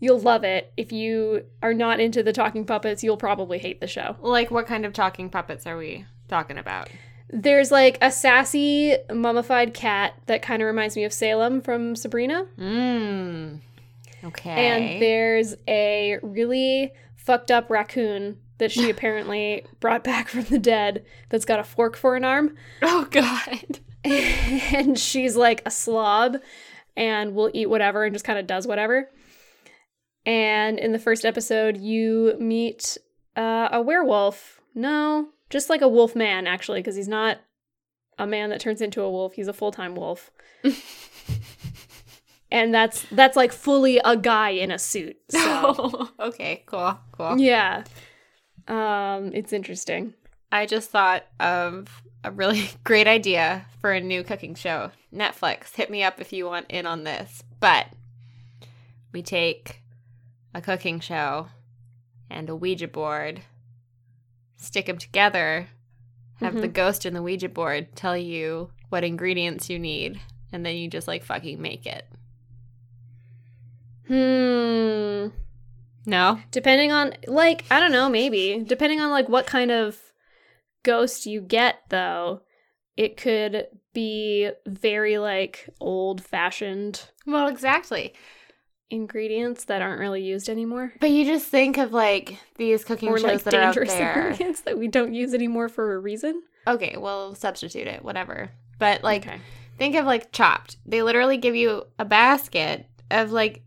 you'll 0.00 0.18
love 0.18 0.44
it. 0.44 0.72
If 0.76 0.92
you 0.92 1.44
are 1.62 1.74
not 1.74 2.00
into 2.00 2.22
the 2.22 2.32
talking 2.32 2.64
puppets, 2.64 3.02
you'll 3.04 3.16
probably 3.16 3.58
hate 3.58 3.80
the 3.80 3.86
show. 3.86 4.16
Like, 4.20 4.50
what 4.50 4.66
kind 4.66 4.84
of 4.84 4.92
talking 4.92 5.30
puppets 5.30 5.66
are 5.66 5.76
we 5.76 6.06
talking 6.28 6.58
about? 6.58 6.88
There's 7.28 7.70
like 7.70 7.98
a 8.00 8.10
sassy 8.10 8.96
mummified 9.12 9.74
cat 9.74 10.14
that 10.26 10.42
kind 10.42 10.62
of 10.62 10.66
reminds 10.66 10.96
me 10.96 11.04
of 11.04 11.12
Salem 11.12 11.60
from 11.60 11.96
Sabrina. 11.96 12.46
Mmm. 12.58 13.60
Okay. 14.24 14.50
And 14.50 15.02
there's 15.02 15.54
a 15.68 16.18
really 16.22 16.92
fucked 17.16 17.50
up 17.50 17.70
raccoon 17.70 18.38
that 18.58 18.72
she 18.72 18.90
apparently 18.90 19.64
brought 19.80 20.04
back 20.04 20.28
from 20.28 20.44
the 20.44 20.58
dead 20.58 21.04
that's 21.28 21.44
got 21.44 21.58
a 21.58 21.64
fork 21.64 21.96
for 21.96 22.16
an 22.16 22.24
arm. 22.24 22.54
oh 22.82 23.06
god. 23.10 23.80
and 24.74 24.98
she's 24.98 25.36
like 25.36 25.62
a 25.66 25.70
slob 25.70 26.36
and 26.96 27.34
will 27.34 27.50
eat 27.52 27.68
whatever 27.68 28.04
and 28.04 28.14
just 28.14 28.24
kind 28.24 28.38
of 28.38 28.46
does 28.46 28.66
whatever. 28.66 29.10
And 30.24 30.78
in 30.78 30.92
the 30.92 30.98
first 30.98 31.24
episode, 31.24 31.76
you 31.76 32.36
meet 32.38 32.96
uh, 33.36 33.68
a 33.72 33.82
werewolf. 33.82 34.60
No, 34.74 35.28
just 35.50 35.70
like 35.70 35.82
a 35.82 35.88
wolf 35.88 36.14
man, 36.14 36.46
actually, 36.46 36.80
because 36.80 36.96
he's 36.96 37.08
not 37.08 37.38
a 38.18 38.26
man 38.26 38.50
that 38.50 38.60
turns 38.60 38.80
into 38.80 39.02
a 39.02 39.10
wolf. 39.10 39.34
He's 39.34 39.48
a 39.48 39.52
full 39.52 39.72
time 39.72 39.94
wolf. 39.94 40.30
and 42.50 42.72
that's 42.72 43.06
that's 43.10 43.36
like 43.36 43.52
fully 43.52 44.00
a 44.04 44.16
guy 44.16 44.50
in 44.50 44.70
a 44.70 44.78
suit. 44.78 45.16
So 45.30 46.08
okay. 46.20 46.62
Cool. 46.66 46.98
Cool. 47.12 47.38
yeah, 47.38 47.84
um, 48.68 49.32
it's 49.32 49.52
interesting. 49.52 50.14
I 50.50 50.66
just 50.66 50.90
thought 50.90 51.24
of 51.40 52.02
a 52.24 52.30
really 52.30 52.70
great 52.84 53.06
idea 53.06 53.66
for 53.80 53.92
a 53.92 54.00
new 54.00 54.22
cooking 54.22 54.54
show. 54.54 54.90
Netflix, 55.14 55.74
hit 55.74 55.90
me 55.90 56.02
up 56.02 56.20
if 56.20 56.32
you 56.32 56.46
want 56.46 56.70
in 56.70 56.86
on 56.86 57.04
this. 57.04 57.42
But 57.60 57.86
we 59.12 59.22
take 59.22 59.82
a 60.54 60.60
cooking 60.60 61.00
show 61.00 61.48
and 62.28 62.48
a 62.48 62.56
Ouija 62.56 62.88
board, 62.88 63.42
stick 64.56 64.86
them 64.86 64.98
together, 64.98 65.68
have 66.36 66.60
the 66.60 66.68
ghost 66.68 67.06
in 67.06 67.14
the 67.14 67.22
Ouija 67.22 67.48
board 67.48 67.96
tell 67.96 68.16
you 68.16 68.70
what 68.90 69.04
ingredients 69.04 69.70
you 69.70 69.78
need, 69.78 70.20
and 70.52 70.66
then 70.66 70.76
you 70.76 70.88
just 70.88 71.08
like 71.08 71.24
fucking 71.24 71.60
make 71.60 71.86
it. 71.86 72.06
Hmm. 74.06 75.34
No? 76.04 76.38
Depending 76.50 76.92
on 76.92 77.14
like 77.26 77.64
I 77.70 77.80
don't 77.80 77.92
know, 77.92 78.08
maybe. 78.08 78.62
Depending 78.66 79.00
on 79.00 79.10
like 79.10 79.28
what 79.28 79.46
kind 79.46 79.70
of 79.70 79.98
ghost 80.86 81.26
you 81.26 81.40
get 81.40 81.80
though, 81.90 82.42
it 82.96 83.16
could 83.16 83.66
be 83.92 84.50
very 84.66 85.18
like 85.18 85.68
old-fashioned 85.80 87.10
Well, 87.26 87.48
exactly. 87.48 88.14
ingredients 88.90 89.64
that 89.64 89.82
aren't 89.82 90.00
really 90.00 90.22
used 90.22 90.48
anymore. 90.48 90.92
But 91.00 91.10
you 91.10 91.24
just 91.24 91.46
think 91.48 91.76
of 91.76 91.92
like 91.92 92.38
these 92.56 92.84
cooking 92.84 93.08
Or 93.08 93.18
shows 93.18 93.24
like 93.24 93.42
that 93.44 93.54
are 93.54 93.60
out 93.62 93.74
dangerous 93.74 93.92
there. 93.92 94.18
ingredients 94.30 94.60
that 94.62 94.78
we 94.78 94.88
don't 94.88 95.12
use 95.14 95.34
anymore 95.34 95.68
for 95.68 95.94
a 95.94 95.98
reason. 95.98 96.42
Okay, 96.66 96.96
well, 96.98 97.34
substitute 97.34 97.86
it, 97.86 98.04
whatever. 98.04 98.50
But 98.78 99.02
like, 99.02 99.26
okay. 99.26 99.40
think 99.78 99.96
of 99.96 100.04
like 100.06 100.32
Chopped. 100.32 100.76
They 100.86 101.02
literally 101.02 101.36
give 101.36 101.54
you 101.56 101.84
a 101.98 102.04
basket 102.04 102.86
of 103.10 103.32
like 103.32 103.62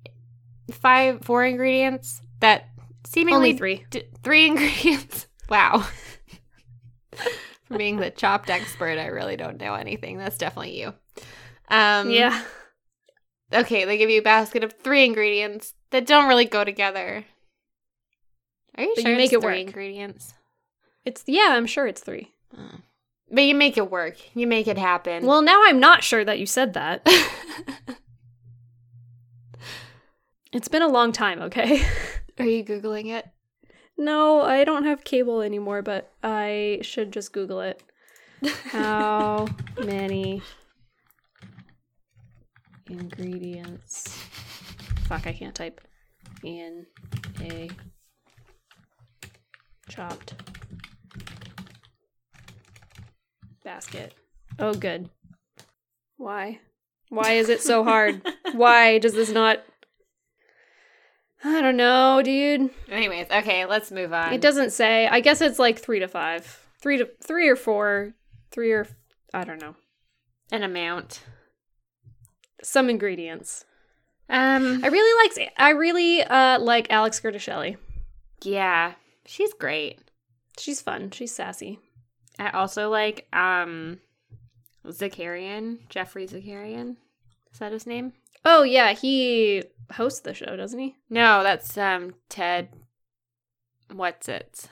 five, 0.72 1.24
four 1.24 1.44
ingredients 1.46 2.22
that 2.40 2.70
seemingly 3.06 3.50
Only 3.50 3.58
three. 3.58 3.86
d- 3.90 4.04
three 4.24 4.46
ingredients. 4.52 5.28
Wow. 5.50 5.88
For 7.66 7.78
being 7.78 7.98
the 7.98 8.10
Chopped 8.10 8.50
expert, 8.50 8.98
I 8.98 9.08
really 9.08 9.38
don't 9.38 9.60
know 9.60 9.76
anything. 9.76 10.18
That's 10.18 10.38
definitely 10.38 10.80
you. 10.80 10.94
Um, 11.70 12.10
yeah. 12.10 12.44
Okay, 13.54 13.86
they 13.86 13.98
give 13.98 14.10
you 14.10 14.20
a 14.20 14.24
basket 14.24 14.64
of 14.64 14.74
three 14.74 15.06
ingredients 15.06 15.74
that 15.92 16.06
don't 16.08 16.28
really 16.28 16.46
go 16.46 16.64
together. 16.64 17.26
Are 18.76 18.84
you 18.84 18.94
But 18.96 19.04
you 19.04 19.10
sure 19.10 19.18
make 19.18 19.34
it 19.34 19.42
three 19.42 19.60
work. 19.60 19.68
ingredients? 19.68 20.34
It's 21.06 21.24
yeah, 21.28 21.50
I'm 21.52 21.66
sure 21.66 21.88
it's 21.88 22.02
3. 22.02 22.32
Oh. 22.58 22.62
But 23.32 23.42
you 23.42 23.54
make 23.56 23.78
it 23.78 23.92
work. 23.92 24.18
You 24.36 24.48
make 24.48 24.68
it 24.68 24.78
happen. 24.78 25.26
Well, 25.26 25.42
now 25.42 25.62
I'm 25.66 25.80
not 25.80 26.04
sure 26.04 26.26
that 26.26 26.40
you 26.40 26.46
said 26.46 26.74
that. 26.74 27.08
It's 30.52 30.68
been 30.68 30.82
a 30.82 30.88
long 30.88 31.12
time, 31.12 31.42
okay? 31.44 31.86
Are 32.40 32.46
you 32.46 32.64
googling 32.64 33.08
it? 33.08 33.28
No, 34.00 34.42
I 34.42 34.64
don't 34.64 34.86
have 34.86 35.04
cable 35.04 35.42
anymore, 35.42 35.82
but 35.82 36.14
I 36.24 36.80
should 36.82 37.12
just 37.12 37.34
Google 37.34 37.60
it. 37.60 37.84
How 38.72 39.46
many 39.78 40.42
ingredients? 42.90 44.18
Fuck, 45.04 45.28
I 45.28 45.34
can't 45.34 45.54
type. 45.54 45.82
In 46.44 46.86
a 47.42 47.70
chopped 49.90 50.34
basket. 53.66 54.14
Oh, 54.58 54.74
good. 54.74 55.10
Why? 56.16 56.60
Why 57.10 57.34
is 57.34 57.50
it 57.50 57.62
so 57.62 57.84
hard? 57.84 58.22
Why 58.54 58.98
does 58.98 59.14
this 59.14 59.30
not. 59.30 59.60
I 61.44 61.62
don't 61.62 61.78
know, 61.78 62.22
dude. 62.24 62.70
Anyways, 62.90 63.28
okay, 63.32 63.66
let's 63.66 63.92
move 63.92 64.12
on. 64.14 64.34
It 64.34 64.42
doesn't 64.42 64.72
say. 64.72 65.08
I 65.08 65.20
guess 65.22 65.40
it's 65.42 65.60
like 65.60 65.80
three 65.80 66.00
to 66.00 66.08
five, 66.08 66.68
three 66.82 66.98
to 66.98 67.10
three 67.24 67.48
or 67.48 67.56
four, 67.56 68.14
three 68.52 68.72
or 68.72 68.88
I 69.34 69.44
don't 69.46 69.62
know. 69.62 69.76
an 70.52 70.64
amount. 70.64 71.22
Some 72.62 72.90
ingredients. 72.90 73.64
Um, 74.30 74.82
I 74.84 74.88
really 74.88 75.30
like. 75.40 75.54
I 75.58 75.70
really 75.72 76.22
uh 76.24 76.60
like 76.60 76.92
Alex 76.92 77.20
Guarnaschelli. 77.22 77.78
yeah, 78.44 78.94
she's 79.26 79.54
great. 79.54 80.00
She's 80.60 80.82
fun. 80.82 81.10
She's 81.12 81.34
sassy. 81.34 81.80
I 82.38 82.50
also 82.52 82.90
like 82.90 83.28
um, 83.34 84.00
Zakarian, 84.86 85.80
Geoffrey 85.90 86.28
Zakarian. 86.28 86.98
Is 87.52 87.60
that 87.60 87.72
his 87.72 87.88
name? 87.88 88.14
Oh 88.46 88.64
yeah, 88.64 88.94
he 88.94 89.64
hosts 89.94 90.22
the 90.22 90.34
show, 90.34 90.56
doesn't 90.56 90.80
he? 90.80 90.96
No, 91.10 91.44
that's 91.44 91.78
um 91.78 92.14
Ted. 92.30 92.70
What's 93.92 94.30
it? 94.30 94.66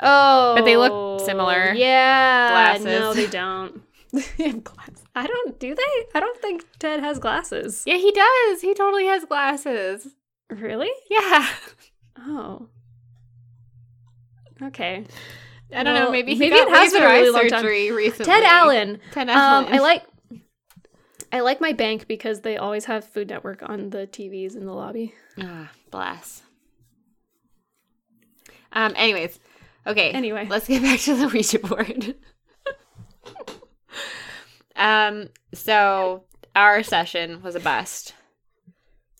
Oh, 0.00 0.52
But 0.56 0.64
they 0.66 0.76
look 0.76 1.20
similar. 1.20 1.72
Yeah, 1.72 2.50
Glasses. 2.50 2.84
no, 2.84 3.14
they 3.14 3.26
don't. 3.26 3.82
They 4.38 4.46
have 4.48 4.62
glasses. 4.64 5.02
I 5.14 5.26
don't. 5.26 5.58
Do 5.58 5.74
they? 5.74 6.06
I 6.14 6.20
don't 6.20 6.38
think 6.40 6.64
Ted 6.78 7.00
has 7.00 7.18
glasses. 7.18 7.82
Yeah, 7.86 7.96
he 7.96 8.12
does. 8.12 8.60
He 8.62 8.72
totally 8.72 9.06
has 9.06 9.24
glasses. 9.24 10.08
Really? 10.48 10.90
Yeah. 11.10 11.46
Oh. 12.18 12.68
Okay. 14.62 15.04
I 15.74 15.82
don't 15.82 15.94
know. 15.94 16.10
Maybe 16.10 16.32
he 16.34 16.38
maybe 16.38 16.56
got 16.56 16.68
it 16.68 16.74
has 16.74 16.92
been 16.92 17.02
a 17.02 17.06
really 17.06 17.30
long 17.30 17.48
time. 17.48 17.60
surgery 17.60 17.90
recently. 17.90 18.24
Ted 18.26 18.44
Allen. 18.44 19.00
Ted 19.12 19.28
Um, 19.28 19.36
Allen. 19.36 19.74
I 19.74 19.78
like. 19.80 20.02
I 21.32 21.40
like 21.40 21.60
my 21.60 21.72
bank 21.72 22.06
because 22.06 22.40
they 22.40 22.56
always 22.56 22.84
have 22.86 23.04
Food 23.04 23.28
Network 23.28 23.62
on 23.68 23.90
the 23.90 24.06
TVs 24.06 24.56
in 24.56 24.64
the 24.66 24.72
lobby. 24.72 25.14
Ah, 25.40 25.70
bless. 25.90 26.42
Um. 28.72 28.92
Anyways, 28.96 29.38
okay. 29.86 30.10
Anyway. 30.10 30.46
let's 30.48 30.68
get 30.68 30.82
back 30.82 31.00
to 31.00 31.16
the 31.16 31.28
Ouija 31.28 31.58
board. 31.58 32.14
um. 34.76 35.28
So 35.54 36.24
our 36.54 36.82
session 36.82 37.42
was 37.42 37.54
a 37.54 37.60
bust. 37.60 38.14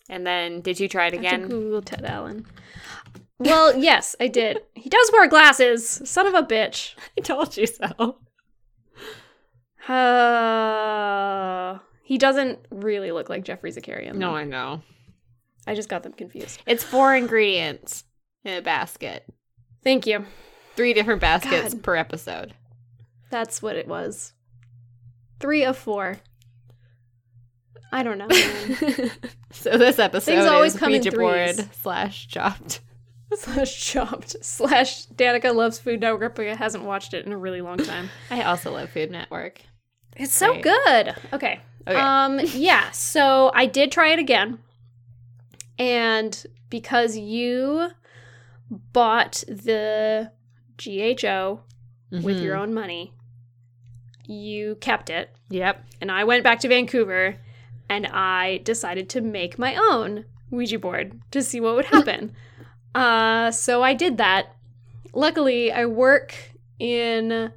And 0.09 0.25
then 0.25 0.61
did 0.61 0.79
you 0.79 0.87
try 0.87 1.07
it 1.07 1.13
I 1.13 1.17
have 1.17 1.21
to 1.21 1.27
again? 1.27 1.47
Google 1.49 1.81
Ted 1.81 2.05
Allen. 2.05 2.45
Well, 3.39 3.77
yes, 3.77 4.15
I 4.19 4.27
did. 4.27 4.61
He 4.73 4.89
does 4.89 5.09
wear 5.13 5.27
glasses. 5.27 5.87
Son 6.05 6.27
of 6.27 6.33
a 6.33 6.43
bitch. 6.43 6.95
I 7.17 7.21
told 7.21 7.55
you 7.57 7.67
so. 7.67 8.17
Uh, 9.91 11.79
he 12.07 12.17
doesn't 12.17 12.59
really 12.71 13.11
look 13.11 13.27
like 13.27 13.43
Geoffrey 13.43 13.69
Zakarian. 13.69 14.15
No. 14.15 14.33
I 14.33 14.45
know. 14.45 14.81
I 15.67 15.75
just 15.75 15.89
got 15.89 16.03
them 16.03 16.13
confused. 16.13 16.63
It's 16.65 16.81
four 16.81 17.13
ingredients 17.13 18.05
in 18.45 18.53
a 18.53 18.61
basket. 18.61 19.25
Thank 19.83 20.07
you. 20.07 20.25
Three 20.77 20.93
different 20.93 21.19
baskets 21.19 21.73
God. 21.73 21.83
per 21.83 21.97
episode. 21.97 22.53
That's 23.29 23.61
what 23.61 23.75
it 23.75 23.89
was. 23.89 24.31
Three 25.41 25.65
of 25.65 25.77
four. 25.77 26.19
I 27.91 28.03
don't 28.03 28.17
know. 28.17 28.29
so 29.51 29.77
this 29.77 29.99
episode 29.99 30.31
Things 30.31 30.45
always 30.45 30.75
is 30.75 30.79
come 30.79 30.93
in 30.93 31.01
Ouija 31.01 31.11
board 31.11 31.69
slash 31.73 32.29
chopped. 32.29 32.79
slash 33.33 33.85
chopped 33.85 34.37
slash 34.41 35.07
Danica 35.07 35.53
loves 35.53 35.77
Food 35.77 35.99
Network 35.99 36.35
but 36.35 36.47
I 36.47 36.55
hasn't 36.55 36.85
watched 36.85 37.13
it 37.13 37.25
in 37.25 37.33
a 37.33 37.37
really 37.37 37.59
long 37.59 37.79
time. 37.79 38.09
I 38.31 38.43
also 38.43 38.71
love 38.71 38.91
Food 38.91 39.11
Network. 39.11 39.59
It's 40.15 40.33
so 40.33 40.57
good. 40.61 41.13
Okay. 41.33 41.59
Okay. 41.87 41.95
Um 41.99 42.39
yeah, 42.53 42.91
so 42.91 43.51
I 43.55 43.65
did 43.65 43.91
try 43.91 44.09
it 44.09 44.19
again. 44.19 44.59
And 45.79 46.45
because 46.69 47.15
you 47.17 47.89
bought 48.69 49.43
the 49.47 50.31
GHO 50.77 51.61
with 52.11 52.39
your 52.41 52.55
Mhm. 52.55 52.59
own 52.61 52.73
money, 52.73 53.13
you 54.25 54.75
kept 54.75 55.09
it. 55.09 55.29
Yep. 55.49 55.83
And 56.01 56.11
I 56.11 56.23
went 56.25 56.43
back 56.43 56.59
to 56.61 56.67
Vancouver 56.67 57.37
and 57.89 58.07
I 58.07 58.57
decided 58.63 59.07
to 59.09 59.21
make 59.21 59.57
my 59.57 59.75
own 59.75 60.25
Ouija 60.51 60.79
board 60.79 61.19
to 61.31 61.41
see 61.41 61.59
what 61.61 61.75
would 61.75 61.85
happen. 61.97 62.35
uh, 62.95 63.51
so 63.51 63.83
I 63.83 63.93
did 63.93 64.17
that. 64.17 64.53
Luckily, 65.13 65.71
I 65.71 65.85
work 65.85 66.33
in 66.79 67.51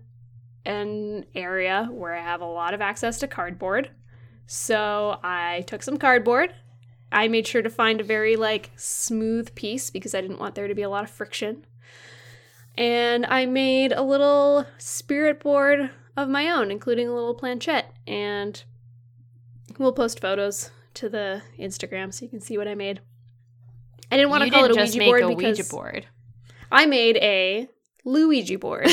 an 0.64 1.24
area 1.34 1.88
where 1.90 2.14
I 2.14 2.20
have 2.22 2.40
a 2.40 2.46
lot 2.46 2.74
of 2.74 2.80
access 2.80 3.18
to 3.20 3.26
cardboard. 3.28 3.90
So 4.52 5.20
I 5.22 5.62
took 5.68 5.80
some 5.80 5.96
cardboard. 5.96 6.52
I 7.12 7.28
made 7.28 7.46
sure 7.46 7.62
to 7.62 7.70
find 7.70 8.00
a 8.00 8.04
very 8.04 8.34
like 8.34 8.72
smooth 8.74 9.54
piece 9.54 9.90
because 9.90 10.12
I 10.12 10.20
didn't 10.20 10.40
want 10.40 10.56
there 10.56 10.66
to 10.66 10.74
be 10.74 10.82
a 10.82 10.90
lot 10.90 11.04
of 11.04 11.10
friction. 11.10 11.64
And 12.76 13.24
I 13.26 13.46
made 13.46 13.92
a 13.92 14.02
little 14.02 14.66
spirit 14.76 15.38
board 15.38 15.90
of 16.16 16.28
my 16.28 16.50
own, 16.50 16.72
including 16.72 17.06
a 17.06 17.14
little 17.14 17.32
planchette. 17.32 17.94
And 18.08 18.60
we'll 19.78 19.92
post 19.92 20.18
photos 20.18 20.72
to 20.94 21.08
the 21.08 21.42
Instagram 21.56 22.12
so 22.12 22.24
you 22.24 22.28
can 22.28 22.40
see 22.40 22.58
what 22.58 22.66
I 22.66 22.74
made. 22.74 23.00
I 24.10 24.16
didn't 24.16 24.30
want 24.30 24.42
to 24.42 24.50
call 24.50 24.64
it 24.64 24.72
a 24.72 24.74
Ouija 24.74 24.98
make 24.98 25.08
board 25.08 25.22
a 25.22 25.28
because 25.28 25.58
Ouija 25.58 25.70
board. 25.70 26.06
I 26.72 26.86
made 26.86 27.18
a 27.18 27.68
Luigi 28.04 28.56
board 28.56 28.88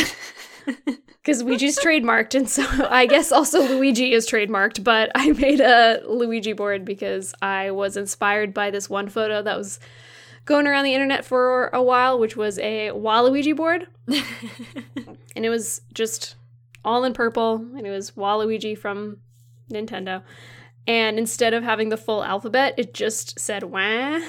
because 1.28 1.44
Ouija's 1.44 1.78
trademarked, 1.78 2.36
and 2.36 2.50
so 2.50 2.64
I 2.90 3.06
guess 3.06 3.34
also 3.34 3.62
Luigi 3.62 4.14
is 4.14 4.26
trademarked. 4.26 4.82
But 4.82 5.12
I 5.14 5.34
made 5.34 5.60
a 5.60 6.02
Luigi 6.08 6.54
board 6.54 6.86
because 6.86 7.36
I 7.42 7.72
was 7.72 7.98
inspired 7.98 8.54
by 8.54 8.72
this 8.72 8.90
one 8.90 9.10
photo 9.10 9.42
that 9.42 9.58
was 9.58 9.78
going 10.46 10.68
around 10.68 10.86
the 10.86 10.94
internet 10.94 11.26
for 11.26 11.68
a 11.74 11.84
while, 11.84 12.18
which 12.18 12.38
was 12.38 12.58
a 12.60 12.92
Waluigi 12.92 13.54
board, 13.54 13.88
and 14.08 15.46
it 15.46 15.50
was 15.50 15.82
just 15.94 16.36
all 16.86 17.04
in 17.04 17.12
purple, 17.12 17.56
and 17.56 17.86
it 17.86 17.92
was 17.92 18.12
Waluigi 18.12 18.78
from 18.78 19.18
Nintendo. 19.70 20.24
And 20.88 21.20
instead 21.20 21.54
of 21.54 21.64
having 21.64 21.90
the 21.90 21.98
full 21.98 22.24
alphabet, 22.24 22.76
it 22.78 22.94
just 22.94 23.38
said 23.38 23.64
wah 23.64 24.20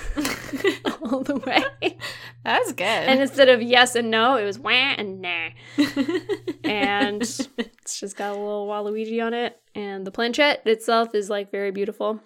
all 1.03 1.23
the 1.23 1.41
way. 1.47 1.97
That's 2.45 2.73
good. 2.73 2.85
And 2.85 3.21
instead 3.21 3.49
of 3.49 3.63
yes 3.63 3.95
and 3.95 4.11
no, 4.11 4.37
it 4.37 4.45
was 4.45 4.59
wah 4.59 4.73
and 4.73 5.23
nah. 5.23 5.51
And 6.65 7.23
it's 7.23 8.01
just 8.01 8.17
got 8.17 8.33
a 8.33 8.39
little 8.39 8.67
Waluigi 8.67 9.25
on 9.25 9.35
it. 9.35 9.61
And 9.77 10.05
the 10.05 10.11
planchette 10.11 10.67
itself 10.67 11.15
is 11.15 11.31
like 11.31 11.53
very 11.53 11.71
beautiful. 11.71 12.21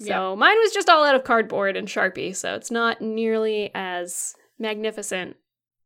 So 0.00 0.36
mine 0.36 0.56
was 0.58 0.72
just 0.72 0.88
all 0.88 1.04
out 1.04 1.16
of 1.16 1.24
cardboard 1.24 1.76
and 1.76 1.88
Sharpie. 1.88 2.36
So 2.36 2.54
it's 2.54 2.70
not 2.70 3.00
nearly 3.00 3.72
as 3.74 4.36
magnificent 4.58 5.36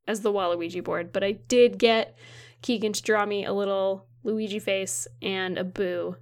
as 0.06 0.20
the 0.20 0.32
Waluigi 0.32 0.84
board. 0.84 1.12
But 1.12 1.24
I 1.24 1.32
did 1.32 1.78
get 1.78 2.16
Keegan 2.60 2.92
to 2.92 3.02
draw 3.02 3.24
me 3.24 3.46
a 3.46 3.52
little 3.52 4.06
Luigi 4.22 4.58
face 4.58 5.06
and 5.22 5.56
a 5.56 5.64
boo. 5.64 6.16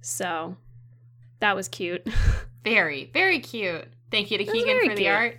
So 0.00 0.56
that 1.40 1.56
was 1.56 1.68
cute. 1.68 2.06
very, 2.64 3.10
very 3.12 3.40
cute. 3.40 3.84
Thank 4.10 4.30
you 4.30 4.38
to 4.38 4.44
Keegan 4.44 4.88
for 4.88 4.94
the 4.96 5.08
art, 5.08 5.38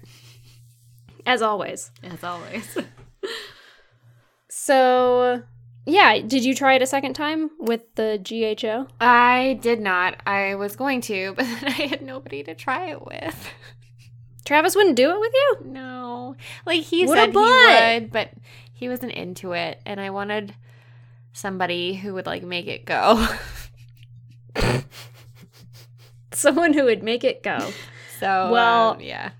As 1.26 1.42
always. 1.42 1.92
as 2.04 2.24
always. 2.24 2.78
So, 4.50 5.44
yeah, 5.86 6.20
did 6.20 6.44
you 6.44 6.54
try 6.54 6.74
it 6.74 6.82
a 6.82 6.86
second 6.88 7.14
time 7.14 7.52
with 7.60 7.84
the 7.96 8.18
GHO? 8.22 8.88
I 9.00 9.60
did 9.62 9.80
not. 9.80 10.16
I 10.26 10.56
was 10.56 10.76
going 10.76 11.00
to, 11.02 11.34
but 11.38 11.46
then 11.46 11.66
I 11.66 11.72
had 11.88 12.02
nobody 12.02 12.44
to 12.44 12.54
try 12.56 12.90
it 12.90 13.06
with. 13.06 13.50
Travis 14.44 14.76
wouldn't 14.76 14.96
do 14.96 15.12
it 15.12 15.20
with 15.20 15.32
you? 15.34 15.58
No. 15.66 16.36
Like 16.66 16.82
he 16.82 17.06
What 17.06 17.18
said 17.18 17.30
he 17.32 17.38
would, 17.38 18.12
but 18.12 18.32
he 18.74 18.90
wasn't 18.90 19.12
into 19.14 19.54
it 19.54 19.80
and 19.86 20.02
I 20.02 20.10
wanted 20.10 20.54
somebody 21.34 21.94
who 21.96 22.14
would 22.16 22.26
like 22.26 22.44
make 22.44 22.68
it 22.68 22.84
go. 22.86 23.26
Someone 26.42 26.74
who 26.74 26.84
would 26.86 27.04
make 27.04 27.24
it 27.24 27.42
go. 27.44 27.58
So, 28.20 28.52
Well- 28.52 28.92
um, 28.92 29.02
yeah. 29.02 29.32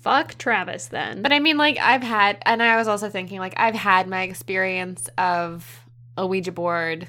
Fuck 0.00 0.38
Travis 0.38 0.86
then. 0.86 1.22
But 1.22 1.32
I 1.32 1.38
mean, 1.40 1.58
like, 1.58 1.76
I've 1.78 2.02
had, 2.04 2.38
and 2.46 2.62
I 2.62 2.76
was 2.76 2.86
also 2.86 3.10
thinking, 3.10 3.40
like, 3.40 3.54
I've 3.56 3.74
had 3.74 4.06
my 4.08 4.22
experience 4.22 5.08
of 5.18 5.84
a 6.16 6.26
Ouija 6.26 6.52
board 6.52 7.08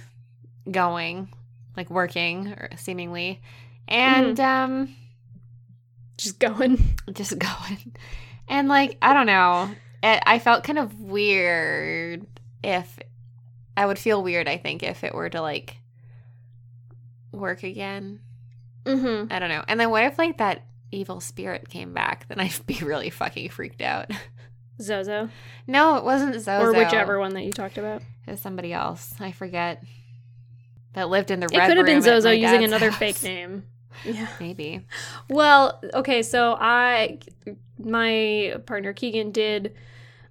going, 0.70 1.30
like, 1.78 1.90
working, 1.90 2.48
or 2.48 2.70
seemingly, 2.78 3.42
and 3.88 4.40
um, 4.40 4.96
just 6.18 6.40
going. 6.40 6.98
just 7.14 7.38
going. 7.38 7.96
And, 8.48 8.68
like, 8.68 8.98
I 9.02 9.14
don't 9.14 9.28
know. 9.28 9.70
It, 10.02 10.24
I 10.26 10.40
felt 10.40 10.64
kind 10.64 10.80
of 10.80 11.00
weird 11.00 12.26
if 12.64 12.98
I 13.78 13.86
would 13.86 14.00
feel 14.00 14.24
weird, 14.24 14.48
I 14.48 14.58
think, 14.58 14.82
if 14.82 15.04
it 15.04 15.14
were 15.14 15.30
to, 15.30 15.42
like, 15.42 15.78
work 17.32 17.64
again. 17.64 18.20
Mm-hmm. 18.86 19.32
I 19.32 19.40
don't 19.40 19.50
know. 19.50 19.64
And 19.68 19.80
then 19.80 19.90
what 19.90 20.04
if, 20.04 20.18
like, 20.18 20.38
that 20.38 20.66
evil 20.92 21.20
spirit 21.20 21.70
came 21.70 21.94
back? 21.94 22.28
Then 22.28 22.40
I'd 22.40 22.66
be 22.66 22.80
really 22.84 23.10
fucking 23.10 23.50
freaked 23.50 23.82
out. 23.82 24.10
Zozo. 24.82 25.30
no, 25.68 25.98
it 25.98 26.04
wasn't 26.06 26.36
Zozo. 26.36 26.66
Or 26.66 26.74
whichever 26.74 27.20
one 27.20 27.34
that 27.34 27.44
you 27.44 27.52
talked 27.52 27.78
about. 27.78 28.02
It 28.26 28.32
was 28.32 28.40
somebody 28.42 28.72
else. 28.74 29.14
I 29.20 29.32
forget. 29.32 29.84
That 30.94 31.10
lived 31.10 31.30
in 31.32 31.40
the 31.40 31.48
It 31.52 31.58
red 31.58 31.68
could 31.68 31.78
have 31.78 31.86
been 31.86 32.02
Zozo 32.02 32.32
using 32.32 32.64
another 32.64 32.90
house. 32.90 33.00
fake 33.00 33.24
name. 33.24 33.64
Yeah. 34.06 34.28
Maybe. 34.40 34.86
Well, 35.30 35.80
okay, 35.94 36.24
so 36.24 36.56
I 36.60 37.20
my 37.78 38.56
partner 38.66 38.94
Keegan 38.94 39.32
did 39.32 39.76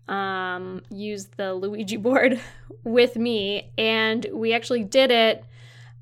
um 0.09 0.83
use 0.91 1.27
the 1.37 1.55
Luigi 1.55 1.97
board 2.09 2.41
with 2.83 3.17
me 3.17 3.71
and 3.79 4.27
we 4.33 4.53
actually 4.55 4.83
did 4.85 5.11
it 5.11 5.45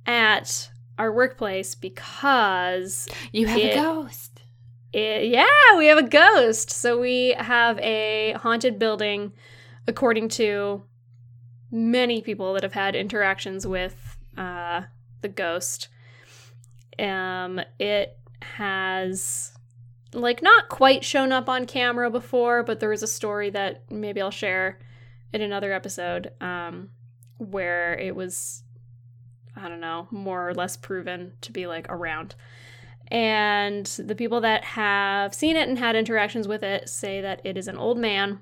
at 0.07 0.71
our 0.99 1.13
workplace 1.13 1.75
because 1.75 3.09
You 3.33 3.47
have 3.47 3.59
It- 3.59 3.77
a 3.77 3.81
ghost. 3.81 4.43
it, 4.93 5.29
yeah, 5.29 5.77
we 5.77 5.87
have 5.87 5.99
a 5.99 6.03
ghost. 6.09 6.71
So 6.71 6.99
we 7.01 7.35
have 7.39 7.79
a 7.81 8.33
haunted 8.41 8.79
building 8.79 9.33
according 9.87 10.29
to 10.31 10.83
many 11.71 12.23
people 12.23 12.55
that 12.55 12.63
have 12.63 12.73
had 12.73 12.95
interactions 12.97 13.67
with 13.67 14.17
uh 14.39 14.83
the 15.21 15.29
ghost. 15.29 15.89
Um 16.99 17.61
it 17.79 18.19
has 18.43 19.53
like 20.13 20.41
not 20.43 20.69
quite 20.69 21.05
shown 21.05 21.33
up 21.33 21.49
on 21.49 21.67
camera 21.67 22.11
before, 22.11 22.63
but 22.63 22.81
there 22.81 22.89
was 22.89 23.03
a 23.03 23.07
story 23.09 23.51
that 23.51 23.91
maybe 23.91 24.21
I'll 24.21 24.31
share 24.31 24.79
in 25.33 25.43
another 25.43 25.73
episode 25.73 26.33
um 26.41 26.91
where 27.39 27.95
it 27.99 28.15
was 28.17 28.63
I 29.57 29.69
don't 29.69 29.81
know, 29.81 30.07
more 30.11 30.49
or 30.49 30.55
less 30.55 30.77
proven 30.77 31.33
to 31.41 31.53
be 31.53 31.67
like 31.67 31.87
around. 31.89 32.35
And 33.09 33.87
the 33.87 34.15
people 34.15 34.41
that 34.41 34.65
have 34.65 35.35
seen 35.35 35.57
it 35.57 35.69
and 35.69 35.79
had 35.79 35.97
interactions 35.97 36.49
with 36.49 36.63
it 36.63 36.89
say 36.89 37.21
that 37.21 37.41
it 37.45 37.57
is 37.57 37.69
an 37.69 37.77
old 37.77 37.99
man. 37.99 38.41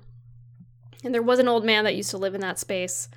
And 1.03 1.13
there 1.13 1.21
was 1.21 1.39
an 1.39 1.47
old 1.47 1.63
man 1.63 1.83
that 1.83 1.95
used 1.95 2.11
to 2.11 2.17
live 2.17 2.33
in 2.33 2.41
that 2.41 2.59
space 2.59 3.09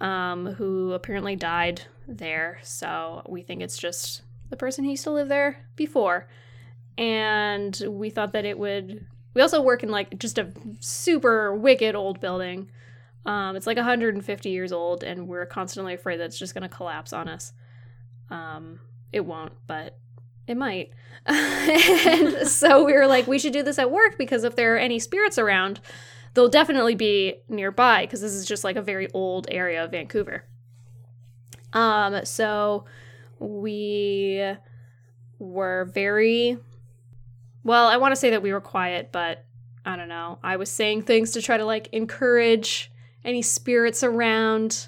um, 0.00 0.46
who 0.46 0.92
apparently 0.92 1.34
died 1.34 1.82
there. 2.06 2.60
So 2.62 3.22
we 3.26 3.42
think 3.42 3.62
it's 3.62 3.78
just 3.78 4.22
the 4.50 4.56
person 4.56 4.84
who 4.84 4.90
used 4.90 5.04
to 5.04 5.10
live 5.10 5.28
there 5.28 5.64
before. 5.76 6.28
And 6.98 7.80
we 7.88 8.10
thought 8.10 8.32
that 8.32 8.44
it 8.44 8.58
would. 8.58 9.06
We 9.32 9.40
also 9.40 9.62
work 9.62 9.82
in 9.82 9.88
like 9.88 10.18
just 10.18 10.36
a 10.38 10.52
super 10.80 11.54
wicked 11.54 11.94
old 11.94 12.20
building. 12.20 12.70
Um, 13.24 13.56
it's 13.56 13.66
like 13.66 13.76
150 13.76 14.50
years 14.50 14.72
old, 14.72 15.04
and 15.04 15.28
we're 15.28 15.46
constantly 15.46 15.94
afraid 15.94 16.18
that 16.18 16.24
it's 16.24 16.38
just 16.38 16.54
going 16.54 16.62
to 16.62 16.68
collapse 16.68 17.12
on 17.12 17.28
us. 17.28 17.52
Um, 18.30 18.80
it 19.12 19.20
won't, 19.20 19.52
but 19.66 19.98
it 20.46 20.56
might. 20.56 20.90
and 21.26 22.48
so 22.48 22.84
we 22.84 22.94
were 22.94 23.06
like, 23.06 23.26
we 23.26 23.38
should 23.38 23.52
do 23.52 23.62
this 23.62 23.78
at 23.78 23.90
work 23.90 24.18
because 24.18 24.44
if 24.44 24.56
there 24.56 24.74
are 24.74 24.78
any 24.78 24.98
spirits 24.98 25.38
around, 25.38 25.80
they'll 26.34 26.48
definitely 26.48 26.94
be 26.94 27.36
nearby 27.48 28.04
because 28.04 28.20
this 28.20 28.32
is 28.32 28.46
just 28.46 28.64
like 28.64 28.76
a 28.76 28.82
very 28.82 29.08
old 29.12 29.46
area 29.50 29.84
of 29.84 29.90
Vancouver. 29.90 30.44
Um, 31.72 32.24
so 32.24 32.84
we 33.38 34.54
were 35.38 35.90
very 35.92 36.58
well, 37.64 37.86
I 37.86 37.96
want 37.96 38.12
to 38.12 38.16
say 38.16 38.30
that 38.30 38.42
we 38.42 38.52
were 38.52 38.60
quiet, 38.60 39.10
but 39.12 39.44
I 39.84 39.96
don't 39.96 40.08
know. 40.08 40.38
I 40.42 40.56
was 40.56 40.70
saying 40.70 41.02
things 41.02 41.32
to 41.32 41.42
try 41.42 41.56
to 41.56 41.64
like 41.64 41.88
encourage 41.92 42.91
any 43.24 43.42
spirits 43.42 44.02
around 44.02 44.86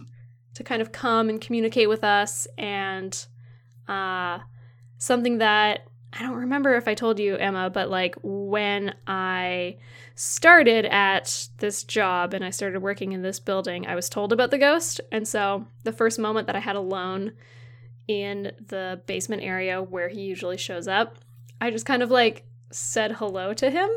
to 0.55 0.65
kind 0.65 0.81
of 0.83 0.93
come 0.93 1.29
and 1.29 1.41
communicate 1.41 1.89
with 1.89 2.05
us 2.05 2.47
and 2.57 3.27
uh 3.89 4.39
something 4.99 5.39
that 5.39 5.87
I 6.17 6.23
don't 6.23 6.37
remember 6.37 6.77
if 6.77 6.87
I 6.87 6.95
told 6.95 7.19
you 7.19 7.37
Emma, 7.37 7.71
but 7.71 7.91
like 7.91 8.15
when 8.23 8.95
I 9.07 9.79
started 10.15 10.85
at 10.87 11.49
this 11.59 11.83
job 11.83 12.35
and 12.35 12.45
I 12.45 12.51
started 12.51 12.81
working 12.81 13.13
in 13.13 13.23
this 13.23 13.41
building, 13.41 13.87
I 13.87 13.97
was 13.97 14.09
told 14.09 14.33
about 14.33 14.53
the 14.53 14.59
ghost. 14.59 15.01
And 15.11 15.27
so 15.27 15.67
the 15.83 15.93
first 15.93 16.21
moment 16.21 16.47
that 16.47 16.55
I 16.55 16.61
had 16.61 16.77
alone 16.77 17.33
in 18.07 18.53
the 18.69 19.01
basement 19.07 19.43
area 19.43 19.83
where 19.83 20.09
he 20.09 20.21
usually 20.21 20.57
shows 20.57 20.87
up, 20.87 21.19
I 21.61 21.73
just 21.73 21.87
kind 21.87 22.03
of 22.03 22.13
like 22.13 22.45
said 22.71 23.13
hello 23.13 23.53
to 23.55 23.71
him. 23.71 23.91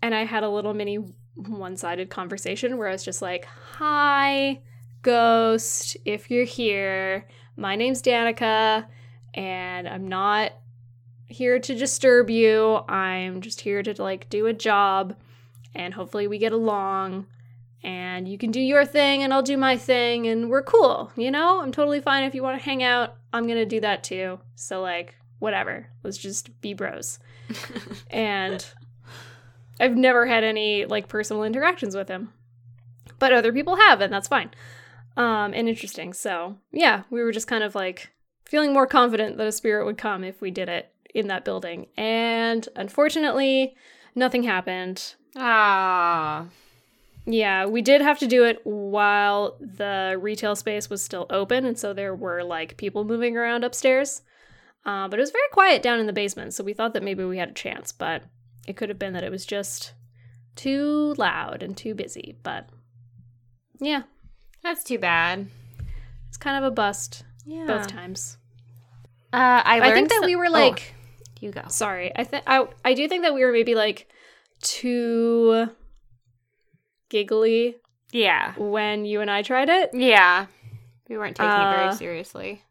And 0.00 0.14
I 0.14 0.24
had 0.24 0.44
a 0.44 0.48
little 0.48 0.72
mini 0.72 0.98
one 1.34 1.76
sided 1.76 2.10
conversation 2.10 2.78
where 2.78 2.88
I 2.88 2.92
was 2.92 3.04
just 3.04 3.22
like, 3.22 3.46
Hi, 3.76 4.60
ghost, 5.02 5.96
if 6.04 6.30
you're 6.30 6.44
here, 6.44 7.26
my 7.56 7.76
name's 7.76 8.02
Danica, 8.02 8.86
and 9.34 9.88
I'm 9.88 10.08
not 10.08 10.52
here 11.26 11.58
to 11.58 11.74
disturb 11.74 12.30
you. 12.30 12.80
I'm 12.88 13.40
just 13.40 13.60
here 13.62 13.82
to 13.82 14.02
like 14.02 14.28
do 14.28 14.46
a 14.46 14.52
job 14.52 15.16
and 15.74 15.94
hopefully 15.94 16.26
we 16.26 16.38
get 16.38 16.52
along 16.52 17.26
and 17.82 18.28
you 18.28 18.38
can 18.38 18.50
do 18.50 18.60
your 18.60 18.84
thing 18.84 19.22
and 19.22 19.32
I'll 19.32 19.42
do 19.42 19.56
my 19.56 19.76
thing 19.76 20.26
and 20.26 20.50
we're 20.50 20.62
cool, 20.62 21.10
you 21.16 21.30
know? 21.30 21.60
I'm 21.60 21.72
totally 21.72 22.00
fine 22.00 22.24
if 22.24 22.34
you 22.34 22.42
want 22.42 22.58
to 22.58 22.64
hang 22.64 22.82
out. 22.82 23.16
I'm 23.32 23.46
to 23.48 23.64
do 23.64 23.80
that 23.80 24.04
too. 24.04 24.38
So 24.54 24.80
like 24.80 25.16
whatever. 25.38 25.88
Let's 26.02 26.18
just 26.18 26.60
be 26.60 26.74
bros. 26.74 27.18
and 28.10 28.64
I've 29.82 29.96
never 29.96 30.26
had 30.26 30.44
any 30.44 30.86
like 30.86 31.08
personal 31.08 31.42
interactions 31.42 31.94
with 31.94 32.08
him. 32.08 32.32
But 33.18 33.32
other 33.32 33.52
people 33.52 33.76
have 33.76 34.00
and 34.00 34.12
that's 34.12 34.28
fine. 34.28 34.50
Um 35.16 35.52
and 35.52 35.68
interesting. 35.68 36.12
So, 36.12 36.56
yeah, 36.70 37.02
we 37.10 37.22
were 37.22 37.32
just 37.32 37.48
kind 37.48 37.64
of 37.64 37.74
like 37.74 38.10
feeling 38.46 38.72
more 38.72 38.86
confident 38.86 39.36
that 39.36 39.46
a 39.46 39.52
spirit 39.52 39.84
would 39.84 39.98
come 39.98 40.24
if 40.24 40.40
we 40.40 40.50
did 40.50 40.68
it 40.68 40.92
in 41.14 41.26
that 41.28 41.44
building. 41.44 41.86
And 41.96 42.68
unfortunately, 42.76 43.74
nothing 44.14 44.44
happened. 44.44 45.14
Ah. 45.36 46.46
Yeah, 47.24 47.66
we 47.66 47.82
did 47.82 48.00
have 48.00 48.18
to 48.18 48.26
do 48.26 48.44
it 48.44 48.60
while 48.64 49.56
the 49.60 50.18
retail 50.20 50.56
space 50.56 50.90
was 50.90 51.04
still 51.04 51.26
open, 51.30 51.64
and 51.64 51.78
so 51.78 51.92
there 51.92 52.14
were 52.14 52.42
like 52.42 52.76
people 52.76 53.04
moving 53.04 53.36
around 53.36 53.62
upstairs. 53.64 54.22
Uh, 54.84 55.06
but 55.06 55.20
it 55.20 55.22
was 55.22 55.30
very 55.30 55.48
quiet 55.52 55.82
down 55.82 56.00
in 56.00 56.06
the 56.06 56.12
basement, 56.12 56.52
so 56.52 56.64
we 56.64 56.72
thought 56.72 56.94
that 56.94 57.02
maybe 57.04 57.24
we 57.24 57.38
had 57.38 57.50
a 57.50 57.54
chance, 57.54 57.92
but 57.92 58.24
it 58.66 58.76
could 58.76 58.88
have 58.88 58.98
been 58.98 59.12
that 59.14 59.24
it 59.24 59.30
was 59.30 59.44
just 59.46 59.92
too 60.56 61.14
loud 61.18 61.62
and 61.62 61.76
too 61.76 61.94
busy. 61.94 62.36
But 62.42 62.68
yeah, 63.80 64.02
That's 64.62 64.84
too 64.84 64.98
bad. 64.98 65.48
it's 66.28 66.36
kind 66.36 66.56
of 66.62 66.70
a 66.70 66.74
bust 66.74 67.24
Yeah. 67.46 67.66
both 67.66 67.86
times. 67.86 68.36
Uh, 69.32 69.62
I, 69.64 69.80
I, 69.80 69.92
think 69.92 70.10
that 70.10 70.20
so- 70.20 70.26
we 70.26 70.36
were 70.36 70.46
Oh, 70.46 70.50
like, 70.50 70.94
you 71.40 71.50
go. 71.50 71.62
sorry, 71.68 72.12
I 72.14 72.24
think 72.24 72.44
I 72.46 72.66
I 72.84 72.94
do 72.94 73.08
think 73.08 73.22
that 73.24 73.34
we 73.34 73.44
were 73.44 73.50
maybe 73.52 73.74
like 73.74 74.08
too 74.60 75.68
giggly 77.08 77.76
Yeah. 78.12 78.54
when 78.56 79.04
you 79.04 79.20
and 79.22 79.30
I 79.30 79.42
tried 79.42 79.68
it. 79.68 79.90
Yeah. 79.94 80.46
We 81.08 81.16
weren't 81.18 81.36
taking 81.36 81.50
it 81.50 81.54
Uh, 81.54 81.76
very 81.76 81.94
seriously. 81.96 82.62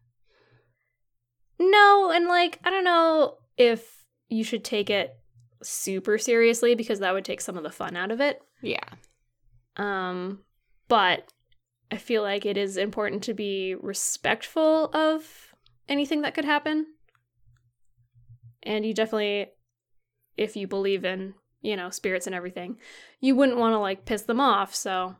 No, 1.58 2.10
and 2.10 2.26
like 2.26 2.58
I 2.64 2.70
don't 2.70 2.84
know 2.84 3.38
if 3.56 4.04
you 4.28 4.42
should 4.44 4.64
take 4.64 4.88
it 4.90 5.14
super 5.62 6.18
seriously 6.18 6.74
because 6.74 6.98
that 7.00 7.14
would 7.14 7.24
take 7.24 7.40
some 7.40 7.56
of 7.56 7.62
the 7.62 7.70
fun 7.70 7.96
out 7.96 8.10
of 8.10 8.20
it. 8.20 8.42
Yeah. 8.60 8.84
Um 9.76 10.40
but 10.88 11.32
I 11.90 11.96
feel 11.96 12.22
like 12.22 12.46
it 12.46 12.56
is 12.56 12.76
important 12.76 13.22
to 13.24 13.34
be 13.34 13.74
respectful 13.74 14.86
of 14.94 15.54
anything 15.88 16.22
that 16.22 16.34
could 16.34 16.44
happen. 16.44 16.86
And 18.62 18.86
you 18.86 18.94
definitely 18.94 19.48
if 20.36 20.56
you 20.56 20.66
believe 20.66 21.04
in, 21.04 21.34
you 21.60 21.76
know, 21.76 21.90
spirits 21.90 22.26
and 22.26 22.34
everything, 22.34 22.78
you 23.20 23.34
wouldn't 23.34 23.58
want 23.58 23.74
to 23.74 23.78
like 23.78 24.04
piss 24.04 24.22
them 24.22 24.40
off, 24.40 24.74
so 24.74 25.16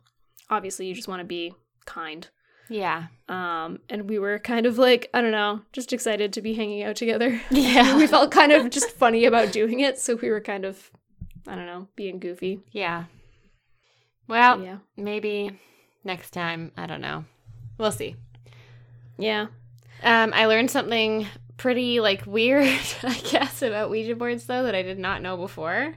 obviously 0.51 0.87
you 0.87 0.95
just 0.95 1.09
want 1.09 1.21
to 1.21 1.27
be 1.27 1.55
kind. 1.85 2.29
Yeah. 2.73 3.07
Um, 3.29 3.79
and 3.89 4.09
we 4.09 4.19
were 4.19 4.39
kind 4.39 4.67
of 4.67 4.79
like, 4.79 5.09
I 5.15 5.21
don't 5.21 5.31
know, 5.33 5.61
just 5.73 5.93
excited 5.93 6.33
to 6.33 6.43
be 6.43 6.55
hanging 6.55 6.83
out 6.83 6.97
together. 6.97 7.41
Yeah. 7.51 7.97
we 7.97 8.07
felt 8.07 8.31
kind 8.31 8.53
of 8.53 8.71
just 8.71 8.91
funny 8.91 9.25
about 9.25 9.53
doing 9.53 9.81
it, 9.81 9.99
so 9.99 10.17
we 10.17 10.31
were 10.31 10.41
kind 10.41 10.65
of, 10.65 10.91
I 11.47 11.55
don't 11.55 11.67
know, 11.67 11.89
being 11.97 12.19
goofy. 12.19 12.61
Yeah. 12.73 13.05
So, 13.05 13.09
Well, 14.29 14.63
yeah. 14.63 14.79
maybe 14.97 15.59
next 16.05 16.31
time. 16.31 16.73
I 16.77 16.87
don't 16.87 17.01
know. 17.01 17.25
We'll 17.79 17.93
see. 17.93 18.17
Yeah. 19.19 19.47
Um, 20.03 20.33
I 20.35 20.47
learned 20.47 20.71
something 20.71 21.27
pretty 21.57 22.01
like 22.01 22.27
weird, 22.27 22.65
I 23.03 23.19
guess, 23.31 23.63
about 23.63 23.91
Ouija 23.91 24.17
boards 24.17 24.47
though 24.47 24.63
that 24.65 24.75
I 24.75 24.83
did 24.83 24.99
not 24.99 25.23
know 25.23 25.37
before. 25.37 25.95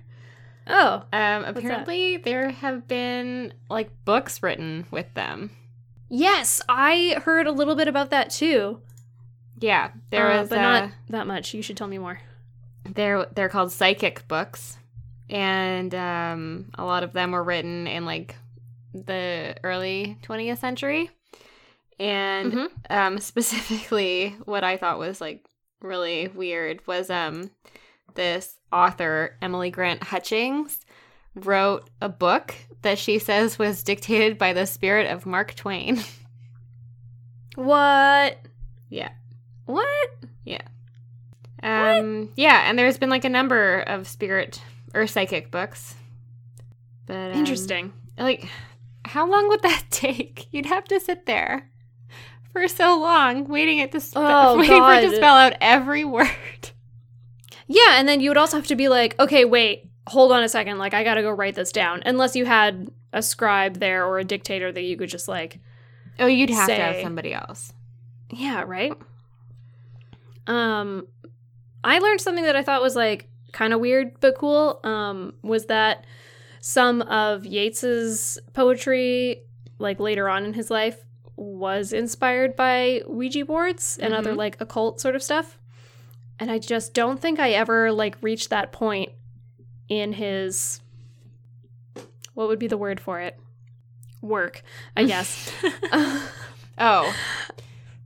Oh. 0.67 1.03
Um, 1.13 1.43
apparently 1.45 2.17
there 2.17 2.49
have 2.49 2.87
been 2.87 3.53
like 3.69 3.89
books 4.03 4.41
written 4.43 4.85
with 4.91 5.13
them. 5.13 5.51
Yes, 6.09 6.61
I 6.69 7.19
heard 7.23 7.47
a 7.47 7.51
little 7.51 7.75
bit 7.75 7.87
about 7.87 8.09
that 8.11 8.29
too. 8.29 8.79
Yeah, 9.59 9.91
there 10.11 10.29
Uh, 10.31 10.39
was, 10.41 10.49
but 10.49 10.59
uh, 10.59 10.61
not 10.61 10.89
that 11.09 11.27
much. 11.27 11.53
You 11.53 11.61
should 11.61 11.77
tell 11.77 11.87
me 11.87 11.97
more. 11.97 12.19
they're 12.93 13.25
they're 13.33 13.49
called 13.49 13.71
psychic 13.71 14.27
books, 14.27 14.77
and 15.29 15.93
um, 15.95 16.69
a 16.75 16.85
lot 16.85 17.03
of 17.03 17.13
them 17.13 17.31
were 17.31 17.43
written 17.43 17.87
in 17.87 18.05
like 18.05 18.35
the 18.93 19.55
early 19.63 20.17
20th 20.23 20.59
century, 20.59 21.09
and 21.99 22.53
Mhm. 22.53 22.69
um, 22.89 23.17
specifically, 23.31 24.35
what 24.45 24.63
I 24.63 24.77
thought 24.77 24.99
was 24.99 25.19
like 25.19 25.43
really 25.81 26.27
weird 26.27 26.85
was 26.85 27.09
um, 27.09 27.49
this 28.13 28.57
author 28.71 29.35
Emily 29.41 29.71
Grant 29.71 30.03
Hutchings 30.03 30.84
wrote 31.35 31.89
a 32.01 32.09
book 32.09 32.55
that 32.81 32.97
she 32.97 33.19
says 33.19 33.59
was 33.59 33.83
dictated 33.83 34.37
by 34.37 34.53
the 34.53 34.65
spirit 34.65 35.11
of 35.11 35.25
Mark 35.25 35.53
Twain. 35.55 36.03
What? 37.55 38.37
yeah. 38.89 39.11
What? 39.65 40.09
Yeah. 40.43 40.61
Um 41.63 42.29
yeah, 42.35 42.69
and 42.69 42.77
there's 42.77 42.97
been 42.97 43.09
like 43.09 43.23
a 43.23 43.29
number 43.29 43.79
of 43.79 44.07
spirit 44.07 44.61
or 44.93 45.07
psychic 45.07 45.51
books. 45.51 45.95
But 47.05 47.31
um, 47.31 47.39
Interesting. 47.39 47.93
Like 48.17 48.49
how 49.05 49.29
long 49.29 49.47
would 49.47 49.61
that 49.61 49.85
take? 49.89 50.47
You'd 50.51 50.65
have 50.65 50.83
to 50.85 50.99
sit 50.99 51.25
there 51.25 51.69
for 52.51 52.67
so 52.67 52.99
long 52.99 53.47
waiting 53.47 53.77
it 53.79 53.91
to 53.93 54.01
spe- 54.01 54.17
Oh, 54.17 54.57
waiting 54.59 54.81
for 54.81 54.93
it 54.93 55.09
to 55.09 55.15
spell 55.15 55.35
out 55.35 55.53
every 55.61 56.03
word. 56.05 56.29
Yeah, 57.67 57.99
and 57.99 58.07
then 58.07 58.19
you 58.19 58.29
would 58.29 58.37
also 58.37 58.57
have 58.57 58.67
to 58.67 58.75
be 58.75 58.89
like, 58.89 59.17
okay, 59.19 59.43
wait, 59.43 59.89
hold 60.07 60.31
on 60.31 60.43
a 60.43 60.49
second. 60.49 60.77
Like, 60.77 60.93
I 60.93 61.03
gotta 61.03 61.21
go 61.21 61.31
write 61.31 61.55
this 61.55 61.71
down. 61.71 62.01
Unless 62.05 62.35
you 62.35 62.45
had 62.45 62.89
a 63.13 63.21
scribe 63.21 63.77
there 63.79 64.05
or 64.05 64.19
a 64.19 64.23
dictator 64.23 64.71
that 64.71 64.81
you 64.83 64.97
could 64.97 65.09
just 65.09 65.27
like, 65.27 65.59
Oh, 66.19 66.27
you'd 66.27 66.49
have 66.49 66.67
to 66.67 66.75
have 66.75 67.01
somebody 67.01 67.33
else. 67.33 67.73
yeah, 68.31 68.63
right? 68.65 68.93
Um, 70.47 71.07
I 71.83 71.99
learned 71.99 72.21
something 72.21 72.43
that 72.45 72.55
I 72.55 72.63
thought 72.63 72.81
was 72.81 72.95
like 72.95 73.27
kind 73.51 73.73
of 73.73 73.79
weird 73.79 74.19
but 74.19 74.37
cool. 74.37 74.79
Um, 74.83 75.33
was 75.41 75.65
that 75.67 76.05
some 76.61 77.01
of 77.03 77.45
Yeats's 77.45 78.39
poetry, 78.53 79.41
like 79.79 79.99
later 79.99 80.29
on 80.29 80.45
in 80.45 80.53
his 80.53 80.69
life, 80.69 80.99
was 81.35 81.91
inspired 81.93 82.55
by 82.55 83.01
Ouija 83.07 83.43
boards 83.45 83.97
and 84.01 84.13
other 84.13 84.33
Mhm. 84.33 84.37
like 84.37 84.61
occult 84.61 84.99
sort 85.01 85.15
of 85.15 85.23
stuff. 85.23 85.59
And 86.39 86.49
I 86.51 86.59
just 86.59 86.93
don't 86.93 87.19
think 87.19 87.39
I 87.39 87.51
ever 87.51 87.91
like 87.91 88.17
reached 88.21 88.49
that 88.51 88.71
point 88.71 89.11
in 89.89 90.13
his 90.13 90.81
what 92.33 92.47
would 92.47 92.59
be 92.59 92.67
the 92.67 92.77
word 92.77 92.99
for 92.99 93.19
it? 93.21 93.39
Work, 94.21 94.61
I 94.97 95.03
guess. 95.05 95.51
Oh. 96.77 97.15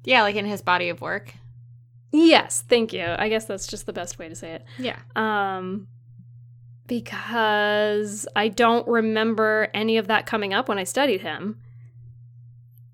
Yeah, 0.03 0.21
like 0.23 0.35
in 0.35 0.45
his 0.45 0.61
body 0.61 0.89
of 0.89 1.01
work. 1.01 1.33
yes, 2.11 2.63
thank 2.67 2.93
you. 2.93 3.05
I 3.17 3.29
guess 3.29 3.45
that's 3.45 3.67
just 3.67 3.85
the 3.85 3.93
best 3.93 4.17
way 4.19 4.29
to 4.29 4.35
say 4.35 4.51
it. 4.53 4.65
Yeah. 4.77 4.97
Um 5.15 5.87
because 6.87 8.27
I 8.35 8.47
don't 8.47 8.87
remember 8.87 9.67
any 9.75 9.97
of 9.97 10.07
that 10.07 10.25
coming 10.25 10.53
up 10.55 10.67
when 10.67 10.79
I 10.79 10.83
studied 10.83 11.21
him. 11.21 11.59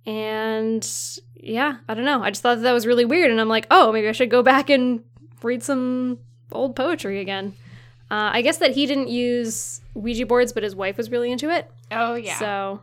And 0.05 0.87
yeah, 1.35 1.77
I 1.87 1.93
don't 1.93 2.03
know. 2.05 2.21
I 2.21 2.29
just 2.29 2.43
thought 2.43 2.55
that, 2.55 2.63
that 2.63 2.73
was 2.73 2.85
really 2.85 3.05
weird 3.05 3.31
and 3.31 3.39
I'm 3.41 3.47
like, 3.47 3.67
"Oh, 3.71 3.91
maybe 3.91 4.07
I 4.09 4.11
should 4.11 4.29
go 4.29 4.43
back 4.43 4.69
and 4.69 5.03
read 5.41 5.63
some 5.63 6.19
old 6.51 6.75
poetry 6.75 7.19
again. 7.21 7.53
Uh, 8.15 8.29
I 8.33 8.41
guess 8.41 8.57
that 8.59 8.71
he 8.71 8.85
didn't 8.85 9.09
use 9.09 9.81
Ouija 9.93 10.25
boards, 10.25 10.53
but 10.53 10.63
his 10.63 10.73
wife 10.75 10.95
was 10.95 11.11
really 11.11 11.31
into 11.31 11.49
it. 11.49 11.69
Oh 11.91 12.15
yeah. 12.15 12.39
So 12.39 12.81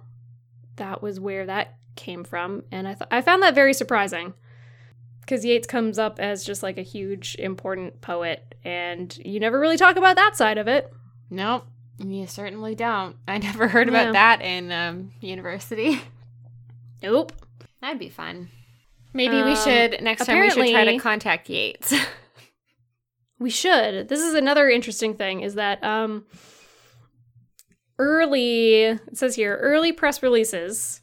that 0.76 1.01
was 1.03 1.18
where 1.18 1.47
that 1.47 1.76
came 1.97 2.22
from, 2.24 2.64
and 2.70 2.87
I 2.87 2.95
thought 2.95 3.09
I 3.11 3.22
found 3.22 3.43
that 3.43 3.55
very 3.55 3.72
surprising 3.72 4.35
because 5.20 5.45
Yeats 5.45 5.66
comes 5.66 5.99
up 5.99 6.18
as 6.18 6.45
just 6.45 6.62
like 6.62 6.76
a 6.76 6.83
huge 6.83 7.35
important 7.39 8.01
poet, 8.03 8.55
and 8.64 9.16
you 9.24 9.41
never 9.41 9.59
really 9.59 9.76
talk 9.78 9.97
about 9.97 10.16
that 10.16 10.37
side 10.37 10.59
of 10.59 10.68
it. 10.68 10.93
nope. 11.30 11.64
You 11.99 12.26
certainly 12.26 12.74
don't. 12.74 13.16
I 13.28 13.39
never 13.49 13.68
heard 13.68 13.89
Yeah. 13.91 14.01
about 14.03 14.12
that 14.14 14.43
in 14.43 14.70
um, 14.72 15.12
university. 15.20 16.01
Nope. 17.03 17.33
That'd 17.80 17.99
be 17.99 18.09
fun. 18.09 18.49
Maybe 19.12 19.35
we 19.37 19.53
Um, 19.53 19.57
should 19.57 20.01
next 20.03 20.24
time 20.26 20.41
we 20.41 20.51
should 20.51 20.70
try 20.70 20.85
to 20.85 20.99
contact 20.99 21.49
Yeats. 21.51 21.93
We 23.43 23.51
should. 23.51 24.09
This 24.09 24.20
is 24.20 24.34
another 24.34 24.70
interesting 24.70 25.14
thing 25.14 25.40
is 25.40 25.55
that 25.57 25.82
um 25.82 26.26
early 27.99 28.84
it 28.84 29.16
says 29.16 29.34
here 29.34 29.59
early 29.61 29.93
press 29.93 30.22
releases 30.22 31.01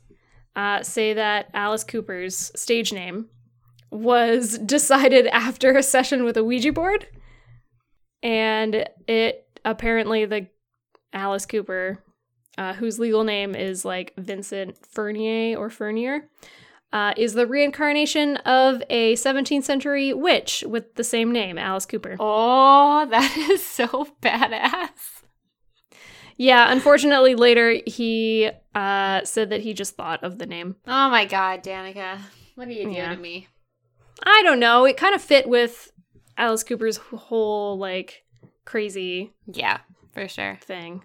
uh, 0.55 0.83
say 0.83 1.13
that 1.13 1.49
Alice 1.53 1.83
Cooper's 1.83 2.51
stage 2.55 2.91
name 2.91 3.27
was 3.91 4.57
decided 4.65 5.27
after 5.27 5.77
a 5.77 5.83
session 5.83 6.23
with 6.23 6.37
a 6.37 6.43
Ouija 6.43 6.71
board. 6.71 7.07
And 8.21 8.85
it 9.07 9.47
apparently 9.63 10.25
the 10.25 10.47
Alice 11.13 11.45
Cooper, 11.45 12.03
uh, 12.57 12.73
whose 12.73 12.99
legal 12.99 13.23
name 13.23 13.55
is 13.55 13.85
like 13.85 14.13
Vincent 14.17 14.77
Furnier 14.85 15.57
or 15.57 15.69
Furnier, 15.69 16.29
uh, 16.91 17.13
is 17.17 17.33
the 17.33 17.45
reincarnation 17.47 18.37
of 18.37 18.81
a 18.89 19.13
17th 19.15 19.63
century 19.63 20.13
witch 20.13 20.63
with 20.67 20.95
the 20.95 21.03
same 21.03 21.31
name, 21.31 21.57
Alice 21.57 21.85
Cooper. 21.85 22.15
oh, 22.19 23.05
that 23.09 23.37
is 23.37 23.65
so 23.65 24.07
badass. 24.21 24.89
Yeah, 26.37 26.71
unfortunately, 26.71 27.35
later 27.35 27.79
he 27.85 28.49
uh, 28.73 29.23
said 29.25 29.49
that 29.49 29.61
he 29.61 29.73
just 29.73 29.95
thought 29.95 30.23
of 30.23 30.37
the 30.37 30.45
name. 30.45 30.77
Oh 30.87 31.09
my 31.09 31.25
god, 31.25 31.63
Danica. 31.63 32.19
What 32.55 32.67
are 32.67 32.71
you 32.71 32.83
doing 32.83 32.95
Yeah. 32.95 33.13
to 33.15 33.21
me? 33.21 33.47
I 34.23 34.41
don't 34.43 34.59
know. 34.59 34.85
It 34.85 34.97
kind 34.97 35.13
of 35.15 35.21
fit 35.21 35.47
with 35.49 35.91
Alice 36.37 36.63
Cooper's 36.63 36.97
whole 36.97 37.77
like 37.77 38.23
crazy 38.65 39.33
Yeah, 39.47 39.79
for 40.13 40.27
sure. 40.27 40.57
thing. 40.61 41.03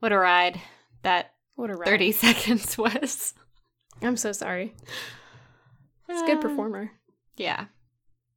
What 0.00 0.12
a 0.12 0.18
ride 0.18 0.60
that 1.02 1.34
What 1.56 1.70
a 1.70 1.74
ride. 1.74 1.86
30 1.86 2.12
seconds 2.24 2.78
was. 2.78 3.34
I'm 4.02 4.16
so 4.16 4.32
sorry. 4.32 4.74
He's 6.06 6.20
a 6.22 6.26
good 6.26 6.38
Uh, 6.38 6.42
performer. 6.42 6.92
Yeah. 7.36 7.66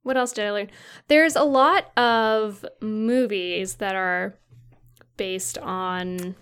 What 0.02 0.16
else 0.16 0.32
did 0.32 0.46
I 0.46 0.50
learn? 0.50 0.70
There's 1.08 1.36
a 1.36 1.44
lot 1.44 1.96
of 1.96 2.64
movies 2.80 3.76
that 3.76 3.94
are 3.94 4.34
based 5.16 5.58
on 5.58 6.34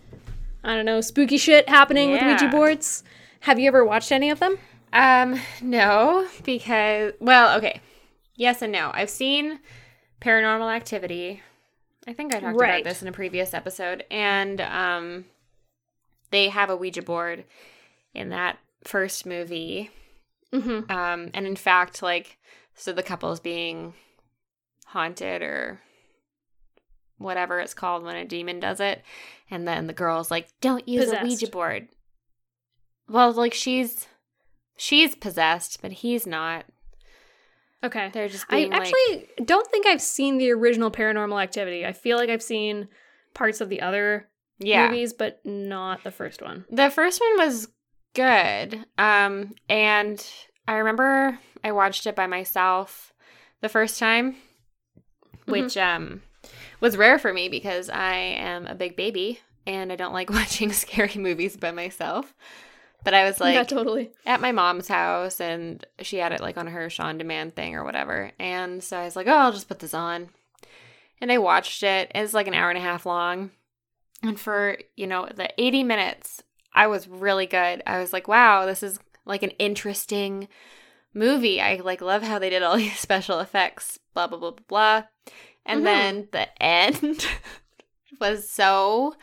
I 0.62 0.74
don't 0.76 0.84
know, 0.84 1.00
spooky 1.00 1.38
shit 1.38 1.68
happening 1.70 2.10
with 2.10 2.22
Ouija 2.22 2.48
boards. 2.48 3.02
Have 3.40 3.58
you 3.58 3.66
ever 3.68 3.82
watched 3.82 4.12
any 4.12 4.28
of 4.28 4.40
them? 4.40 4.58
Um, 4.92 5.40
no, 5.62 6.26
because 6.44 7.14
well, 7.20 7.56
okay. 7.58 7.80
Yes 8.36 8.60
and 8.62 8.72
no. 8.72 8.90
I've 8.92 9.08
seen 9.10 9.60
Paranormal 10.20 10.70
Activity. 10.74 11.42
I 12.06 12.12
think 12.12 12.34
I 12.34 12.40
talked 12.40 12.58
Right. 12.58 12.80
about 12.82 12.88
this 12.90 13.00
in 13.02 13.08
a 13.08 13.12
previous 13.12 13.54
episode, 13.54 14.04
and 14.10 14.60
um, 14.60 15.24
they 16.30 16.48
have 16.48 16.68
a 16.70 16.76
Ouija 16.76 17.02
board 17.02 17.44
in 18.14 18.28
that 18.30 18.58
first 18.84 19.26
movie. 19.26 19.90
Mm-hmm. 20.52 20.90
Um, 20.90 21.30
and 21.34 21.46
in 21.46 21.56
fact, 21.56 22.02
like, 22.02 22.38
so 22.74 22.92
the 22.92 23.02
couple 23.02 23.30
is 23.32 23.40
being 23.40 23.94
haunted 24.86 25.42
or 25.42 25.80
whatever 27.18 27.60
it's 27.60 27.74
called 27.74 28.02
when 28.02 28.16
a 28.16 28.24
demon 28.24 28.58
does 28.58 28.80
it, 28.80 29.02
and 29.50 29.68
then 29.68 29.86
the 29.86 29.92
girl's 29.92 30.30
like, 30.30 30.48
"Don't 30.60 30.88
use 30.88 31.12
a 31.12 31.22
Ouija 31.22 31.48
board." 31.48 31.88
Well, 33.08 33.32
like 33.32 33.54
she's 33.54 34.06
she's 34.76 35.14
possessed, 35.14 35.82
but 35.82 35.92
he's 35.92 36.26
not. 36.26 36.64
Okay. 37.82 38.10
They're 38.12 38.28
just 38.28 38.46
I 38.50 38.64
like, 38.64 38.72
actually 38.72 39.28
don't 39.44 39.66
think 39.70 39.86
I've 39.86 40.02
seen 40.02 40.38
the 40.38 40.50
original 40.50 40.90
Paranormal 40.90 41.42
Activity. 41.42 41.86
I 41.86 41.92
feel 41.92 42.16
like 42.16 42.30
I've 42.30 42.42
seen 42.42 42.88
parts 43.34 43.60
of 43.60 43.68
the 43.68 43.80
other 43.80 44.28
yeah. 44.58 44.88
movies, 44.88 45.12
but 45.12 45.40
not 45.44 46.04
the 46.04 46.10
first 46.10 46.42
one. 46.42 46.64
The 46.70 46.90
first 46.90 47.20
one 47.20 47.46
was 47.46 47.68
good. 48.14 48.84
Um, 48.98 49.54
and 49.68 50.24
I 50.66 50.76
remember 50.78 51.38
I 51.62 51.72
watched 51.72 52.06
it 52.06 52.16
by 52.16 52.26
myself 52.26 53.12
the 53.60 53.68
first 53.68 53.98
time, 53.98 54.36
which 55.46 55.76
um 55.76 56.22
was 56.80 56.96
rare 56.96 57.18
for 57.18 57.32
me 57.32 57.48
because 57.48 57.90
I 57.90 58.14
am 58.14 58.66
a 58.66 58.74
big 58.74 58.96
baby 58.96 59.40
and 59.66 59.92
I 59.92 59.96
don't 59.96 60.12
like 60.12 60.30
watching 60.30 60.72
scary 60.72 61.16
movies 61.16 61.56
by 61.56 61.70
myself. 61.70 62.34
But 63.02 63.14
I 63.14 63.24
was 63.24 63.40
like 63.40 63.54
yeah, 63.54 63.64
totally. 63.64 64.10
at 64.26 64.42
my 64.42 64.52
mom's 64.52 64.88
house 64.88 65.40
and 65.40 65.84
she 66.00 66.18
had 66.18 66.32
it 66.32 66.40
like 66.40 66.58
on 66.58 66.66
her 66.66 66.90
On 66.98 67.16
Demand 67.16 67.56
thing 67.56 67.74
or 67.74 67.82
whatever. 67.82 68.30
And 68.38 68.84
so 68.84 68.98
I 68.98 69.04
was 69.04 69.16
like, 69.16 69.26
oh, 69.26 69.36
I'll 69.36 69.52
just 69.52 69.68
put 69.68 69.78
this 69.78 69.94
on. 69.94 70.28
And 71.20 71.32
I 71.32 71.38
watched 71.38 71.82
it. 71.82 72.12
It's 72.14 72.34
like 72.34 72.46
an 72.46 72.54
hour 72.54 72.68
and 72.68 72.78
a 72.78 72.82
half 72.82 73.06
long. 73.06 73.52
And 74.22 74.38
for, 74.38 74.76
you 74.96 75.06
know, 75.06 75.26
the 75.34 75.48
80 75.56 75.82
minutes, 75.84 76.42
I 76.72 76.86
was 76.86 77.08
really 77.08 77.46
good. 77.46 77.82
I 77.86 77.98
was 77.98 78.12
like, 78.12 78.28
wow, 78.28 78.66
this 78.66 78.82
is 78.82 78.98
like 79.24 79.42
an 79.42 79.50
interesting 79.50 80.48
movie. 81.14 81.60
I 81.60 81.76
like 81.76 82.00
love 82.00 82.22
how 82.22 82.38
they 82.38 82.50
did 82.50 82.62
all 82.62 82.76
these 82.78 82.98
special 82.98 83.40
effects, 83.40 83.98
blah, 84.14 84.26
blah, 84.26 84.38
blah, 84.38 84.50
blah, 84.52 84.64
blah. 84.68 85.02
And 85.66 85.80
Mhm. 85.80 85.86
then 85.86 86.28
the 86.32 86.62
end 86.62 87.26
was 88.20 88.48
so 88.48 89.14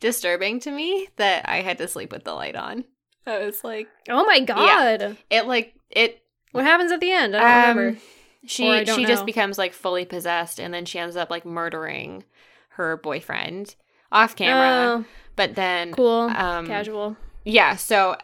disturbing 0.00 0.60
to 0.60 0.70
me 0.70 1.08
that 1.16 1.48
I 1.48 1.62
had 1.62 1.78
to 1.78 1.88
sleep 1.88 2.12
with 2.12 2.24
the 2.24 2.34
light 2.34 2.56
on. 2.56 2.84
I 3.26 3.38
was 3.38 3.62
like, 3.62 3.88
Oh 4.08 4.24
my 4.24 4.40
god. 4.40 5.16
it 5.30 5.46
like 5.46 5.74
it 5.90 6.22
What 6.52 6.64
happens 6.64 6.90
at 6.92 7.00
the 7.00 7.12
end? 7.12 7.36
I 7.36 7.40
don't 7.40 7.48
um, 7.48 7.76
remember. 7.76 7.98
she 8.46 8.64
Or 8.64 8.74
I 8.74 8.84
don't 8.84 8.96
she 8.96 9.06
just 9.06 9.26
becomes 9.26 9.58
like 9.58 9.72
fully 9.72 10.04
possessed 10.04 10.58
and 10.58 10.74
then 10.74 10.84
she 10.84 10.98
ends 10.98 11.16
up 11.16 11.30
like 11.30 11.44
murdering 11.46 12.24
her 12.70 12.96
boyfriend 12.96 13.76
off 14.12 14.36
camera 14.36 14.98
Oh, 15.00 15.04
but 15.36 15.54
then 15.54 15.92
cool. 15.92 16.30
um 16.34 16.66
Casual. 16.66 17.16
yeah 17.44 17.74
so 17.76 18.16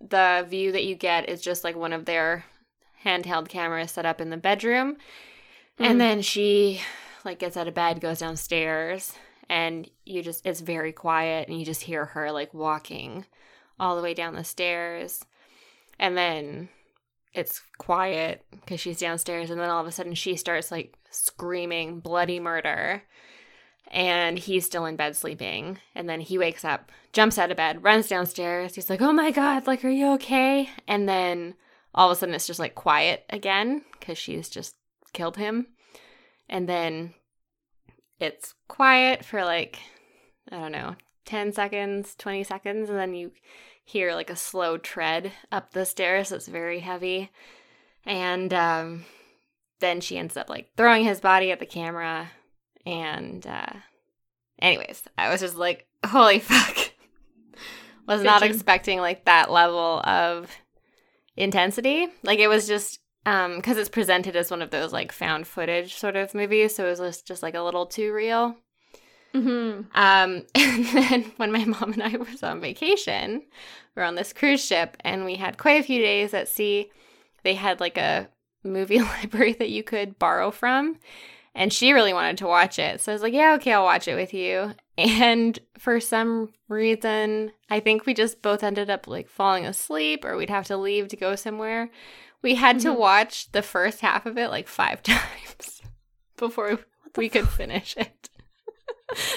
the 0.00 0.46
view 0.48 0.72
that 0.72 0.84
you 0.84 0.94
get 0.94 1.28
is 1.28 1.40
just 1.40 1.64
like 1.64 1.76
one 1.76 1.92
of 1.92 2.04
their 2.04 2.44
handheld 3.04 3.48
cameras 3.48 3.90
set 3.90 4.06
up 4.06 4.20
in 4.20 4.30
the 4.30 4.36
bedroom 4.36 4.96
Mm. 5.78 5.86
and 5.86 6.00
then 6.00 6.22
she 6.22 6.80
like 7.24 7.40
gets 7.40 7.56
out 7.56 7.66
of 7.66 7.74
bed 7.74 8.00
goes 8.00 8.20
downstairs 8.20 9.12
and 9.48 9.90
you 10.04 10.22
just 10.22 10.46
it's 10.46 10.60
very 10.60 10.92
quiet 10.92 11.48
and 11.48 11.58
you 11.58 11.64
just 11.64 11.82
hear 11.82 12.04
her 12.04 12.30
like 12.30 12.54
walking 12.54 13.24
all 13.80 13.96
the 13.96 14.02
way 14.02 14.14
down 14.14 14.34
the 14.36 14.44
stairs 14.44 15.24
and 15.98 16.16
then 16.16 16.68
it's 17.32 17.60
quiet 17.78 18.44
because 18.52 18.78
she's 18.80 19.00
downstairs 19.00 19.50
and 19.50 19.58
then 19.60 19.68
all 19.68 19.80
of 19.80 19.86
a 19.88 19.90
sudden 19.90 20.14
she 20.14 20.36
starts 20.36 20.70
like 20.70 20.94
screaming 21.10 21.98
bloody 21.98 22.38
murder 22.38 23.02
and 23.90 24.38
he's 24.38 24.66
still 24.66 24.86
in 24.86 24.96
bed 24.96 25.16
sleeping. 25.16 25.78
And 25.94 26.08
then 26.08 26.20
he 26.20 26.38
wakes 26.38 26.64
up 26.64 26.90
jumps 27.12 27.38
out 27.38 27.50
of 27.50 27.56
bed 27.56 27.82
runs 27.84 28.08
downstairs. 28.08 28.74
He's 28.74 28.90
like 28.90 29.02
oh 29.02 29.12
my 29.12 29.30
god 29.30 29.66
like 29.66 29.84
are 29.84 29.90
you 29.90 30.12
okay? 30.12 30.68
And 30.86 31.08
then 31.08 31.54
all 31.94 32.10
of 32.10 32.16
a 32.16 32.18
sudden 32.18 32.34
it's 32.34 32.46
just 32.46 32.60
like 32.60 32.74
quiet 32.74 33.24
again 33.30 33.82
because 33.98 34.18
she's 34.18 34.48
just 34.48 34.74
killed 35.12 35.36
him. 35.36 35.68
And 36.48 36.68
then 36.68 37.14
it's 38.20 38.54
quiet 38.68 39.24
for 39.24 39.44
like 39.44 39.78
i 40.52 40.56
don't 40.56 40.72
know 40.72 40.94
10 41.24 41.52
seconds 41.52 42.14
20 42.16 42.44
seconds 42.44 42.88
and 42.88 42.98
then 42.98 43.12
you 43.12 43.32
hear 43.84 44.14
like 44.14 44.30
a 44.30 44.36
slow 44.36 44.78
tread 44.78 45.32
up 45.50 45.72
the 45.72 45.84
stairs 45.84 46.30
that's 46.30 46.48
very 46.48 46.80
heavy. 46.80 47.30
And 48.06 48.52
um 48.52 49.04
then 49.80 50.00
she 50.00 50.16
ends 50.16 50.36
up 50.36 50.48
like 50.48 50.70
throwing 50.76 51.04
his 51.04 51.20
body 51.20 51.50
at 51.50 51.58
the 51.58 51.66
camera 51.66 52.30
and 52.86 53.46
uh 53.46 53.72
anyways 54.60 55.02
i 55.18 55.30
was 55.30 55.40
just 55.40 55.56
like 55.56 55.86
holy 56.06 56.38
fuck 56.40 56.92
was 58.06 58.22
not 58.22 58.42
Bitchin'. 58.42 58.50
expecting 58.50 58.98
like 59.00 59.24
that 59.24 59.50
level 59.50 60.00
of 60.04 60.50
intensity 61.36 62.08
like 62.22 62.38
it 62.38 62.48
was 62.48 62.66
just 62.66 63.00
um 63.26 63.56
because 63.56 63.78
it's 63.78 63.88
presented 63.88 64.36
as 64.36 64.50
one 64.50 64.62
of 64.62 64.70
those 64.70 64.92
like 64.92 65.10
found 65.12 65.46
footage 65.46 65.94
sort 65.94 66.16
of 66.16 66.34
movies 66.34 66.74
so 66.74 66.86
it 66.86 66.90
was 66.90 66.98
just, 67.00 67.26
just 67.26 67.42
like 67.42 67.54
a 67.54 67.62
little 67.62 67.86
too 67.86 68.12
real 68.12 68.56
hmm 69.32 69.80
um, 69.94 70.42
and 70.54 70.86
then 70.86 71.32
when 71.36 71.50
my 71.52 71.64
mom 71.64 71.92
and 71.92 72.02
I 72.02 72.16
was 72.16 72.42
on 72.42 72.60
vacation, 72.60 73.42
we 73.94 74.02
are 74.02 74.04
on 74.04 74.14
this 74.14 74.32
cruise 74.32 74.64
ship 74.64 74.96
and 75.00 75.24
we 75.24 75.34
had 75.36 75.58
quite 75.58 75.80
a 75.80 75.84
few 75.84 76.00
days 76.00 76.34
at 76.34 76.48
sea. 76.48 76.90
They 77.42 77.54
had 77.54 77.80
like 77.80 77.98
a 77.98 78.28
movie 78.62 78.98
library 79.00 79.52
that 79.54 79.70
you 79.70 79.82
could 79.82 80.18
borrow 80.18 80.50
from. 80.50 80.98
And 81.54 81.72
she 81.72 81.92
really 81.92 82.12
wanted 82.12 82.38
to 82.38 82.46
watch 82.46 82.78
it. 82.80 83.00
So 83.00 83.12
I 83.12 83.14
was 83.14 83.22
like, 83.22 83.32
yeah, 83.32 83.54
okay, 83.54 83.72
I'll 83.72 83.84
watch 83.84 84.08
it 84.08 84.14
with 84.16 84.34
you. 84.34 84.74
And 84.96 85.58
for 85.76 85.98
some 85.98 86.52
reason, 86.68 87.50
I 87.68 87.80
think 87.80 88.06
we 88.06 88.14
just 88.14 88.42
both 88.42 88.62
ended 88.62 88.88
up 88.90 89.08
like 89.08 89.28
falling 89.28 89.66
asleep 89.66 90.24
or 90.24 90.36
we'd 90.36 90.50
have 90.50 90.66
to 90.68 90.76
leave 90.76 91.08
to 91.08 91.16
go 91.16 91.34
somewhere. 91.34 91.90
We 92.42 92.54
had 92.54 92.78
to 92.80 92.90
Mhm. 92.90 92.98
watch 92.98 93.50
the 93.50 93.62
first 93.62 94.00
half 94.02 94.24
of 94.24 94.38
it 94.38 94.50
like 94.50 94.68
five 94.68 95.02
times. 95.02 95.82
before 96.36 96.78
we 97.16 97.28
could 97.28 97.48
finish 97.48 97.96
it. 97.96 98.28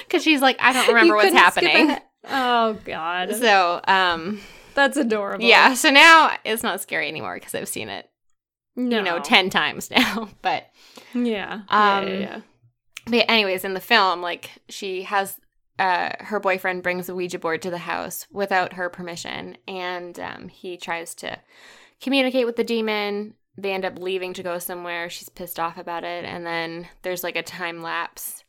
Because 0.08 0.24
she's 0.24 0.42
like, 0.42 0.58
I 0.60 0.74
don't 0.74 0.88
remember 0.88 1.16
You 1.16 1.16
what's 1.16 1.34
happening. 1.34 1.98
Oh 2.30 2.74
god, 2.86 3.36
So, 3.36 3.82
um, 3.88 4.40
that's 4.76 4.98
adorable. 4.98 5.44
yeah. 5.46 5.74
So 5.74 5.90
now 5.90 6.36
it's 6.46 6.62
not 6.64 6.82
scary 6.82 7.08
anymore 7.08 7.36
because 7.36 7.54
I've 7.56 7.68
seen 7.68 7.90
it, 7.90 8.08
no. 8.78 8.98
you 9.00 9.04
know, 9.04 9.20
ten 9.20 9.50
times 9.50 9.92
now. 9.92 10.30
But 10.42 10.68
Yeah. 11.14 11.62
Um, 11.68 12.08
yeah, 12.08 12.20
yeah. 12.20 12.42
But 13.08 13.26
anyways, 13.30 13.66
in 13.66 13.74
the 13.74 13.80
film, 13.82 14.22
like 14.22 14.52
she 14.70 15.04
has 15.04 15.38
uh 15.80 16.12
her 16.20 16.40
boyfriend 16.40 16.82
brings 16.84 17.08
a 17.10 17.14
Ouija 17.16 17.38
board 17.40 17.62
to 17.64 17.70
the 17.70 17.78
house 17.80 18.26
without 18.32 18.74
her 18.74 18.90
permission, 18.90 19.58
and 19.68 20.20
um, 20.20 20.48
he 20.48 20.78
tries 20.78 21.14
to 21.16 21.38
communicate 22.02 22.46
with 22.46 22.56
the 22.56 22.64
demon. 22.64 23.34
They 23.60 23.74
end 23.74 23.86
up 23.86 23.98
leaving 23.98 24.34
to 24.36 24.44
go 24.44 24.60
somewhere. 24.60 25.10
She's 25.10 25.30
pissed 25.30 25.60
off 25.60 25.78
about 25.78 26.04
it, 26.04 26.26
and 26.26 26.46
then 26.46 26.88
there's 27.02 27.24
like 27.24 27.36
a 27.36 27.44
time 27.44 27.82
lapse 27.82 28.44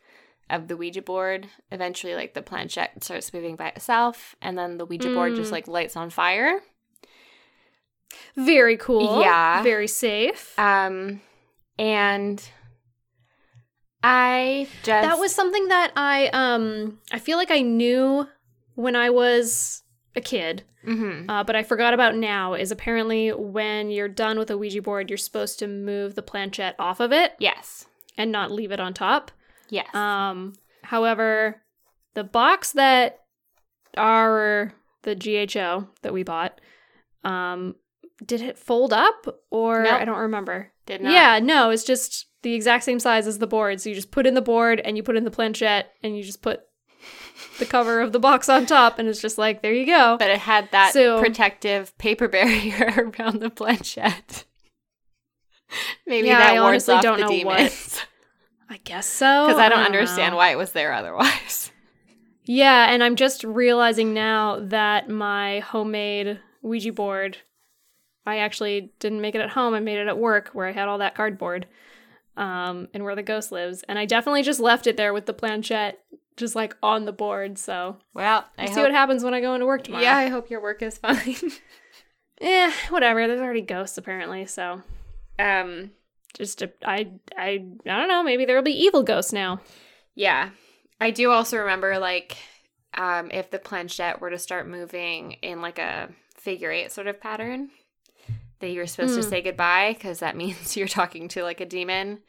of 0.51 0.69
the 0.69 0.77
Ouija 0.77 1.03
board. 1.03 1.47
Eventually, 1.71 2.15
like 2.15 2.35
the 2.35 2.43
planchette 2.43 3.03
starts 3.05 3.33
moving 3.33 3.57
by 3.57 3.69
itself, 3.69 4.35
and 4.43 4.59
then 4.59 4.77
the 4.79 4.85
Ouija 4.87 5.13
board 5.15 5.35
just 5.35 5.49
Mm. 5.51 5.53
like 5.53 5.69
lights 5.69 5.97
on 5.97 6.11
fire. 6.11 6.61
Very 8.37 8.77
cool. 8.77 9.21
Yeah. 9.21 9.63
Very 9.63 9.89
safe. 9.89 10.59
Um, 10.59 11.21
and 11.79 12.43
I 14.03 14.69
just 14.85 14.87
that 15.09 15.19
was 15.19 15.35
something 15.35 15.69
that 15.69 15.93
I 15.97 16.29
um 16.29 16.99
I 17.13 17.19
feel 17.19 17.37
like 17.37 17.51
I 17.51 17.61
knew 17.63 18.27
when 18.75 18.95
I 18.95 19.11
was 19.11 19.83
a 20.15 20.21
kid, 20.21 20.63
Mhm. 20.87 21.27
uh, 21.29 21.43
but 21.45 21.57
I 21.57 21.63
forgot 21.65 21.95
about 21.95 22.15
now. 22.15 22.55
Is 22.55 22.71
apparently 22.71 23.31
when 23.33 23.91
you're 23.91 24.09
done 24.09 24.39
with 24.39 24.51
a 24.51 24.57
Ouija 24.59 24.83
board, 24.83 25.11
you're 25.11 25.17
supposed 25.17 25.59
to 25.59 25.67
move 25.67 26.15
the 26.15 26.23
planchette 26.23 26.77
off 26.79 27.01
of 27.01 27.13
it 27.13 27.33
yes, 27.41 27.87
and 28.17 28.31
not 28.31 28.51
leave 28.53 28.71
it 28.73 28.81
on 28.81 28.95
top. 28.95 29.33
yes. 29.69 29.93
Um, 29.95 30.55
however, 30.85 31.63
the 32.15 32.25
box 32.25 32.73
that 32.73 33.21
our 33.97 34.73
the 35.03 35.15
GHO 35.17 35.89
that 36.03 36.13
we 36.13 36.23
bought, 36.23 36.61
um, 37.25 37.75
did 38.25 38.41
it 38.43 38.59
fold 38.59 38.93
up 38.93 39.27
or 39.51 39.83
Nope. 39.85 39.93
I 40.01 40.05
don't 40.05 40.19
remember. 40.19 40.73
Did 40.87 41.03
not. 41.03 41.13
Yeah, 41.13 41.39
no, 41.41 41.71
it's 41.71 41.85
just 41.85 42.27
the 42.43 42.55
exact 42.55 42.85
same 42.85 42.99
size 43.01 43.27
as 43.27 43.39
the 43.39 43.47
board. 43.47 43.81
So 43.81 43.89
you 43.91 43.95
just 43.95 44.11
put 44.11 44.27
in 44.27 44.35
the 44.35 44.43
board 44.43 44.81
and 44.81 44.97
you 44.97 45.03
put 45.03 45.17
in 45.17 45.25
the 45.25 45.31
planchette 45.31 45.93
and 46.03 46.17
you 46.17 46.23
just 46.23 46.43
put 46.43 46.61
the 47.59 47.67
cover 47.67 48.01
of 48.01 48.13
the 48.13 48.19
box 48.21 48.49
on 48.49 48.67
top 48.67 48.99
and 48.99 49.09
it's 49.09 49.21
just 49.21 49.39
like 49.39 49.63
there 49.63 49.73
you 49.73 49.87
go. 49.87 50.17
but 50.19 50.31
it 50.31 50.39
had 50.39 50.69
that 50.73 50.93
So- 50.93 51.21
protective 51.21 51.97
paper 51.99 52.27
barrier 52.37 53.13
around 53.19 53.41
the 53.41 53.51
planchette. 53.51 54.45
Maybe 56.07 56.29
Yeah, 56.29 56.39
that 56.39 56.57
I 56.57 56.61
wards 56.61 56.89
off 56.89 57.03
don't 57.03 57.19
the 57.21 57.27
know 57.27 57.47
what- 57.47 57.57
demons. 57.59 58.01
I 58.71 58.79
guess 58.85 59.07
so. 59.07 59.27
Because 59.47 59.61
I 59.61 59.69
don't 59.69 59.85
understand 59.85 60.33
know. 60.33 60.37
why 60.39 60.51
it 60.51 60.57
was 60.59 60.73
there 60.73 60.93
otherwise. 60.93 61.71
Yeah, 62.51 62.91
and 62.91 63.05
I'm 63.05 63.17
just 63.17 63.45
realizing 63.45 64.15
now 64.15 64.59
that 64.59 65.11
my 65.11 65.59
homemade 65.61 66.41
Ouija 66.63 66.95
board, 66.95 67.37
I 68.29 68.39
actually 68.39 68.93
didn't 69.01 69.21
make 69.21 69.35
it 69.35 69.41
at 69.41 69.51
home. 69.51 69.75
I 69.75 69.81
made 69.81 69.99
it 69.99 70.07
at 70.09 70.19
work 70.19 70.51
where 70.53 70.67
I 70.67 70.73
had 70.73 70.89
all 70.89 70.99
that 70.99 71.15
cardboard, 71.15 71.67
um, 72.37 72.89
and 72.95 73.03
where 73.05 73.15
the 73.17 73.23
ghost 73.23 73.51
lives. 73.51 73.83
And 73.89 73.99
I 73.99 74.05
definitely 74.05 74.43
just 74.43 74.61
left 74.61 74.87
it 74.87 74.97
there 74.97 75.13
with 75.13 75.27
the 75.27 75.33
planchette, 75.33 75.99
just 76.37 76.55
like 76.55 76.77
on 76.83 77.05
the 77.05 77.13
board. 77.13 77.59
So 77.59 77.97
Well, 78.15 78.45
I 78.57 78.67
see 78.67 78.75
hope, 78.75 78.83
what 78.85 78.93
happens 78.93 79.25
when 79.25 79.35
I 79.35 79.41
go 79.41 79.55
into 79.55 79.67
work 79.67 79.85
tomorrow. 79.85 80.03
yeah, 80.05 80.17
I 80.17 80.29
hope 80.29 80.51
your 80.51 80.61
work 80.63 80.83
is 80.83 80.99
fine. 80.99 81.35
eh, 82.41 82.73
whatever. 82.91 83.27
There's 83.27 83.41
already 83.41 83.63
ghosts 83.63 83.99
apparently, 83.99 84.47
so 84.47 84.83
um, 85.39 85.91
just 86.37 86.63
a, 86.63 86.71
I 86.85 87.11
I 87.37 87.65
I 87.87 87.99
don't 87.99 88.09
know. 88.09 88.23
Maybe 88.23 88.45
there 88.45 88.57
will 88.57 88.63
be 88.63 88.85
evil 88.85 89.03
ghosts 89.03 89.33
now. 89.33 89.61
yeah, 90.15 90.51
I 91.01 91.11
do 91.11 91.31
also 91.31 91.59
remember 91.59 91.99
like 91.99 92.37
um, 92.97 93.31
if 93.33 93.51
the 93.51 93.59
planchette 93.59 94.21
were 94.21 94.31
to 94.31 94.39
start 94.39 94.67
moving 94.69 95.33
in 95.43 95.61
like 95.63 95.79
a 95.79 96.09
figure 96.37 96.71
eight 96.71 96.93
sort 96.93 97.07
of 97.07 97.21
pattern, 97.21 97.71
that 98.61 98.71
you 98.71 98.81
were 98.81 98.87
supposed 98.87 99.15
to 99.15 99.27
Mm. 99.27 99.31
say 99.31 99.43
goodbye 99.43 99.93
because 99.95 100.19
that 100.21 100.37
means 100.43 100.77
you're 100.77 100.89
talking 100.89 101.29
to 101.29 101.43
like 101.43 101.61
a 101.61 101.67
demon. 101.67 102.21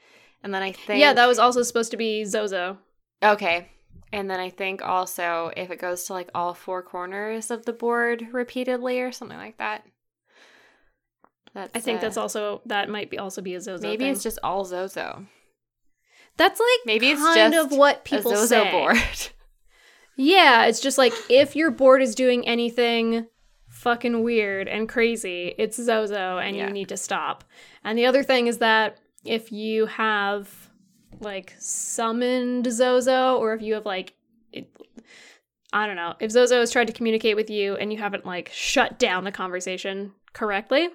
And 0.43 0.53
then 0.53 0.61
I 0.63 0.71
think 0.71 0.99
Yeah, 1.01 1.13
that 1.13 1.27
was 1.27 1.39
also 1.39 1.63
supposed 1.63 1.91
to 1.91 1.97
be 1.97 2.23
Zozo. 2.25 2.77
Okay. 3.23 3.69
And 4.11 4.29
then 4.29 4.39
I 4.39 4.49
think 4.49 4.81
also 4.81 5.51
if 5.57 5.69
it 5.71 5.79
goes 5.79 6.05
to 6.05 6.13
like 6.13 6.29
all 6.33 6.53
four 6.53 6.81
corners 6.81 7.51
of 7.51 7.65
the 7.65 7.73
board 7.73 8.27
repeatedly 8.31 9.01
or 9.01 9.11
something 9.11 9.37
like 9.37 9.57
that. 9.57 9.83
That's 11.53 11.71
I 11.75 11.79
think 11.79 11.97
uh, 11.97 12.01
that's 12.01 12.17
also 12.17 12.61
that 12.67 12.89
might 12.89 13.09
be 13.09 13.17
also 13.17 13.41
be 13.41 13.55
a 13.55 13.61
Zozo. 13.61 13.81
maybe 13.81 14.05
thing. 14.05 14.13
it's 14.13 14.23
just 14.23 14.39
all 14.43 14.63
Zozo. 14.65 15.25
That's 16.37 16.59
like 16.59 16.79
Maybe 16.85 17.09
it's 17.09 17.21
kind 17.21 17.53
just 17.53 17.71
of 17.73 17.77
what 17.77 17.97
A 17.97 18.01
people 18.01 18.31
Zozo 18.31 18.63
say. 18.63 18.71
board. 18.71 18.97
Yeah, 20.21 20.65
it's 20.65 20.81
just 20.81 20.97
like 20.97 21.13
if 21.29 21.55
your 21.55 21.71
board 21.71 22.01
is 22.01 22.13
doing 22.13 22.45
anything 22.45 23.27
fucking 23.79 24.23
weird 24.23 24.67
and 24.67 24.89
crazy, 24.89 25.55
it's 25.57 25.77
Zozo 25.81 26.37
and 26.37 26.55
Yeah. 26.55 26.67
you 26.67 26.73
need 26.73 26.89
to 26.89 26.97
stop. 26.97 27.43
And 27.83 27.97
the 27.97 28.05
other 28.05 28.23
thing 28.23 28.47
is 28.47 28.57
that 28.59 28.99
if 29.23 29.51
you 29.51 29.85
have 29.85 30.49
like 31.21 31.53
summoned 31.59 32.71
Zozo 32.71 33.37
or 33.37 33.53
if 33.53 33.61
you 33.61 33.73
have 33.75 33.85
like 33.85 34.13
it, 34.51 34.69
I 35.71 35.85
don't 35.87 35.95
know, 35.95 36.15
if 36.19 36.31
Zozo 36.31 36.59
has 36.59 36.71
tried 36.71 36.87
to 36.87 36.93
communicate 36.93 37.35
with 37.35 37.49
you 37.49 37.75
and 37.75 37.91
you 37.93 37.99
haven't 37.99 38.25
like 38.25 38.49
shut 38.53 38.99
down 38.99 39.23
the 39.23 39.31
conversation 39.31 40.13
correctly, 40.33 40.89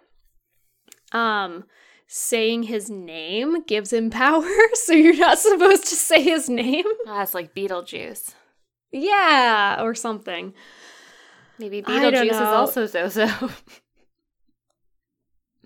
um 1.13 1.65
saying 2.07 2.65
his 2.65 2.91
name 2.91 3.63
gives 3.65 3.93
him 3.93 4.11
power, 4.25 4.47
so 4.75 4.93
you're 4.93 5.17
not 5.17 5.39
supposed 5.39 5.85
to 5.87 5.95
say 5.97 6.23
his 6.23 6.49
name. 6.51 6.85
That's 7.07 7.33
like 7.35 7.55
Beetlejuice. 7.55 8.35
Yeah, 8.93 9.83
or 9.83 9.95
something. 9.95 10.53
Maybe 11.59 11.83
Beetlejuice 11.83 12.31
is 12.31 12.37
also 12.37 12.87
Zozo. 12.87 13.29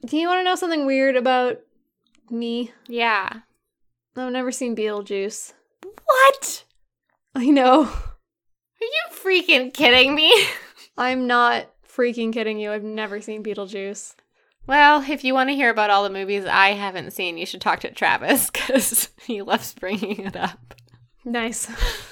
Do 0.06 0.16
you 0.16 0.28
want 0.28 0.40
to 0.40 0.44
know 0.44 0.54
something 0.54 0.86
weird 0.86 1.16
about 1.16 1.60
me? 2.30 2.72
yeah. 2.88 3.40
I've 4.16 4.32
never 4.32 4.50
seen 4.50 4.74
Beetlejuice. 4.74 5.52
What? 6.04 6.64
I 7.36 7.50
know. 7.50 7.82
Are 7.84 7.88
you 8.80 9.02
freaking 9.12 9.72
kidding 9.72 10.14
me? 10.14 10.32
I'm 10.98 11.28
not 11.28 11.70
freaking 11.88 12.32
kidding 12.32 12.58
you. 12.58 12.72
I've 12.72 12.82
never 12.82 13.20
seen 13.20 13.44
Beetlejuice. 13.44 14.14
Well, 14.66 15.04
if 15.08 15.24
you 15.24 15.34
want 15.34 15.50
to 15.50 15.54
hear 15.54 15.70
about 15.70 15.90
all 15.90 16.02
the 16.02 16.10
movies 16.10 16.44
I 16.44 16.70
haven't 16.70 17.12
seen, 17.12 17.38
you 17.38 17.46
should 17.46 17.60
talk 17.60 17.80
to 17.80 17.90
Travis 17.90 18.50
because 18.52 19.08
he 19.22 19.40
loves 19.42 19.72
bringing 19.74 20.18
it 20.18 20.36
up. 20.36 20.74
Nice. 21.24 21.68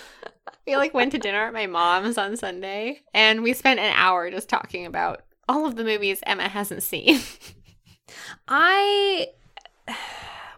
We 0.66 0.76
like 0.76 0.94
went 0.94 1.12
to 1.12 1.18
dinner 1.18 1.46
at 1.46 1.52
my 1.52 1.66
mom's 1.66 2.18
on 2.18 2.36
Sunday, 2.36 3.02
and 3.14 3.42
we 3.42 3.52
spent 3.52 3.78
an 3.78 3.92
hour 3.94 4.30
just 4.30 4.48
talking 4.48 4.84
about 4.84 5.22
all 5.48 5.64
of 5.64 5.76
the 5.76 5.84
movies 5.84 6.20
Emma 6.26 6.48
hasn't 6.48 6.82
seen. 6.82 7.20
I. 8.48 9.28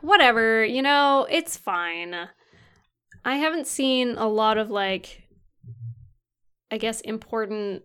Whatever, 0.01 0.65
you 0.65 0.81
know, 0.81 1.27
it's 1.29 1.57
fine. 1.57 2.15
I 3.25 3.37
haven't 3.37 3.67
seen 3.67 4.15
a 4.17 4.29
lot 4.29 4.57
of, 4.57 4.71
like, 4.71 5.25
I 6.71 6.79
guess, 6.79 7.01
important 7.01 7.83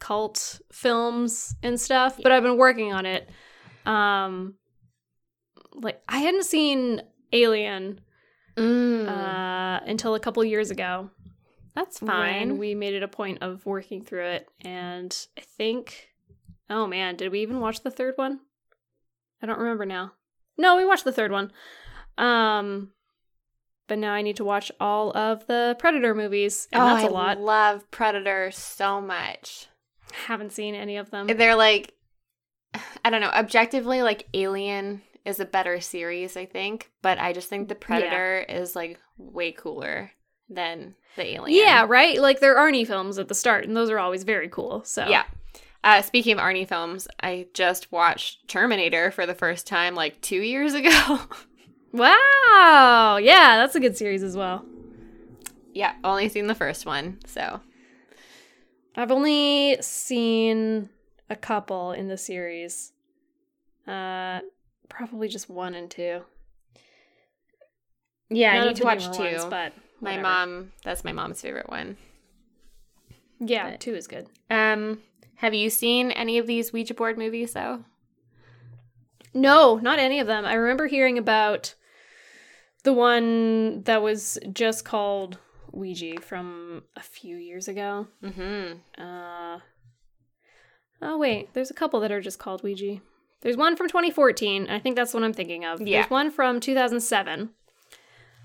cult 0.00 0.60
films 0.72 1.54
and 1.62 1.80
stuff, 1.80 2.18
but 2.20 2.32
I've 2.32 2.42
been 2.42 2.58
working 2.58 2.92
on 2.92 3.06
it. 3.06 3.30
Um, 3.86 4.54
like, 5.72 6.02
I 6.08 6.18
hadn't 6.18 6.44
seen 6.44 7.00
Alien 7.32 8.00
Mm, 8.56 9.08
uh, 9.08 9.80
until 9.86 10.14
a 10.14 10.20
couple 10.20 10.44
years 10.44 10.70
ago. 10.70 11.10
that's 11.74 12.00
when 12.00 12.10
fine. 12.10 12.58
we 12.58 12.74
made 12.74 12.94
it 12.94 13.02
a 13.02 13.08
point 13.08 13.38
of 13.42 13.66
working 13.66 14.04
through 14.04 14.26
it. 14.26 14.48
And 14.60 15.16
I 15.36 15.40
think, 15.40 16.08
oh 16.70 16.86
man, 16.86 17.16
did 17.16 17.32
we 17.32 17.40
even 17.42 17.60
watch 17.60 17.82
the 17.82 17.90
third 17.90 18.14
one? 18.16 18.40
I 19.42 19.46
don't 19.46 19.58
remember 19.58 19.84
now. 19.84 20.12
No, 20.56 20.76
we 20.76 20.84
watched 20.84 21.04
the 21.04 21.12
third 21.12 21.32
one. 21.32 21.50
Um, 22.16 22.90
but 23.88 23.98
now 23.98 24.12
I 24.12 24.22
need 24.22 24.36
to 24.36 24.44
watch 24.44 24.70
all 24.80 25.14
of 25.16 25.46
the 25.46 25.76
Predator 25.78 26.14
movies, 26.14 26.68
and 26.72 26.82
oh, 26.82 26.86
that's 26.86 27.04
a 27.04 27.08
I 27.08 27.10
lot. 27.10 27.38
I 27.38 27.40
love 27.40 27.90
Predator 27.90 28.50
so 28.52 29.00
much. 29.00 29.66
Haven't 30.12 30.52
seen 30.52 30.74
any 30.74 30.96
of 30.96 31.10
them. 31.10 31.26
They're 31.26 31.56
like, 31.56 31.92
I 33.04 33.10
don't 33.10 33.20
know, 33.20 33.28
objectively, 33.28 34.02
like 34.02 34.28
Alien 34.32 35.02
is 35.24 35.40
a 35.40 35.44
better 35.44 35.80
series, 35.80 36.36
I 36.36 36.44
think, 36.46 36.90
but 37.02 37.18
I 37.18 37.32
just 37.32 37.48
think 37.48 37.68
the 37.68 37.74
Predator 37.74 38.44
is 38.48 38.76
like 38.76 38.98
way 39.16 39.52
cooler 39.52 40.10
than 40.48 40.94
the 41.16 41.34
Alien. 41.34 41.58
Yeah, 41.58 41.86
right. 41.88 42.20
Like 42.20 42.40
there 42.40 42.56
are 42.58 42.70
Arnie 42.70 42.86
films 42.86 43.18
at 43.18 43.28
the 43.28 43.34
start, 43.34 43.64
and 43.66 43.76
those 43.76 43.88
are 43.90 43.98
always 43.98 44.24
very 44.24 44.48
cool. 44.48 44.84
So 44.84 45.06
Yeah. 45.08 45.24
Uh, 45.82 46.00
speaking 46.02 46.32
of 46.34 46.38
Arnie 46.38 46.66
films, 46.68 47.06
I 47.22 47.46
just 47.52 47.92
watched 47.92 48.48
Terminator 48.48 49.10
for 49.10 49.26
the 49.26 49.34
first 49.34 49.66
time 49.66 49.94
like 49.94 50.20
two 50.22 50.40
years 50.40 50.72
ago. 50.80 51.20
Wow. 51.92 53.18
Yeah, 53.22 53.56
that's 53.56 53.74
a 53.76 53.80
good 53.80 53.96
series 53.96 54.22
as 54.22 54.36
well. 54.36 54.64
yeah, 55.72 55.94
only 56.04 56.28
seen 56.28 56.46
the 56.46 56.54
first 56.54 56.86
one, 56.86 57.18
so 57.26 57.60
I've 58.96 59.10
only 59.10 59.76
seen 59.80 60.88
a 61.30 61.36
couple 61.36 61.92
in 61.92 62.08
the 62.08 62.16
series. 62.18 62.92
Uh 63.86 64.40
probably 64.94 65.28
just 65.28 65.50
one 65.50 65.74
and 65.74 65.90
two. 65.90 66.22
Yeah, 68.30 68.52
I 68.52 68.66
need 68.66 68.76
to 68.76 68.84
watch 68.84 69.04
two. 69.16 69.22
ones, 69.24 69.44
but 69.44 69.72
my 70.00 70.18
mom, 70.20 70.72
that's 70.82 71.04
my 71.04 71.12
mom's 71.12 71.40
favorite 71.40 71.68
one. 71.68 71.96
Yeah, 73.40 73.70
but- 73.70 73.80
two 73.80 73.94
is 73.94 74.06
good. 74.06 74.28
Um, 74.50 75.00
have 75.36 75.54
you 75.54 75.68
seen 75.70 76.10
any 76.12 76.38
of 76.38 76.46
these 76.46 76.72
Ouija 76.72 76.94
board 76.94 77.18
movies 77.18 77.52
though? 77.52 77.84
No, 79.34 79.76
not 79.76 79.98
any 79.98 80.20
of 80.20 80.26
them. 80.28 80.44
I 80.44 80.54
remember 80.54 80.86
hearing 80.86 81.18
about 81.18 81.74
the 82.84 82.92
one 82.92 83.82
that 83.82 84.00
was 84.00 84.38
just 84.52 84.84
called 84.84 85.38
Ouija 85.72 86.20
from 86.20 86.84
a 86.96 87.02
few 87.02 87.36
years 87.36 87.66
ago. 87.66 88.06
Mm-hmm. 88.22 89.02
Uh, 89.02 89.58
oh, 91.02 91.18
wait. 91.18 91.52
There's 91.52 91.72
a 91.72 91.74
couple 91.74 91.98
that 92.00 92.12
are 92.12 92.20
just 92.20 92.38
called 92.38 92.62
Ouija. 92.62 93.00
There's 93.44 93.56
one 93.58 93.76
from 93.76 93.88
2014. 93.88 94.68
I 94.70 94.78
think 94.80 94.96
that's 94.96 95.14
what 95.14 95.22
I'm 95.22 95.34
thinking 95.34 95.64
of. 95.64 95.80
Yeah. 95.80 96.00
There's 96.00 96.10
one 96.10 96.30
from 96.32 96.58
2007 96.60 97.50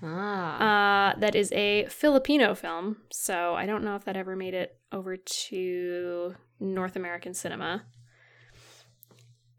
Ah. 0.02 1.10
uh, 1.12 1.18
that 1.18 1.34
is 1.34 1.50
a 1.52 1.86
Filipino 1.86 2.54
film. 2.54 2.98
So 3.10 3.54
I 3.54 3.66
don't 3.66 3.82
know 3.82 3.96
if 3.96 4.04
that 4.04 4.16
ever 4.16 4.36
made 4.36 4.54
it 4.54 4.76
over 4.92 5.16
to 5.16 6.34
North 6.60 6.96
American 6.96 7.32
cinema. 7.34 7.82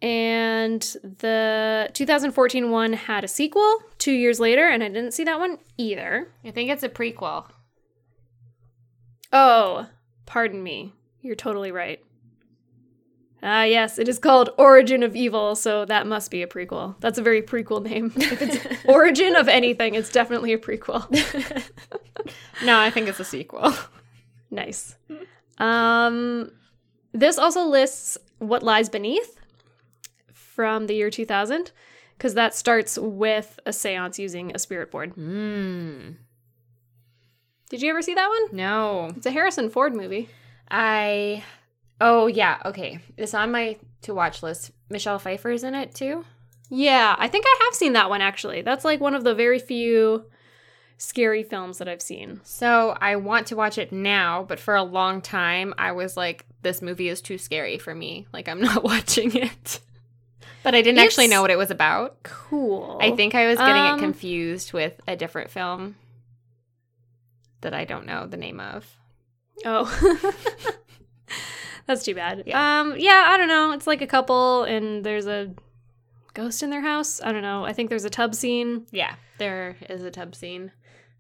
And 0.02 0.82
the 1.04 1.90
2014 1.94 2.72
one 2.72 2.94
had 2.94 3.24
a 3.24 3.28
sequel 3.28 3.80
two 4.00 4.14
years 4.14 4.40
later, 4.40 4.68
and 4.68 4.84
I 4.84 4.88
didn't 4.88 5.14
see 5.14 5.24
that 5.26 5.40
one 5.40 5.58
either. 5.78 6.32
I 6.44 6.52
think 6.52 6.70
it's 6.72 6.82
a 6.84 6.90
prequel. 6.90 7.46
Oh, 9.34 9.88
pardon 10.26 10.62
me. 10.64 10.94
You're 11.22 11.36
totally 11.36 11.72
right. 11.72 12.00
Ah, 13.44 13.64
yes, 13.64 13.98
it 13.98 14.08
is 14.08 14.20
called 14.20 14.52
Origin 14.58 15.02
of 15.02 15.16
Evil, 15.16 15.56
so 15.56 15.84
that 15.86 16.06
must 16.06 16.30
be 16.30 16.44
a 16.44 16.48
prequel. 16.48 16.96
That's 17.00 17.18
a 17.18 17.24
very 17.24 17.42
prequel 17.42 17.84
name. 17.84 18.12
If 18.18 18.42
it's 18.42 18.86
Origin 18.86 19.36
of 19.36 19.48
anything, 19.48 19.96
it's 19.96 20.12
definitely 20.12 20.54
a 20.54 20.58
prequel. 20.58 21.08
No, 22.64 22.80
I 22.80 22.90
think 22.92 23.08
it's 23.08 23.20
a 23.20 23.26
sequel. 23.26 23.74
nice. 24.52 24.96
Um, 25.58 26.52
this 27.12 27.38
also 27.38 27.64
lists 27.64 28.18
What 28.40 28.64
Lies 28.64 28.90
Beneath 28.90 29.40
from 30.34 30.88
the 30.88 30.94
year 30.94 31.10
2000, 31.10 31.72
because 32.18 32.36
that 32.36 32.54
starts 32.54 32.98
with 33.00 33.60
a 33.66 33.74
seance 33.74 34.20
using 34.20 34.52
a 34.54 34.60
spirit 34.60 34.92
board. 34.92 35.12
Hmm. 35.14 36.12
Did 37.70 37.82
you 37.82 37.90
ever 37.90 38.02
see 38.02 38.14
that 38.14 38.28
one? 38.28 38.56
No. 38.56 39.12
It's 39.16 39.26
a 39.26 39.32
Harrison 39.32 39.70
Ford 39.70 39.96
movie. 39.96 40.30
I 40.70 41.44
Oh 42.04 42.26
yeah, 42.26 42.58
okay. 42.66 43.00
It's 43.16 43.36
on 43.36 43.52
my 43.52 43.78
to 44.02 44.14
watch 44.16 44.42
list. 44.42 44.72
Michelle 44.90 45.20
Pfeiffer 45.20 45.52
is 45.52 45.64
in 45.64 45.76
it 45.76 45.94
too. 45.94 46.26
Yeah, 46.70 47.16
I 47.18 47.28
think 47.28 47.46
I 47.48 47.60
have 47.66 47.76
seen 47.76 47.94
that 47.94 48.10
one 48.10 48.22
actually. 48.22 48.64
That's 48.64 48.84
like 48.84 49.00
one 49.00 49.14
of 49.14 49.24
the 49.24 49.36
very 49.36 49.60
few 49.60 50.26
scary 50.98 51.44
films 51.44 51.78
that 51.78 51.88
I've 51.88 52.02
seen. 52.02 52.42
So 52.44 52.98
I 53.00 53.18
want 53.18 53.48
to 53.48 53.56
watch 53.56 53.78
it 53.78 53.92
now, 53.92 54.44
but 54.44 54.60
for 54.60 54.76
a 54.76 54.84
long 54.84 55.22
time 55.22 55.76
I 55.78 55.92
was 55.92 56.18
like, 56.18 56.46
this 56.64 56.82
movie 56.82 57.08
is 57.08 57.22
too 57.22 57.38
scary 57.38 57.78
for 57.78 57.94
me. 57.94 58.26
Like 58.34 58.50
I'm 58.50 58.62
not 58.70 58.84
watching 58.84 59.36
it. 59.36 59.80
But 60.64 60.74
I 60.74 60.82
didn't 60.82 61.00
actually 61.00 61.28
know 61.28 61.42
what 61.42 61.52
it 61.52 61.58
was 61.58 61.72
about. 61.72 62.24
Cool. 62.24 62.98
I 63.00 63.12
think 63.16 63.36
I 63.36 63.48
was 63.48 63.60
getting 63.60 63.82
Um, 63.82 64.00
it 64.00 64.02
confused 64.02 64.74
with 64.74 65.00
a 65.08 65.16
different 65.16 65.52
film 65.52 65.96
that 67.62 67.74
I 67.76 67.86
don't 67.86 68.08
know 68.08 68.26
the 68.26 68.38
name 68.38 68.60
of. 68.60 68.98
Oh. 69.66 69.88
That's 71.88 72.04
too 72.04 72.16
bad. 72.16 72.44
Yeah. 72.46 72.82
Um 72.82 72.96
yeah, 72.98 73.26
I 73.28 73.38
don't 73.38 73.48
know. 73.48 73.72
It's 73.72 73.88
like 73.88 74.02
a 74.02 74.08
couple 74.08 74.64
and 74.64 75.04
there's 75.04 75.28
a 75.28 75.54
ghost 76.34 76.64
in 76.64 76.70
their 76.70 76.82
house. 76.82 77.22
I 77.22 77.32
don't 77.32 77.42
know. 77.42 77.66
I 77.66 77.74
think 77.74 77.90
there's 77.90 78.06
a 78.06 78.10
tub 78.10 78.34
scene. 78.36 78.86
Yeah, 78.92 79.16
there 79.38 79.76
is 79.90 80.04
a 80.04 80.12
tub 80.12 80.36
scene. 80.36 80.72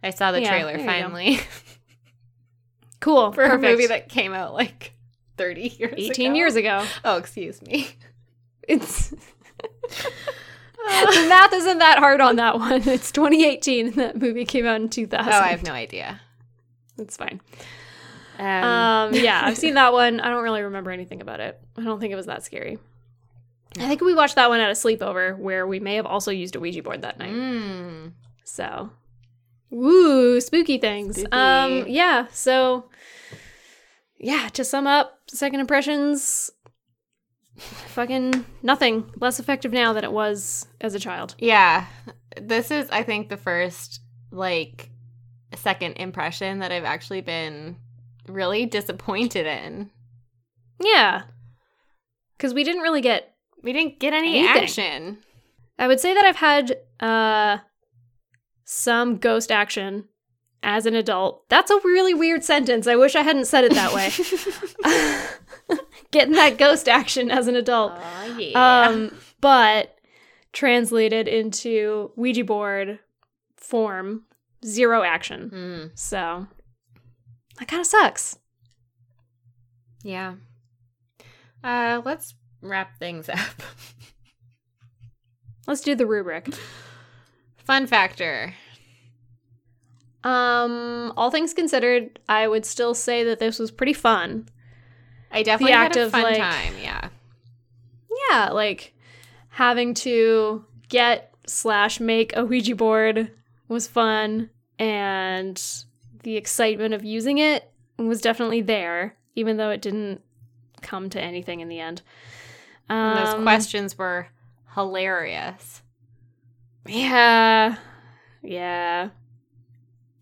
I 0.03 0.09
saw 0.11 0.31
the 0.31 0.41
Yeah, 0.41 0.49
trailer 0.49 0.71
there 0.77 0.81
you 0.81 0.85
go. 0.87 0.91
finally 0.91 1.39
Cool. 2.99 3.31
for 3.31 3.45
perfect. 3.47 3.63
a 3.63 3.67
movie 3.71 3.87
that 3.87 4.09
came 4.09 4.33
out 4.33 4.53
like 4.53 4.93
30 5.37 5.75
years 5.79 5.93
18 5.97 6.27
ago. 6.31 6.35
years 6.35 6.55
ago. 6.55 6.85
Oh, 7.03 7.17
excuse 7.17 7.61
me. 7.61 7.89
It's 8.67 9.09
the 9.89 11.25
math 11.29 11.53
isn't 11.53 11.79
that 11.79 11.97
hard 11.99 12.21
on 12.21 12.35
that 12.37 12.59
one. 12.59 12.87
It's 12.87 13.11
2018 13.11 13.87
and 13.87 13.95
that 13.95 14.17
movie 14.17 14.45
came 14.45 14.65
out 14.65 14.79
in 14.81 14.89
2000. 14.89 15.31
Oh, 15.31 15.35
I 15.35 15.47
have 15.49 15.63
no 15.63 15.73
idea. 15.73 16.21
It's 16.97 17.17
fine. 17.17 17.41
Um, 18.39 18.45
Um, 18.45 19.13
yeah, 19.13 19.41
I've 19.43 19.57
seen 19.57 19.73
that 19.75 19.93
one. 20.01 20.19
I 20.19 20.29
don't 20.29 20.43
really 20.43 20.61
remember 20.63 20.91
anything 20.91 21.21
about 21.21 21.39
it. 21.39 21.59
I 21.77 21.81
don't 21.83 21.99
think 21.99 22.11
it 22.11 22.15
was 22.15 22.25
that 22.27 22.43
scary. 22.43 22.77
I 23.77 23.87
think 23.87 24.01
we 24.01 24.13
watched 24.13 24.35
that 24.35 24.49
one 24.49 24.59
at 24.59 24.69
a 24.69 24.73
sleepover 24.73 25.37
where 25.37 25.65
we 25.65 25.79
may 25.79 25.95
have 25.95 26.05
also 26.05 26.29
used 26.31 26.55
a 26.55 26.59
Ouija 26.59 26.83
board 26.83 27.03
that 27.03 27.17
night. 27.17 27.31
mm, 27.33 28.11
So, 28.43 28.89
woo, 29.69 30.41
spooky 30.41 30.77
things. 30.77 31.15
Spooky. 31.17 31.31
Um, 31.31 31.85
yeah. 31.87 32.27
So, 32.31 32.89
yeah. 34.19 34.49
To 34.53 34.65
sum 34.65 34.87
up, 34.87 35.19
second 35.29 35.61
impressions, 35.61 36.49
fucking 37.57 38.45
nothing. 38.61 39.09
Less 39.19 39.39
effective 39.39 39.71
now 39.71 39.93
than 39.93 40.03
it 40.03 40.11
was 40.11 40.67
as 40.81 40.93
a 40.95 40.99
child. 40.99 41.35
yeah, 41.37 41.85
this 42.41 42.71
is, 42.71 42.89
I 42.89 43.03
think, 43.03 43.29
the 43.29 43.37
first 43.37 44.01
like 44.31 44.89
second 45.55 45.93
impression 45.93 46.59
that 46.59 46.71
I've 46.71 46.85
actually 46.85 47.21
been 47.21 47.75
really 48.27 48.65
disappointed 48.65 49.45
in. 49.45 49.89
Yeah, 50.79 51.23
because 52.37 52.53
we 52.53 52.63
didn't 52.63 52.81
really 52.81 53.01
get. 53.01 53.33
We 53.63 53.73
didn't 53.73 53.99
get 53.99 54.13
any 54.13 54.39
Anything. 54.39 54.63
action. 54.63 55.17
I 55.77 55.87
would 55.87 55.99
say 55.99 56.13
that 56.13 56.25
I've 56.25 56.35
had 56.37 56.77
uh 56.99 57.57
some 58.65 59.17
ghost 59.17 59.51
action 59.51 60.05
as 60.63 60.85
an 60.85 60.95
adult. 60.95 61.47
That's 61.49 61.69
a 61.71 61.79
really 61.83 62.13
weird 62.13 62.43
sentence. 62.43 62.87
I 62.87 62.95
wish 62.95 63.15
I 63.15 63.21
hadn't 63.21 63.45
said 63.45 63.63
it 63.65 63.73
that 63.73 63.93
way. 63.93 64.09
Getting 66.11 66.33
that 66.35 66.57
ghost 66.57 66.87
action 66.89 67.31
as 67.31 67.47
an 67.47 67.55
adult. 67.55 67.93
Oh 67.95 68.37
yeah. 68.37 68.87
Um, 68.87 69.15
but 69.39 69.95
translated 70.53 71.27
into 71.27 72.11
Ouija 72.15 72.43
board 72.43 72.99
form, 73.55 74.23
zero 74.65 75.03
action. 75.03 75.49
Mm, 75.53 75.91
So 75.99 76.47
that 77.61 77.67
kind 77.67 77.79
of 77.79 77.85
sucks. 77.85 78.39
yeah. 80.03 80.33
Uh, 81.63 82.01
let's 82.03 82.33
wrap 82.63 82.97
things 82.97 83.29
up. 83.29 83.37
Let's 85.67 85.81
do 85.81 85.93
the 85.93 86.07
rubric. 86.07 86.49
Fun 87.57 87.85
factor. 87.85 88.55
Um, 90.23 91.13
all 91.15 91.29
things 91.29 91.53
considered, 91.53 92.17
I 92.27 92.47
would 92.47 92.65
still 92.65 92.95
say 92.95 93.23
that 93.25 93.37
this 93.37 93.59
was 93.59 93.69
pretty 93.69 93.93
fun. 93.93 94.49
I 95.31 95.43
definitely 95.43 95.73
act 95.73 95.93
had 95.95 96.01
a 96.01 96.05
of, 96.07 96.11
fun 96.11 96.23
like- 96.23 96.37
time. 96.37 96.73
Yeah. 96.81 97.09
Yeah, 98.31 98.49
like 98.49 98.93
having 99.49 99.93
to 99.95 100.65
get 100.89 101.31
slash 101.45 101.99
make 101.99 102.35
a 102.35 102.43
Ouija 102.43 102.75
board 102.75 103.29
was 103.67 103.87
fun, 103.87 104.49
and 104.79 105.61
the 106.23 106.37
excitement 106.37 106.93
of 106.93 107.03
using 107.03 107.37
it 107.37 107.71
was 107.97 108.21
definitely 108.21 108.61
there, 108.61 109.17
even 109.35 109.57
though 109.57 109.69
it 109.69 109.81
didn't 109.81 110.21
come 110.81 111.09
to 111.09 111.21
anything 111.21 111.59
in 111.59 111.67
the 111.69 111.79
end. 111.79 112.01
And 112.89 113.17
those 113.17 113.33
Um, 113.35 113.43
questions 113.43 113.97
were 113.97 114.27
hilarious. 114.75 115.81
Yeah. 116.87 117.77
Yeah. 118.41 119.09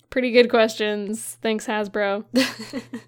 Pretty 0.10 0.32
good 0.32 0.50
questions. 0.50 1.38
Thanks, 1.42 1.66
Hasbro. 1.68 2.26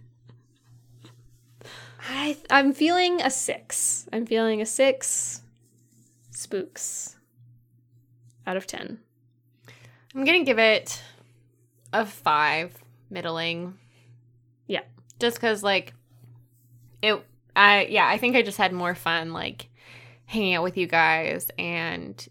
I 2.10 2.38
I'm 2.50 2.74
feeling 2.74 3.22
a 3.22 3.30
six. 3.30 4.08
I'm 4.12 4.26
feeling 4.26 4.62
a 4.62 4.66
six 4.66 5.42
spooks 6.32 7.16
out 8.48 8.58
of 8.58 8.66
ten. 8.66 9.00
I'm 10.16 10.26
gonna 10.26 10.44
give 10.44 10.60
it 10.60 11.02
a 11.94 12.06
five, 12.06 12.81
middling. 13.12 13.78
Yeah. 14.68 14.82
Just 15.20 15.38
because, 15.38 15.62
like, 15.64 15.94
it. 17.02 17.24
I 17.56 17.86
yeah. 17.90 18.08
I 18.08 18.18
think 18.18 18.36
I 18.36 18.42
just 18.42 18.58
had 18.58 18.72
more 18.72 18.96
fun, 18.96 19.34
like, 19.34 19.68
hanging 20.26 20.56
out 20.56 20.64
with 20.64 20.78
you 20.78 20.88
guys 20.88 21.50
and 21.60 22.26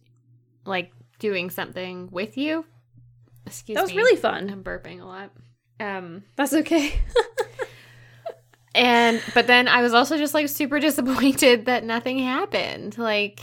like 0.65 0.93
doing 1.19 1.51
something 1.51 2.09
with 2.11 2.37
you. 2.39 2.65
Excuse 3.47 3.69
me. 3.69 3.75
That 3.75 3.83
was 3.83 3.91
me. 3.91 3.97
really 3.99 4.17
fun. 4.17 4.49
I'm 4.51 4.65
burping 4.65 5.01
a 5.01 5.05
lot. 5.05 5.31
Um. 5.79 6.25
That's 6.37 6.55
okay. 6.55 6.95
And 8.75 9.21
but 9.35 9.47
then 9.47 9.69
I 9.69 9.83
was 9.83 9.95
also 9.95 10.17
just 10.17 10.35
like 10.35 10.49
super 10.49 10.79
disappointed 10.81 11.67
that 11.67 11.85
nothing 11.85 12.19
happened. 12.19 12.97
Like 12.99 13.41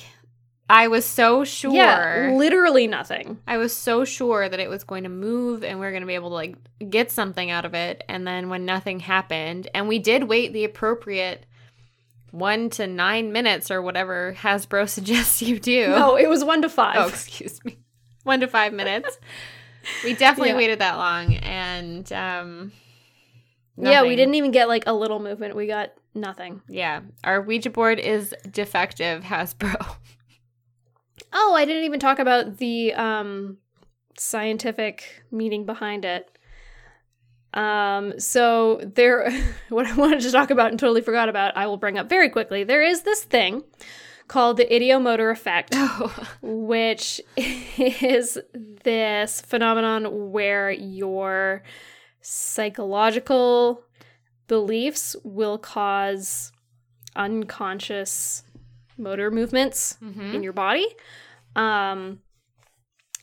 I 0.69 0.89
was 0.89 1.06
so 1.06 1.44
sure. 1.45 1.73
Yeah, 1.73 2.34
literally 2.35 2.88
nothing. 2.88 3.39
I 3.48 3.56
was 3.57 3.73
so 3.73 4.03
sure 4.03 4.49
that 4.49 4.60
it 4.60 4.69
was 4.69 4.84
going 4.84 5.03
to 5.03 5.10
move 5.10 5.64
and 5.64 5.80
we 5.80 5.85
are 5.85 5.91
going 5.91 6.02
to 6.02 6.07
be 6.07 6.15
able 6.15 6.30
to 6.30 6.35
like 6.35 6.56
get 6.89 7.10
something 7.10 7.49
out 7.49 7.64
of 7.64 7.73
it. 7.73 8.03
And 8.10 8.27
then 8.27 8.49
when 8.49 8.65
nothing 8.65 8.99
happened, 8.99 9.69
and 9.73 9.88
we 9.88 9.98
did 9.99 10.26
wait 10.26 10.52
the 10.52 10.65
appropriate 10.65 11.45
one 12.31 12.69
to 12.72 12.85
nine 12.85 13.31
minutes 13.31 13.72
or 13.72 13.81
whatever 13.81 14.35
Hasbro 14.38 14.89
suggests 14.98 15.41
you 15.41 15.57
do. 15.60 15.88
No, 15.89 16.18
it 16.18 16.27
was 16.30 16.44
one 16.44 16.61
to 16.64 16.69
five. 16.69 16.98
Oh, 16.98 17.07
excuse 17.07 17.64
me. 17.64 17.77
One 18.23 18.41
to 18.41 18.48
five 18.48 18.73
minutes. 18.73 19.18
we 20.03 20.15
definitely 20.15 20.49
Yeah. 20.49 20.57
waited 20.57 20.80
that 20.80 20.98
long, 20.98 21.35
and 21.35 22.11
um, 22.11 22.73
Yeah, 23.77 24.02
we 24.02 24.18
didn't 24.18 24.35
even 24.35 24.52
get 24.52 24.68
like 24.68 24.84
a 24.85 24.91
little 24.94 25.19
movement. 25.19 25.56
We 25.56 25.65
got 25.65 25.94
nothing. 26.14 26.61
Yeah, 26.68 27.02
our 27.23 27.41
Ouija 27.41 27.69
board 27.69 27.99
is 27.99 28.35
defective, 28.52 29.23
Hasbro. 29.23 29.95
Oh, 31.39 31.53
I 31.55 31.65
didn't 31.65 31.84
even 31.84 31.99
talk 31.99 32.19
about 32.19 32.57
the 32.57 32.93
um 32.93 33.57
scientific 34.18 35.23
meaning 35.31 35.65
behind 35.65 36.03
it. 36.05 36.30
Um 37.53 38.19
so 38.19 38.81
there 38.84 39.31
what 39.69 39.85
I 39.85 39.93
wanted 39.95 40.22
to 40.22 40.31
talk 40.31 40.49
about 40.49 40.72
and 40.72 40.80
totally 40.80 41.01
forgot 41.01 41.30
about, 41.30 41.55
I 41.55 41.68
will 41.68 41.77
bring 41.77 41.97
up 41.97 42.09
very 42.09 42.30
quickly. 42.30 42.64
There 42.64 42.84
is 42.84 43.01
this 43.01 43.23
thing 43.23 43.64
called 44.27 44.57
the 44.57 44.65
ideomotor 44.65 45.31
effect. 45.31 45.73
Oh, 45.77 46.14
which 46.41 47.22
is 47.38 48.38
this 48.84 49.41
phenomenon 49.41 50.31
where 50.31 50.69
your 50.72 51.64
psychological 52.22 53.84
beliefs 54.47 55.15
will 55.23 55.57
cause 55.57 56.51
unconscious 57.15 58.43
motor 58.97 59.30
movements 59.31 59.97
in 60.35 60.43
your 60.43 60.53
body. 60.53 60.88
Um, 61.58 62.20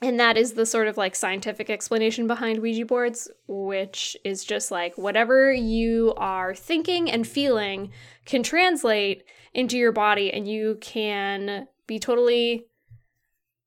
and 0.02 0.18
that 0.20 0.36
is 0.36 0.52
the 0.52 0.66
sort 0.66 0.88
of 0.88 0.96
like 0.96 1.14
scientific 1.14 1.70
explanation 1.70 2.26
behind 2.26 2.60
Ouija 2.60 2.84
boards, 2.84 3.30
which 3.46 4.16
is 4.24 4.44
just 4.44 4.70
like 4.70 4.98
whatever 4.98 5.52
you 5.52 6.12
are 6.16 6.54
thinking 6.54 7.10
and 7.10 7.26
feeling 7.26 7.90
can 8.26 8.42
translate 8.42 9.24
into 9.54 9.78
your 9.78 9.92
body, 9.92 10.32
and 10.32 10.48
you 10.48 10.78
can 10.80 11.68
be 11.86 11.98
totally 12.00 12.66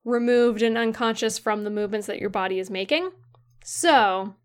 removed 0.04 0.62
and 0.62 0.78
unconscious 0.78 1.40
from 1.40 1.64
the 1.64 1.70
movements 1.70 2.08
that 2.08 2.20
your 2.20 2.30
body 2.30 2.60
is 2.60 2.70
making. 2.70 3.10
So, 3.64 4.36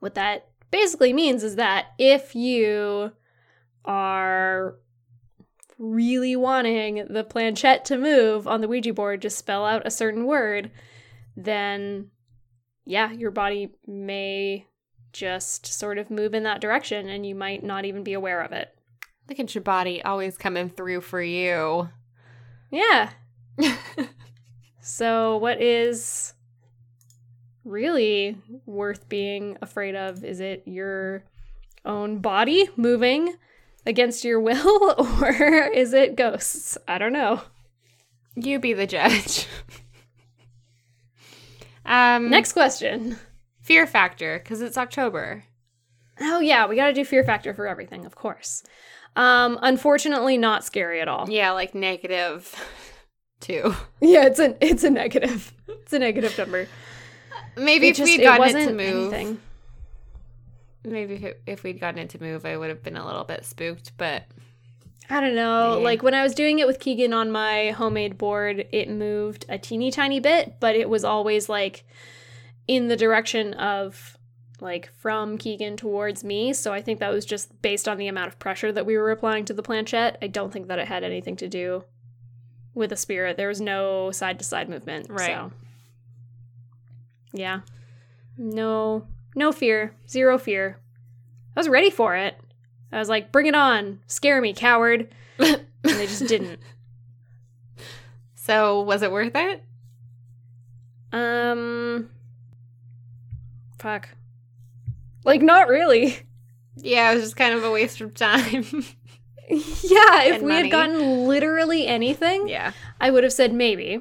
what 0.00 0.16
that 0.16 0.48
basically 0.72 1.12
means 1.12 1.44
is 1.44 1.56
that 1.56 1.86
if 1.98 2.34
you 2.34 3.12
are 3.84 4.74
really 5.80 6.36
wanting 6.36 7.06
the 7.10 7.24
planchette 7.24 7.84
to 7.86 7.98
move 7.98 8.46
on 8.46 8.60
the 8.60 8.68
Ouija 8.68 8.92
board 8.92 9.22
to 9.22 9.30
spell 9.30 9.66
out 9.66 9.84
a 9.84 9.90
certain 9.90 10.26
word, 10.26 10.70
then 11.36 12.10
yeah, 12.84 13.10
your 13.10 13.32
body 13.32 13.72
may 13.86 14.66
just 15.12 15.66
sort 15.66 15.98
of 15.98 16.10
move 16.10 16.34
in 16.34 16.44
that 16.44 16.60
direction 16.60 17.08
and 17.08 17.26
you 17.26 17.34
might 17.34 17.64
not 17.64 17.84
even 17.84 18.04
be 18.04 18.12
aware 18.12 18.40
of 18.42 18.52
it. 18.52 18.72
look 19.28 19.40
at 19.40 19.54
your 19.54 19.62
body 19.62 20.02
always 20.04 20.38
coming 20.38 20.68
through 20.68 21.00
for 21.00 21.20
you. 21.20 21.88
Yeah. 22.70 23.10
So, 24.82 25.36
what 25.36 25.60
is 25.60 26.32
really 27.64 28.38
worth 28.64 29.08
being 29.08 29.58
afraid 29.60 29.94
of? 29.94 30.24
Is 30.24 30.40
it 30.40 30.62
your 30.66 31.24
own 31.84 32.18
body 32.18 32.68
moving 32.76 33.34
against 33.86 34.24
your 34.24 34.40
will, 34.40 34.94
or 35.22 35.32
is 35.72 35.92
it 35.92 36.16
ghosts? 36.16 36.76
I 36.88 36.98
don't 36.98 37.12
know. 37.12 37.42
you 38.36 38.58
be 38.58 38.72
the 38.72 38.86
judge. 38.86 39.46
um, 41.84 42.30
Next 42.30 42.52
question. 42.52 43.18
fear 43.62 43.86
factor 43.86 44.38
because 44.38 44.60
it's 44.62 44.78
October. 44.78 45.44
Oh, 46.20 46.40
yeah, 46.40 46.66
we 46.66 46.76
gotta 46.76 46.92
do 46.92 47.04
fear 47.04 47.24
factor 47.24 47.54
for 47.54 47.66
everything, 47.66 48.04
of 48.04 48.14
course. 48.14 48.62
Um, 49.16 49.58
unfortunately, 49.62 50.36
not 50.38 50.64
scary 50.64 51.00
at 51.00 51.08
all. 51.08 51.28
Yeah, 51.28 51.52
like 51.52 51.74
negative 51.74 52.54
two. 53.40 53.74
Yeah, 54.00 54.26
it's 54.26 54.38
a 54.38 54.56
it's 54.64 54.84
a 54.84 54.90
negative. 54.90 55.52
It's 55.66 55.92
a 55.92 55.98
negative 55.98 56.36
number. 56.38 56.68
Maybe 57.56 57.88
It 57.88 57.90
if 57.92 57.96
just- 57.96 58.06
we'd 58.06 58.20
it 58.20 58.24
gotten 58.24 58.56
it, 58.56 58.66
to 58.66 58.72
move, 58.72 59.12
anything. 59.12 59.40
Maybe 60.84 61.14
if, 61.14 61.22
it, 61.22 61.42
if 61.46 61.62
we'd 61.62 61.80
gotten 61.80 61.98
it 61.98 62.10
to 62.10 62.22
move, 62.22 62.44
I 62.44 62.56
would 62.56 62.68
have 62.68 62.82
been 62.82 62.96
a 62.96 63.06
little 63.06 63.24
bit 63.24 63.44
spooked. 63.44 63.92
But 63.96 64.24
I 65.08 65.20
don't 65.20 65.34
know. 65.34 65.78
Yeah. 65.78 65.84
Like 65.84 66.02
when 66.02 66.14
I 66.14 66.22
was 66.22 66.34
doing 66.34 66.58
it 66.58 66.66
with 66.66 66.78
Keegan 66.78 67.12
on 67.12 67.30
my 67.30 67.70
homemade 67.70 68.16
board, 68.16 68.66
it 68.72 68.88
moved 68.88 69.44
a 69.48 69.58
teeny 69.58 69.90
tiny 69.90 70.20
bit, 70.20 70.56
but 70.60 70.76
it 70.76 70.88
was 70.88 71.04
always 71.04 71.48
like 71.48 71.84
in 72.68 72.88
the 72.88 72.96
direction 72.96 73.54
of 73.54 74.16
like 74.60 74.90
from 74.98 75.38
Keegan 75.38 75.76
towards 75.76 76.22
me. 76.22 76.52
So 76.52 76.72
I 76.72 76.80
think 76.80 77.00
that 77.00 77.12
was 77.12 77.24
just 77.24 77.60
based 77.62 77.88
on 77.88 77.96
the 77.96 78.08
amount 78.08 78.28
of 78.28 78.38
pressure 78.38 78.70
that 78.72 78.86
we 78.86 78.96
were 78.96 79.10
applying 79.10 79.44
to 79.46 79.54
the 79.54 79.62
planchette. 79.62 80.18
I 80.22 80.28
don't 80.28 80.52
think 80.52 80.68
that 80.68 80.78
it 80.78 80.86
had 80.86 81.02
anything 81.02 81.36
to 81.36 81.48
do 81.48 81.84
with 82.74 82.92
a 82.92 82.96
spirit. 82.96 83.36
There 83.36 83.48
was 83.48 83.60
no 83.60 84.10
side 84.12 84.38
to 84.38 84.44
side 84.44 84.68
movement. 84.68 85.08
Right. 85.10 85.26
So 85.26 85.52
yeah. 87.32 87.60
No 88.36 89.06
no 89.34 89.52
fear. 89.52 89.94
Zero 90.08 90.38
fear. 90.38 90.78
I 91.56 91.60
was 91.60 91.68
ready 91.68 91.90
for 91.90 92.16
it. 92.16 92.36
I 92.92 92.98
was 92.98 93.08
like, 93.08 93.30
bring 93.32 93.46
it 93.46 93.54
on. 93.54 94.00
Scare 94.06 94.40
me, 94.40 94.52
coward. 94.52 95.08
And 95.38 95.60
they 95.82 96.06
just 96.06 96.26
didn't. 96.26 96.58
so 98.34 98.82
was 98.82 99.02
it 99.02 99.12
worth 99.12 99.34
it? 99.34 99.64
Um 101.12 102.08
fuck. 103.78 104.08
Like 105.24 105.42
not 105.42 105.68
really. 105.68 106.18
Yeah, 106.76 107.10
it 107.10 107.14
was 107.16 107.24
just 107.24 107.36
kind 107.36 107.54
of 107.54 107.64
a 107.64 107.70
waste 107.70 108.00
of 108.00 108.14
time. 108.14 108.64
yeah, 109.50 110.22
if 110.22 110.34
And 110.36 110.42
we 110.44 110.48
money. 110.48 110.62
had 110.62 110.70
gotten 110.70 111.26
literally 111.26 111.86
anything, 111.86 112.48
yeah. 112.48 112.72
I 113.00 113.10
would 113.10 113.24
have 113.24 113.32
said 113.32 113.52
maybe. 113.52 114.00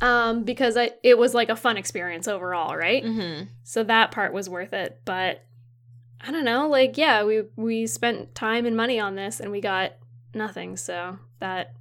Um 0.00 0.44
because 0.44 0.76
I 0.76 0.90
it 1.02 1.16
was 1.16 1.34
like 1.34 1.48
a 1.48 1.56
fun 1.56 1.76
experience 1.76 2.28
overall, 2.28 2.76
right? 2.76 3.02
Mm-hmm. 3.04 3.44
So 3.64 3.82
that 3.84 4.10
part 4.10 4.32
was 4.32 4.48
worth 4.48 4.72
it, 4.72 5.00
but 5.04 5.42
I 6.20 6.30
don't 6.30 6.44
know, 6.44 6.68
like 6.68 6.98
yeah, 6.98 7.24
we 7.24 7.42
we 7.56 7.86
spent 7.86 8.34
time 8.34 8.66
and 8.66 8.76
money 8.76 9.00
on 9.00 9.14
this 9.14 9.40
and 9.40 9.50
we 9.50 9.60
got 9.60 9.92
nothing, 10.34 10.76
so 10.76 11.18
that 11.38 11.72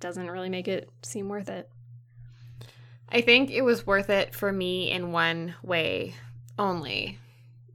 doesn't 0.00 0.30
really 0.30 0.48
make 0.48 0.66
it 0.66 0.88
seem 1.02 1.28
worth 1.28 1.48
it. 1.48 1.68
I 3.10 3.20
think 3.20 3.50
it 3.50 3.62
was 3.62 3.86
worth 3.86 4.10
it 4.10 4.34
for 4.34 4.50
me 4.50 4.90
in 4.90 5.12
one 5.12 5.54
way 5.62 6.14
only. 6.58 7.18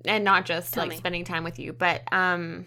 And 0.06 0.24
not 0.24 0.45
just 0.45 0.74
Tell 0.74 0.84
like 0.84 0.91
me. 0.91 0.98
spending 0.98 1.24
time 1.24 1.44
with 1.44 1.60
you, 1.60 1.72
but 1.72 2.02
um 2.11 2.66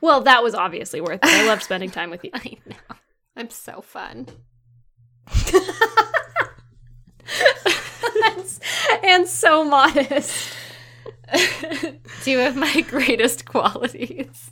Well, 0.00 0.22
that 0.22 0.42
was 0.42 0.54
obviously 0.54 1.00
worth 1.00 1.20
it. 1.22 1.28
I 1.28 1.46
loved 1.46 1.62
spending 1.62 1.90
time 1.90 2.10
with 2.10 2.24
you. 2.24 2.30
I 2.34 2.56
know. 2.66 2.96
I'm 3.36 3.50
so 3.50 3.80
fun. 3.80 4.26
and 9.02 9.26
so 9.26 9.64
modest. 9.64 10.54
Two 12.22 12.40
of 12.40 12.56
my 12.56 12.80
greatest 12.82 13.44
qualities. 13.44 14.50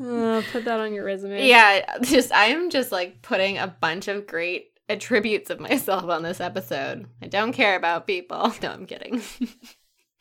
Uh, 0.00 0.42
put 0.50 0.64
that 0.64 0.80
on 0.80 0.92
your 0.92 1.04
resume. 1.04 1.46
Yeah, 1.46 1.98
just 2.02 2.32
I'm 2.34 2.70
just 2.70 2.90
like 2.90 3.22
putting 3.22 3.58
a 3.58 3.68
bunch 3.68 4.08
of 4.08 4.26
great 4.26 4.70
attributes 4.88 5.50
of 5.50 5.60
myself 5.60 6.04
on 6.04 6.22
this 6.22 6.40
episode. 6.40 7.06
I 7.20 7.26
don't 7.26 7.52
care 7.52 7.76
about 7.76 8.06
people. 8.06 8.52
No, 8.62 8.70
I'm 8.70 8.86
kidding. 8.86 9.20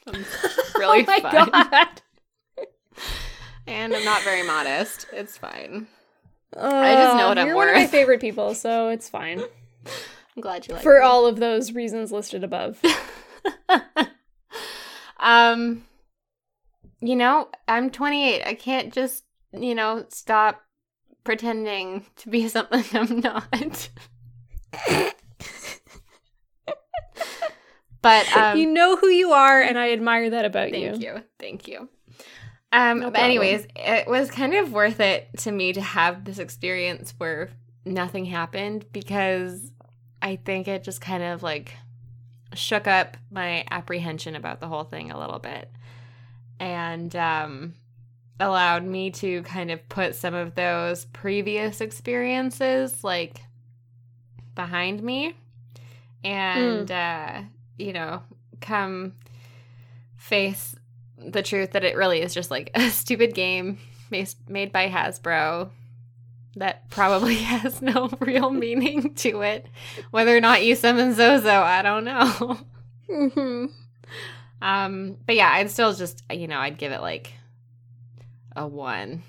I'm 0.07 0.25
really 0.77 1.01
oh 1.01 1.05
my 1.07 1.19
fun. 1.19 1.49
god. 1.51 2.01
And 3.67 3.95
I'm 3.95 4.03
not 4.03 4.23
very 4.23 4.43
modest. 4.43 5.07
It's 5.13 5.37
fine. 5.37 5.87
I 6.57 6.93
just 6.95 7.17
know 7.17 7.29
what 7.29 7.37
I'm 7.37 7.47
you're 7.47 7.55
one 7.55 7.69
of 7.69 7.75
my 7.75 7.87
favorite 7.87 8.19
people, 8.19 8.53
so 8.55 8.89
it's 8.89 9.07
fine. 9.07 9.41
I'm 9.85 10.41
glad 10.41 10.67
you 10.67 10.73
like 10.73 10.83
For 10.83 10.99
me. 10.99 11.05
all 11.05 11.25
of 11.25 11.39
those 11.39 11.73
reasons 11.73 12.11
listed 12.11 12.43
above. 12.43 12.81
um 15.19 15.83
you 17.03 17.15
know, 17.15 17.49
I'm 17.67 17.89
28. 17.89 18.43
I 18.45 18.53
can't 18.53 18.93
just, 18.93 19.23
you 19.53 19.73
know, 19.73 20.05
stop 20.09 20.61
pretending 21.23 22.05
to 22.17 22.29
be 22.29 22.47
something 22.47 22.83
I'm 22.93 23.19
not. 23.19 23.89
but 28.01 28.35
um 28.37 28.57
you 28.57 28.67
know 28.67 28.95
who 28.97 29.07
you 29.07 29.31
are, 29.31 29.61
and 29.61 29.77
I 29.77 29.91
admire 29.91 30.29
that 30.31 30.45
about 30.45 30.71
Thank 30.71 30.83
you. 30.83 30.91
Thank 30.91 31.01
you. 31.03 31.23
Thank 31.39 31.67
you. 31.67 31.89
Um, 32.73 32.99
No 33.01 33.11
but 33.11 33.19
anyways, 33.21 33.67
it 33.75 34.07
was 34.07 34.31
kind 34.31 34.53
of 34.53 34.71
worth 34.71 34.99
it 35.01 35.27
to 35.39 35.51
me 35.51 35.73
to 35.73 35.81
have 35.81 36.23
this 36.23 36.39
experience 36.39 37.13
where 37.17 37.49
nothing 37.85 38.25
happened 38.25 38.85
because 38.91 39.71
I 40.21 40.35
think 40.35 40.67
it 40.67 40.83
just 40.83 41.01
kind 41.01 41.23
of 41.23 41.43
like 41.43 41.75
shook 42.53 42.87
up 42.87 43.17
my 43.29 43.65
apprehension 43.71 44.35
about 44.35 44.59
the 44.59 44.67
whole 44.67 44.83
thing 44.83 45.11
a 45.11 45.19
little 45.19 45.39
bit 45.39 45.71
and 46.59 47.15
um, 47.15 47.73
allowed 48.39 48.83
me 48.83 49.09
to 49.11 49.41
kind 49.43 49.71
of 49.71 49.87
put 49.89 50.15
some 50.15 50.33
of 50.33 50.55
those 50.55 51.05
previous 51.05 51.81
experiences 51.81 53.03
like 53.03 53.41
behind 54.53 55.01
me 55.01 55.33
and 56.23 56.91
uh, 56.91 57.41
you 57.77 57.93
know 57.93 58.21
come 58.59 59.13
face 60.17 60.75
the 61.17 61.41
truth 61.41 61.71
that 61.71 61.83
it 61.83 61.95
really 61.95 62.21
is 62.21 62.33
just 62.33 62.51
like 62.51 62.69
a 62.75 62.89
stupid 62.89 63.33
game 63.33 63.77
made 64.09 64.71
by 64.71 64.89
Hasbro 64.89 65.69
that 66.55 66.89
probably 66.89 67.35
has 67.43 67.81
no 67.81 68.09
real 68.19 68.49
meaning 68.49 69.13
to 69.15 69.41
it. 69.41 69.67
Whether 70.11 70.35
or 70.35 70.41
not 70.41 70.63
you 70.63 70.75
summon 70.75 71.13
Zozo, 71.13 71.49
I 71.49 71.81
don't 71.81 72.03
know. 72.05 72.57
hmm 73.09 73.65
Um, 74.61 75.17
but 75.25 75.35
yeah, 75.35 75.49
I'd 75.53 75.71
still 75.71 75.93
just 75.93 76.21
you 76.31 76.47
know 76.47 76.59
I'd 76.59 76.77
give 76.77 76.91
it 76.91 77.01
like 77.01 77.33
a 78.55 78.67
one 78.67 79.23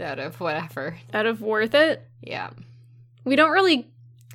out 0.00 0.18
of 0.18 0.40
whatever. 0.40 0.96
Out 1.14 1.26
of 1.26 1.40
worth 1.40 1.74
it, 1.74 2.06
Yeah, 2.22 2.50
we 3.24 3.36
don't 3.36 3.50
really 3.50 3.88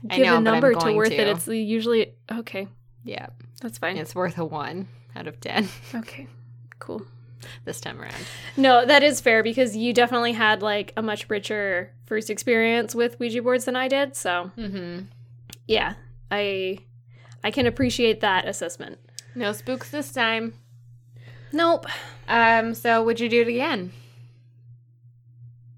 give 0.09 0.25
know, 0.25 0.37
a 0.37 0.41
number 0.41 0.73
to 0.73 0.93
worth 0.93 1.09
to. 1.09 1.15
it. 1.21 1.27
It's 1.27 1.47
usually 1.47 2.13
okay. 2.31 2.67
yeah, 3.03 3.27
That's 3.61 3.77
fine. 3.77 3.97
it's 3.97 4.15
worth 4.15 4.37
a 4.37 4.45
one 4.45 4.87
out 5.15 5.27
of 5.27 5.39
ten 5.39 5.67
Okay, 5.93 6.27
cool. 6.79 7.03
This 7.65 7.79
time 7.81 7.99
around. 8.01 8.15
No, 8.57 8.85
that 8.85 9.03
is 9.03 9.21
fair 9.21 9.43
because 9.43 9.75
you 9.75 9.93
definitely 9.93 10.33
had 10.33 10.61
like 10.61 10.93
a 10.97 11.01
much 11.01 11.29
richer 11.29 11.91
first 12.05 12.29
experience 12.29 12.93
with 12.95 13.19
Ouija 13.19 13.41
boards 13.41 13.65
than 13.65 13.75
I 13.75 13.87
did. 13.87 14.15
So 14.15 14.51
Mm-hmm. 14.57 15.05
yeah, 15.67 15.93
I 16.29 16.79
I 17.43 17.51
can 17.51 17.65
appreciate 17.67 18.21
that 18.21 18.47
assessment. 18.47 18.99
No 19.35 19.51
spooks 19.53 19.89
this 19.89 20.11
time. 20.11 20.53
Nope. 21.53 21.85
Um, 22.27 22.73
so 22.73 23.03
would 23.03 23.19
you 23.19 23.27
do 23.29 23.41
it 23.41 23.47
again? 23.47 23.91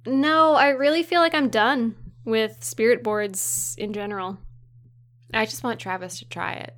No, 0.05 0.53
I 0.55 0.69
really 0.69 1.03
feel 1.03 1.21
like 1.21 1.33
I'm 1.33 1.49
done 1.49 1.95
with 2.25 2.63
spirit 2.63 3.03
boards 3.03 3.75
in 3.77 3.93
general. 3.93 4.37
I 5.33 5.45
just 5.45 5.63
want 5.63 5.79
Travis 5.79 6.19
to 6.19 6.25
try 6.25 6.53
it. 6.53 6.77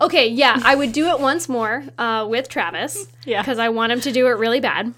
Okay, 0.00 0.28
yeah, 0.28 0.60
I 0.64 0.74
would 0.74 0.92
do 0.92 1.08
it 1.08 1.20
once 1.20 1.48
more 1.48 1.84
uh, 1.98 2.26
with 2.28 2.48
Travis 2.48 3.06
Yeah. 3.24 3.40
because 3.42 3.58
I 3.58 3.70
want 3.70 3.92
him 3.92 4.00
to 4.02 4.12
do 4.12 4.26
it 4.26 4.32
really 4.38 4.60
bad. 4.60 4.92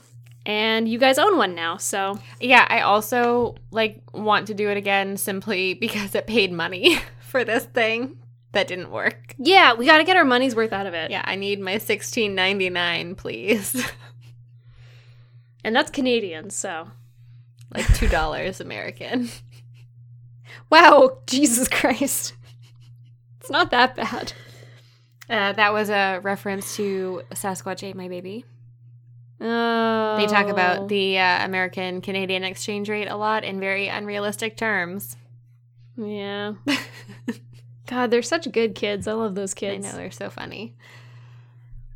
And 0.46 0.88
you 0.88 0.98
guys 0.98 1.18
own 1.18 1.36
one 1.36 1.54
now, 1.54 1.76
so 1.76 2.18
Yeah, 2.40 2.66
I 2.68 2.80
also 2.80 3.54
like 3.70 4.02
want 4.12 4.46
to 4.48 4.54
do 4.54 4.68
it 4.70 4.76
again 4.76 5.16
simply 5.16 5.74
because 5.80 6.14
it 6.14 6.26
paid 6.26 6.52
money 6.52 6.98
for 7.20 7.44
this 7.44 7.64
thing 7.64 8.18
that 8.52 8.66
didn't 8.66 8.90
work. 8.90 9.34
yeah, 9.38 9.74
we 9.74 9.84
got 9.86 9.98
to 9.98 10.04
get 10.04 10.16
our 10.16 10.24
money's 10.24 10.56
worth 10.56 10.72
out 10.72 10.86
of 10.86 10.94
it. 10.94 11.10
Yeah, 11.10 11.22
I 11.24 11.36
need 11.36 11.60
my 11.60 11.76
sixteen 11.78 12.34
ninety 12.34 12.70
nine, 12.70 13.14
please. 13.14 13.76
and 15.64 15.76
that's 15.76 15.90
Canadian, 15.90 16.50
so 16.50 16.88
like 17.74 17.86
two 17.94 18.08
dollars 18.08 18.60
American. 18.60 19.28
wow, 20.70 21.18
Jesus 21.26 21.68
Christ, 21.68 22.34
it's 23.40 23.50
not 23.50 23.70
that 23.70 23.94
bad. 23.96 24.32
Uh, 25.28 25.52
that 25.52 25.72
was 25.72 25.90
a 25.90 26.20
reference 26.22 26.76
to 26.76 27.22
Sasquatch 27.32 27.82
ate 27.82 27.96
my 27.96 28.08
baby. 28.08 28.44
Oh, 29.40 30.16
They 30.16 30.26
talk 30.26 30.48
about 30.48 30.88
the 30.88 31.18
uh, 31.18 31.44
American 31.44 32.00
Canadian 32.00 32.42
exchange 32.44 32.88
rate 32.88 33.06
a 33.08 33.16
lot 33.16 33.44
in 33.44 33.60
very 33.60 33.88
unrealistic 33.88 34.56
terms. 34.56 35.16
yeah. 35.96 36.54
God, 37.86 38.10
they're 38.10 38.20
such 38.22 38.50
good 38.52 38.74
kids. 38.74 39.06
I 39.08 39.12
love 39.12 39.34
those 39.34 39.54
kids. 39.54 39.86
I 39.86 39.90
know 39.90 39.96
they're 39.96 40.10
so 40.10 40.28
funny. 40.28 40.76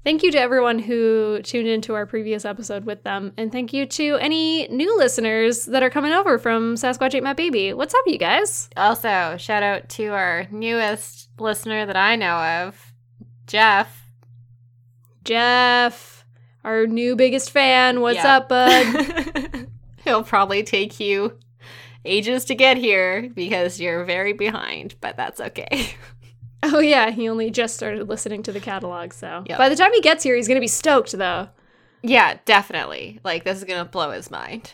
Thank 0.04 0.22
you 0.22 0.32
to 0.32 0.40
everyone 0.40 0.78
who 0.78 1.40
tuned 1.42 1.68
into 1.68 1.94
our 1.94 2.06
previous 2.06 2.44
episode 2.44 2.84
with 2.86 3.02
them. 3.04 3.32
And 3.36 3.52
thank 3.52 3.72
you 3.72 3.86
to 3.86 4.16
any 4.16 4.66
new 4.68 4.96
listeners 4.98 5.66
that 5.66 5.82
are 5.82 5.90
coming 5.90 6.12
over 6.12 6.38
from 6.38 6.74
Sasquatch 6.76 7.14
Ate 7.14 7.22
My 7.22 7.34
Baby. 7.34 7.72
What's 7.72 7.94
up, 7.94 8.00
you 8.06 8.18
guys? 8.18 8.68
Also, 8.76 9.36
shout 9.38 9.62
out 9.62 9.88
to 9.90 10.06
our 10.08 10.46
newest 10.50 11.28
listener 11.38 11.86
that 11.86 11.96
I 11.96 12.16
know 12.16 12.34
of, 12.66 12.91
Jeff. 13.52 14.06
Jeff, 15.24 16.24
our 16.64 16.86
new 16.86 17.14
biggest 17.16 17.50
fan. 17.50 18.00
What's 18.00 18.16
Yeah. 18.16 18.36
up, 18.38 18.48
bud? 18.48 19.68
He'll 20.04 20.22
probably 20.24 20.62
take 20.62 20.98
you 20.98 21.38
ages 22.06 22.46
to 22.46 22.54
get 22.54 22.78
here 22.78 23.30
because 23.34 23.78
you're 23.78 24.04
very 24.04 24.32
behind, 24.32 24.94
but 25.02 25.18
that's 25.18 25.38
okay. 25.38 25.94
oh, 26.62 26.78
yeah, 26.80 27.10
he 27.10 27.28
only 27.28 27.50
just 27.50 27.76
started 27.76 28.08
listening 28.08 28.42
to 28.44 28.52
the 28.52 28.58
catalog. 28.60 29.12
So 29.12 29.44
Yep. 29.46 29.58
by 29.58 29.68
the 29.68 29.76
time 29.76 29.92
he 29.92 30.00
gets 30.00 30.24
here, 30.24 30.34
he's 30.34 30.48
going 30.48 30.56
to 30.56 30.60
be 30.62 30.66
stoked, 30.66 31.12
though. 31.12 31.48
yeah, 32.02 32.38
definitely. 32.46 33.20
Like, 33.22 33.44
this 33.44 33.58
is 33.58 33.64
going 33.64 33.84
to 33.84 33.90
blow 33.90 34.12
his 34.12 34.30
mind. 34.30 34.72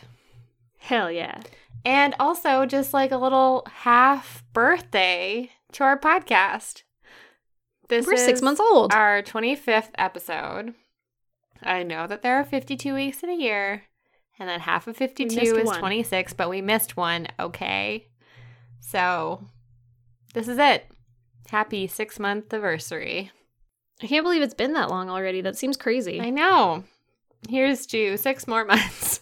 Hell 0.77 1.11
yeah. 1.11 1.41
And 1.83 2.15
also, 2.17 2.65
just 2.65 2.93
like 2.93 3.11
a 3.11 3.17
little 3.17 3.67
half 3.69 4.41
birthday 4.53 5.51
to 5.73 5.83
our 5.83 5.99
podcast. 5.99 6.83
This 7.89 8.05
We're 8.05 8.17
six 8.17 8.43
months 8.43 8.61
old. 8.61 8.93
Our 8.93 9.23
25th 9.23 9.89
episode. 9.97 10.75
I 11.63 11.81
know 11.81 12.05
that 12.05 12.21
there 12.21 12.35
are 12.35 12.43
52 12.43 12.93
weeks 12.93 13.23
in 13.23 13.31
a 13.31 13.35
year, 13.35 13.83
and 14.37 14.47
that 14.47 14.61
half 14.61 14.87
of 14.87 14.95
52 14.95 15.39
is 15.39 15.65
one. 15.65 15.79
26, 15.79 16.33
but 16.33 16.51
we 16.51 16.61
missed 16.61 16.95
one, 16.95 17.27
okay? 17.39 18.07
So, 18.79 19.43
this 20.35 20.47
is 20.47 20.59
it. 20.59 20.85
Happy 21.49 21.87
six 21.87 22.19
month 22.19 22.53
anniversary. 22.53 23.31
I 24.03 24.07
can't 24.07 24.23
believe 24.23 24.43
it's 24.43 24.53
been 24.53 24.73
that 24.73 24.91
long 24.91 25.09
already. 25.09 25.41
That 25.41 25.57
seems 25.57 25.75
crazy. 25.75 26.21
I 26.21 26.29
know. 26.29 26.83
Here's 27.49 27.87
to 27.87 28.17
six 28.17 28.47
more 28.47 28.65
months, 28.65 29.19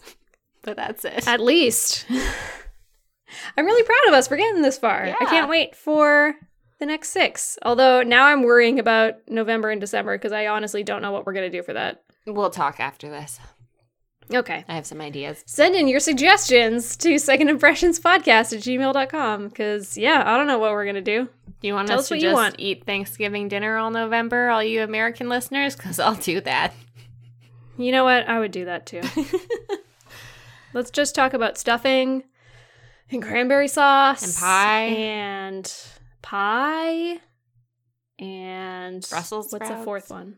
but 0.60 0.76
that's 0.76 1.06
it. 1.06 1.26
At 1.26 1.40
least. 1.40 2.04
I'm 3.56 3.64
really 3.64 3.82
proud 3.82 4.08
of 4.08 4.14
us 4.14 4.28
for 4.28 4.36
getting 4.36 4.60
this 4.60 4.78
far. 4.78 5.04
I 5.04 5.24
can't 5.24 5.48
wait 5.48 5.74
for 5.74 6.34
the 6.78 6.86
next 6.86 7.10
six. 7.10 7.58
Although 7.62 8.02
now 8.02 8.26
I'm 8.26 8.42
worrying 8.42 8.78
about 8.78 9.14
November 9.28 9.70
and 9.70 9.80
December 9.80 10.16
because 10.16 10.32
I 10.32 10.46
honestly 10.46 10.82
don't 10.82 11.02
know 11.02 11.12
what 11.12 11.26
we're 11.26 11.32
going 11.32 11.50
to 11.50 11.56
do 11.58 11.62
for 11.62 11.72
that. 11.74 12.02
we'll 12.26 12.50
talk 12.50 12.80
after 12.80 13.08
this. 13.08 13.38
Okay. 14.32 14.62
I 14.68 14.74
have 14.74 14.84
some 14.86 15.00
ideas. 15.00 15.42
Send 15.46 15.74
in 15.74 15.88
your 15.88 16.00
suggestions 16.00 16.96
to 16.98 17.18
second 17.18 17.48
impressions 17.48 17.98
podcast 17.98 18.52
at 18.52 18.62
gmail.com 18.62 19.48
because, 19.48 19.96
yeah, 19.96 20.22
I 20.26 20.36
don't 20.36 20.46
know 20.46 20.58
what 20.58 20.72
we're 20.72 20.84
going 20.84 20.96
to 20.96 21.00
do. 21.00 21.28
Do 21.60 21.66
you 21.66 21.72
want 21.74 21.88
Tell 21.88 21.98
us, 21.98 22.04
us 22.04 22.08
to 22.10 22.14
you 22.16 22.20
just 22.20 22.34
want. 22.34 22.54
eat 22.58 22.84
Thanksgiving 22.84 23.48
dinner 23.48 23.78
all 23.78 23.90
November, 23.90 24.50
all 24.50 24.62
you 24.62 24.82
American 24.82 25.30
listeners? 25.30 25.74
Because 25.76 25.98
I'll 25.98 26.14
do 26.14 26.42
that. 26.42 26.74
You 27.78 27.90
know 27.90 28.04
what? 28.04 28.28
I 28.28 28.38
would 28.38 28.50
do 28.52 28.66
that 28.66 28.84
too. 28.86 29.00
Let's 30.74 30.90
just 30.90 31.14
talk 31.14 31.32
about 31.32 31.56
stuffing 31.56 32.24
and 33.10 33.22
cranberry 33.22 33.68
sauce 33.68 34.22
And 34.22 34.34
pie. 34.36 34.82
and 34.84 35.74
pie 36.28 37.18
and 38.18 39.06
Brussels 39.08 39.50
What's 39.50 39.68
the 39.68 39.76
fourth 39.76 40.10
one? 40.10 40.36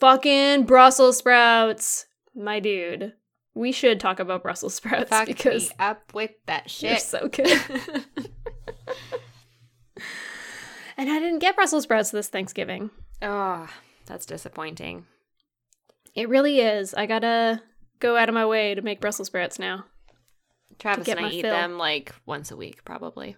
Fucking 0.00 0.64
Brussels 0.64 1.16
sprouts, 1.16 2.04
my 2.34 2.60
dude. 2.60 3.14
We 3.54 3.72
should 3.72 4.00
talk 4.00 4.20
about 4.20 4.42
Brussels 4.42 4.74
sprouts 4.76 5.08
Fuck 5.08 5.26
because 5.26 5.72
up 5.78 6.12
with 6.12 6.32
that 6.46 6.68
shit. 6.70 7.00
so 7.00 7.26
good. 7.28 7.48
and 10.98 11.10
I 11.10 11.18
didn't 11.18 11.38
get 11.38 11.56
Brussels 11.56 11.84
sprouts 11.84 12.10
this 12.10 12.28
Thanksgiving. 12.28 12.90
oh, 13.22 13.66
that's 14.04 14.26
disappointing. 14.26 15.06
It 16.14 16.28
really 16.28 16.60
is. 16.60 16.92
I 16.92 17.06
gotta 17.06 17.62
go 17.98 18.14
out 18.14 18.28
of 18.28 18.34
my 18.34 18.44
way 18.44 18.74
to 18.74 18.82
make 18.82 19.00
Brussels 19.00 19.28
sprouts 19.28 19.58
now. 19.58 19.86
Travis 20.78 21.08
and 21.08 21.18
I 21.18 21.30
eat 21.30 21.42
fill. 21.42 21.54
them 21.54 21.78
like 21.78 22.14
once 22.26 22.50
a 22.50 22.56
week, 22.56 22.84
probably. 22.84 23.36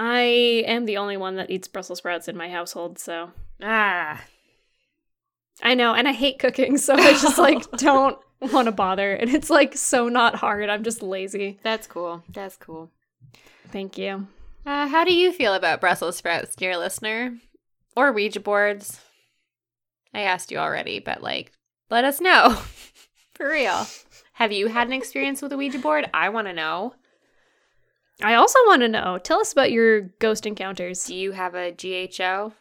I 0.00 0.62
am 0.66 0.84
the 0.84 0.96
only 0.96 1.16
one 1.16 1.34
that 1.36 1.50
eats 1.50 1.66
Brussels 1.66 1.98
sprouts 1.98 2.28
in 2.28 2.36
my 2.36 2.48
household, 2.48 3.00
so 3.00 3.32
Ah, 3.60 4.22
I 5.60 5.74
know, 5.74 5.92
and 5.92 6.06
I 6.06 6.12
hate 6.12 6.38
cooking, 6.38 6.78
so 6.78 6.94
I 6.94 7.12
just 7.14 7.36
like 7.48 7.68
don't 7.72 8.16
want 8.52 8.66
to 8.66 8.72
bother. 8.72 9.12
And 9.12 9.28
it's 9.28 9.50
like 9.50 9.76
so 9.76 10.08
not 10.08 10.36
hard. 10.36 10.68
I'm 10.68 10.84
just 10.84 11.02
lazy. 11.02 11.58
that's 11.64 11.88
cool. 11.88 12.22
That's 12.28 12.56
cool. 12.56 12.90
Thank 13.72 13.98
you. 13.98 14.28
Uh, 14.64 14.86
how 14.86 15.02
do 15.04 15.12
you 15.12 15.32
feel 15.32 15.54
about 15.54 15.80
Brussels 15.80 16.16
sprouts, 16.16 16.54
dear 16.54 16.76
listener? 16.76 17.36
Or 17.96 18.12
Ouija 18.12 18.38
boards? 18.38 19.00
I 20.14 20.20
asked 20.20 20.52
you 20.52 20.58
already, 20.58 21.00
but 21.00 21.24
like, 21.24 21.50
let 21.90 22.04
us 22.04 22.20
know. 22.20 22.50
For 23.34 23.48
real. 23.48 23.84
Have 24.34 24.52
you 24.52 24.68
had 24.68 24.86
an 24.86 24.92
experience 24.92 25.42
with 25.42 25.52
a 25.52 25.56
Ouija 25.56 25.80
board? 25.80 26.08
I 26.14 26.28
want 26.28 26.46
to 26.46 26.52
know. 26.52 26.94
I 28.22 28.34
also 28.34 28.58
want 28.66 28.82
to 28.82 28.88
know. 28.88 29.18
Tell 29.18 29.40
us 29.40 29.52
about 29.52 29.70
your 29.70 30.00
ghost 30.00 30.46
encounters. 30.46 31.04
Do 31.04 31.14
you 31.14 31.32
have 31.32 31.54
a 31.54 31.72
GHO? 31.72 32.52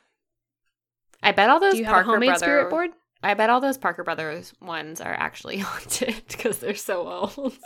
I 1.24 1.32
bet 1.32 1.50
all 1.50 1.60
those 1.60 1.74
Do 1.74 1.80
you 1.80 1.86
have 1.86 2.02
a 2.02 2.04
homemade 2.04 2.30
brother 2.30 2.46
spirit 2.46 2.70
board? 2.70 2.92
I 3.24 3.34
bet 3.34 3.50
all 3.50 3.60
those 3.60 3.78
Parker 3.78 4.04
Brothers 4.04 4.54
ones 4.62 5.02
are 5.02 5.14
actually 5.14 5.58
haunted 5.60 6.22
because 6.28 6.60
they're 6.60 6.76
so 6.76 7.08
old. 7.08 7.58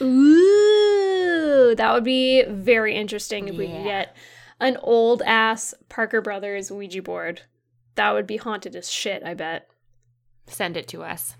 Ooh, 0.00 1.74
that 1.76 1.92
would 1.92 2.04
be 2.04 2.44
very 2.44 2.94
interesting 2.94 3.48
if 3.48 3.56
we 3.56 3.66
could 3.66 3.82
get 3.84 4.16
an 4.60 4.76
old 4.82 5.22
ass 5.22 5.74
Parker 5.88 6.20
Brothers 6.20 6.70
Ouija 6.70 7.02
board. 7.02 7.42
That 7.96 8.12
would 8.12 8.26
be 8.26 8.36
haunted 8.36 8.76
as 8.76 8.88
shit, 8.88 9.24
I 9.24 9.34
bet. 9.34 9.68
Send 10.46 10.76
it 10.76 10.86
to 10.88 11.02
us. 11.02 11.34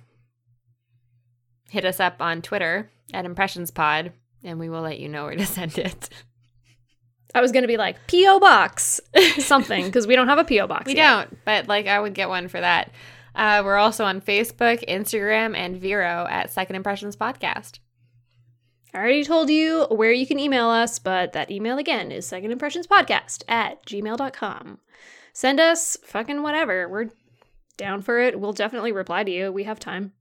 Hit 1.70 1.84
us 1.84 2.00
up 2.00 2.20
on 2.20 2.42
Twitter 2.42 2.90
at 3.12 3.24
ImpressionsPod, 3.24 4.12
and 4.44 4.58
we 4.58 4.68
will 4.68 4.82
let 4.82 4.98
you 5.00 5.08
know 5.08 5.24
where 5.24 5.36
to 5.36 5.46
send 5.46 5.78
it. 5.78 6.08
I 7.34 7.40
was 7.40 7.52
going 7.52 7.62
to 7.62 7.68
be 7.68 7.76
like, 7.76 7.96
P.O. 8.08 8.40
Box 8.40 9.00
something, 9.38 9.84
because 9.86 10.06
we 10.06 10.16
don't 10.16 10.28
have 10.28 10.38
a 10.38 10.44
P.O. 10.44 10.66
Box 10.66 10.86
We 10.86 10.96
yet. 10.96 11.06
don't, 11.30 11.38
but 11.44 11.68
like 11.68 11.86
I 11.86 12.00
would 12.00 12.14
get 12.14 12.28
one 12.28 12.48
for 12.48 12.60
that. 12.60 12.90
Uh, 13.34 13.62
we're 13.64 13.76
also 13.76 14.04
on 14.04 14.20
Facebook, 14.20 14.84
Instagram, 14.88 15.56
and 15.56 15.76
Vero 15.76 16.26
at 16.28 16.50
Second 16.52 16.74
Impressions 16.76 17.16
Podcast. 17.16 17.78
I 18.92 18.98
already 18.98 19.22
told 19.22 19.48
you 19.50 19.86
where 19.90 20.10
you 20.10 20.26
can 20.26 20.40
email 20.40 20.68
us, 20.68 20.98
but 20.98 21.32
that 21.34 21.50
email 21.52 21.78
again 21.78 22.10
is 22.10 22.26
Second 22.26 22.50
Impressions 22.50 22.88
Podcast 22.88 23.44
at 23.46 23.86
gmail.com. 23.86 24.78
Send 25.32 25.60
us 25.60 25.96
fucking 26.02 26.42
whatever. 26.42 26.88
We're 26.88 27.10
down 27.76 28.02
for 28.02 28.18
it. 28.18 28.40
We'll 28.40 28.52
definitely 28.52 28.90
reply 28.90 29.22
to 29.22 29.30
you. 29.30 29.52
We 29.52 29.62
have 29.62 29.78
time. 29.78 30.12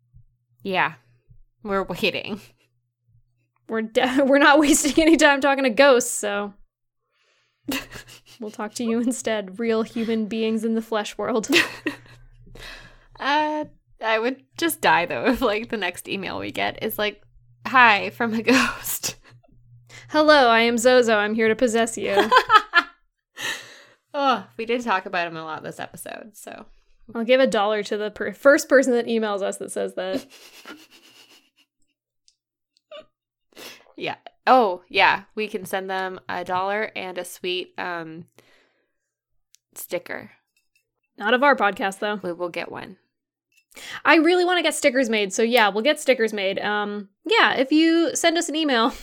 Yeah, 0.62 0.94
we're 1.64 1.82
waiting. 1.84 2.40
We're 3.70 3.84
de- 3.84 4.24
we're 4.26 4.40
not 4.40 4.60
wasting 4.60 5.02
any 5.04 5.16
time 5.18 5.42
talking 5.42 5.64
to 5.64 5.70
ghosts, 5.70 6.12
so 6.12 6.54
we'll 8.40 8.52
talk 8.52 8.74
to 8.76 8.84
you 8.84 9.00
instead. 9.02 9.60
Real 9.60 9.84
human 9.84 10.26
beings 10.26 10.64
in 10.66 10.76
the 10.76 10.82
flesh 10.82 11.18
world. 11.18 11.50
Uh, 13.20 13.66
I 14.02 14.18
would 14.18 14.42
just 14.58 14.80
die 14.80 15.06
though 15.06 15.26
if 15.26 15.42
like 15.42 15.70
the 15.70 15.76
next 15.76 16.08
email 16.08 16.40
we 16.40 16.52
get 16.52 16.82
is 16.82 16.98
like, 16.98 17.22
"Hi 17.68 18.12
from 18.12 18.34
a 18.34 18.42
ghost." 18.42 19.18
Hello, 20.08 20.48
I 20.48 20.62
am 20.62 20.78
Zozo. 20.78 21.18
I'm 21.18 21.36
here 21.36 21.50
to 21.50 21.56
possess 21.56 21.98
you. 21.98 22.16
oh, 24.14 24.48
we 24.58 24.66
did 24.66 24.84
talk 24.84 25.06
about 25.06 25.28
him 25.28 25.36
a 25.36 25.44
lot 25.44 25.64
this 25.64 25.82
episode, 25.82 26.32
so 26.34 26.66
I'll 27.14 27.26
give 27.26 27.42
a 27.42 27.48
dollar 27.48 27.84
to 27.84 27.98
the 27.98 28.10
per- 28.10 28.32
first 28.32 28.70
person 28.70 28.94
that 28.94 29.08
emails 29.08 29.42
us 29.42 29.58
that 29.58 29.74
says 29.74 29.96
that. 29.96 30.26
Yeah. 34.00 34.16
Oh, 34.48 34.82
yeah, 34.90 35.24
we 35.36 35.48
can 35.48 35.66
send 35.66 35.90
them 35.90 36.20
a 36.28 36.44
dollar 36.44 36.92
and 36.96 37.18
a 37.18 37.26
sweet 37.26 37.74
um 37.78 38.26
sticker. 39.76 40.32
Not 41.18 41.34
of 41.34 41.44
our 41.44 41.56
podcast 41.56 42.00
though. 42.00 42.16
We 42.16 42.32
will 42.32 42.50
get 42.50 42.72
one. 42.72 42.98
I 44.04 44.16
really 44.16 44.46
want 44.46 44.58
to 44.58 44.64
get 44.64 44.74
stickers 44.74 45.10
made, 45.10 45.32
so 45.34 45.44
yeah, 45.44 45.70
we'll 45.70 45.84
get 45.84 46.00
stickers 46.00 46.34
made. 46.34 46.60
Um, 46.60 47.10
yeah, 47.26 47.56
if 47.56 47.72
you 47.72 48.16
send 48.16 48.38
us 48.38 48.50
an 48.50 48.56
email 48.56 48.94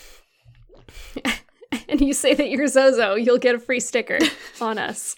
and 1.88 2.00
you 2.00 2.12
say 2.12 2.34
that 2.34 2.50
you're 2.50 2.66
Zozo, 2.66 3.14
you'll 3.14 3.38
get 3.38 3.54
a 3.54 3.60
free 3.60 3.80
sticker 3.80 4.18
on 4.60 4.78
us. 4.78 5.16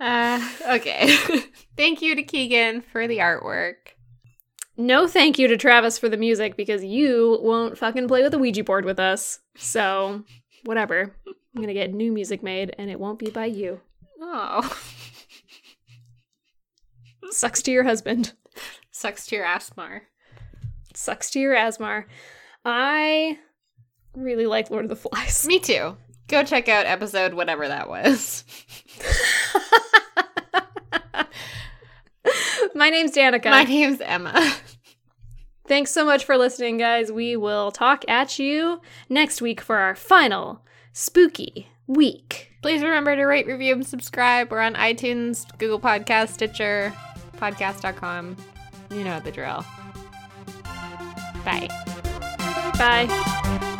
Uh, 0.00 0.46
okay. 0.68 1.16
Thank 1.76 2.02
you 2.02 2.16
to 2.16 2.22
Keegan 2.22 2.82
for 2.82 3.06
the 3.06 3.18
artwork. 3.18 3.93
No 4.76 5.06
thank 5.06 5.38
you 5.38 5.46
to 5.48 5.56
Travis 5.56 5.98
for 5.98 6.08
the 6.08 6.16
music 6.16 6.56
because 6.56 6.84
you 6.84 7.38
won't 7.42 7.78
fucking 7.78 8.08
play 8.08 8.22
with 8.22 8.32
the 8.32 8.38
Ouija 8.38 8.64
board 8.64 8.84
with 8.84 8.98
us. 8.98 9.38
So, 9.56 10.24
whatever. 10.64 11.14
I'm 11.26 11.62
gonna 11.62 11.74
get 11.74 11.94
new 11.94 12.10
music 12.12 12.42
made 12.42 12.74
and 12.78 12.90
it 12.90 12.98
won't 12.98 13.18
be 13.20 13.30
by 13.30 13.46
you. 13.46 13.80
Oh, 14.20 14.76
Sucks 17.30 17.62
to 17.62 17.70
your 17.72 17.84
husband. 17.84 18.32
sucks 18.90 19.26
to 19.26 19.36
your 19.36 19.44
Asmar. 19.44 20.02
Sucks 20.94 21.30
to 21.30 21.40
your 21.40 21.54
Asmar. 21.54 22.04
I 22.64 23.38
really 24.14 24.46
like 24.46 24.70
Lord 24.70 24.84
of 24.84 24.88
the 24.88 24.96
Flies. 24.96 25.46
Me 25.46 25.58
too. 25.58 25.96
Go 26.28 26.42
check 26.44 26.68
out 26.68 26.86
episode 26.86 27.34
whatever 27.34 27.68
that 27.68 27.88
was. 27.88 28.44
My 32.74 32.90
name's 32.90 33.12
Danica. 33.12 33.50
My 33.50 33.64
name's 33.64 34.00
Emma. 34.00 34.54
Thanks 35.66 35.92
so 35.92 36.04
much 36.04 36.24
for 36.24 36.36
listening, 36.36 36.76
guys. 36.76 37.10
We 37.10 37.36
will 37.36 37.70
talk 37.70 38.04
at 38.08 38.38
you 38.38 38.80
next 39.08 39.40
week 39.40 39.60
for 39.60 39.76
our 39.76 39.94
final 39.94 40.62
spooky 40.92 41.68
week. 41.86 42.52
Please 42.60 42.82
remember 42.82 43.14
to 43.16 43.24
rate, 43.24 43.46
review, 43.46 43.74
and 43.74 43.86
subscribe. 43.86 44.50
We're 44.50 44.60
on 44.60 44.74
iTunes, 44.74 45.46
Google 45.58 45.80
Podcast, 45.80 46.30
Stitcher, 46.30 46.92
podcast.com. 47.36 48.36
You 48.90 49.04
know 49.04 49.20
the 49.20 49.32
drill. 49.32 49.64
Bye. 51.44 51.68
Bye. 52.78 53.70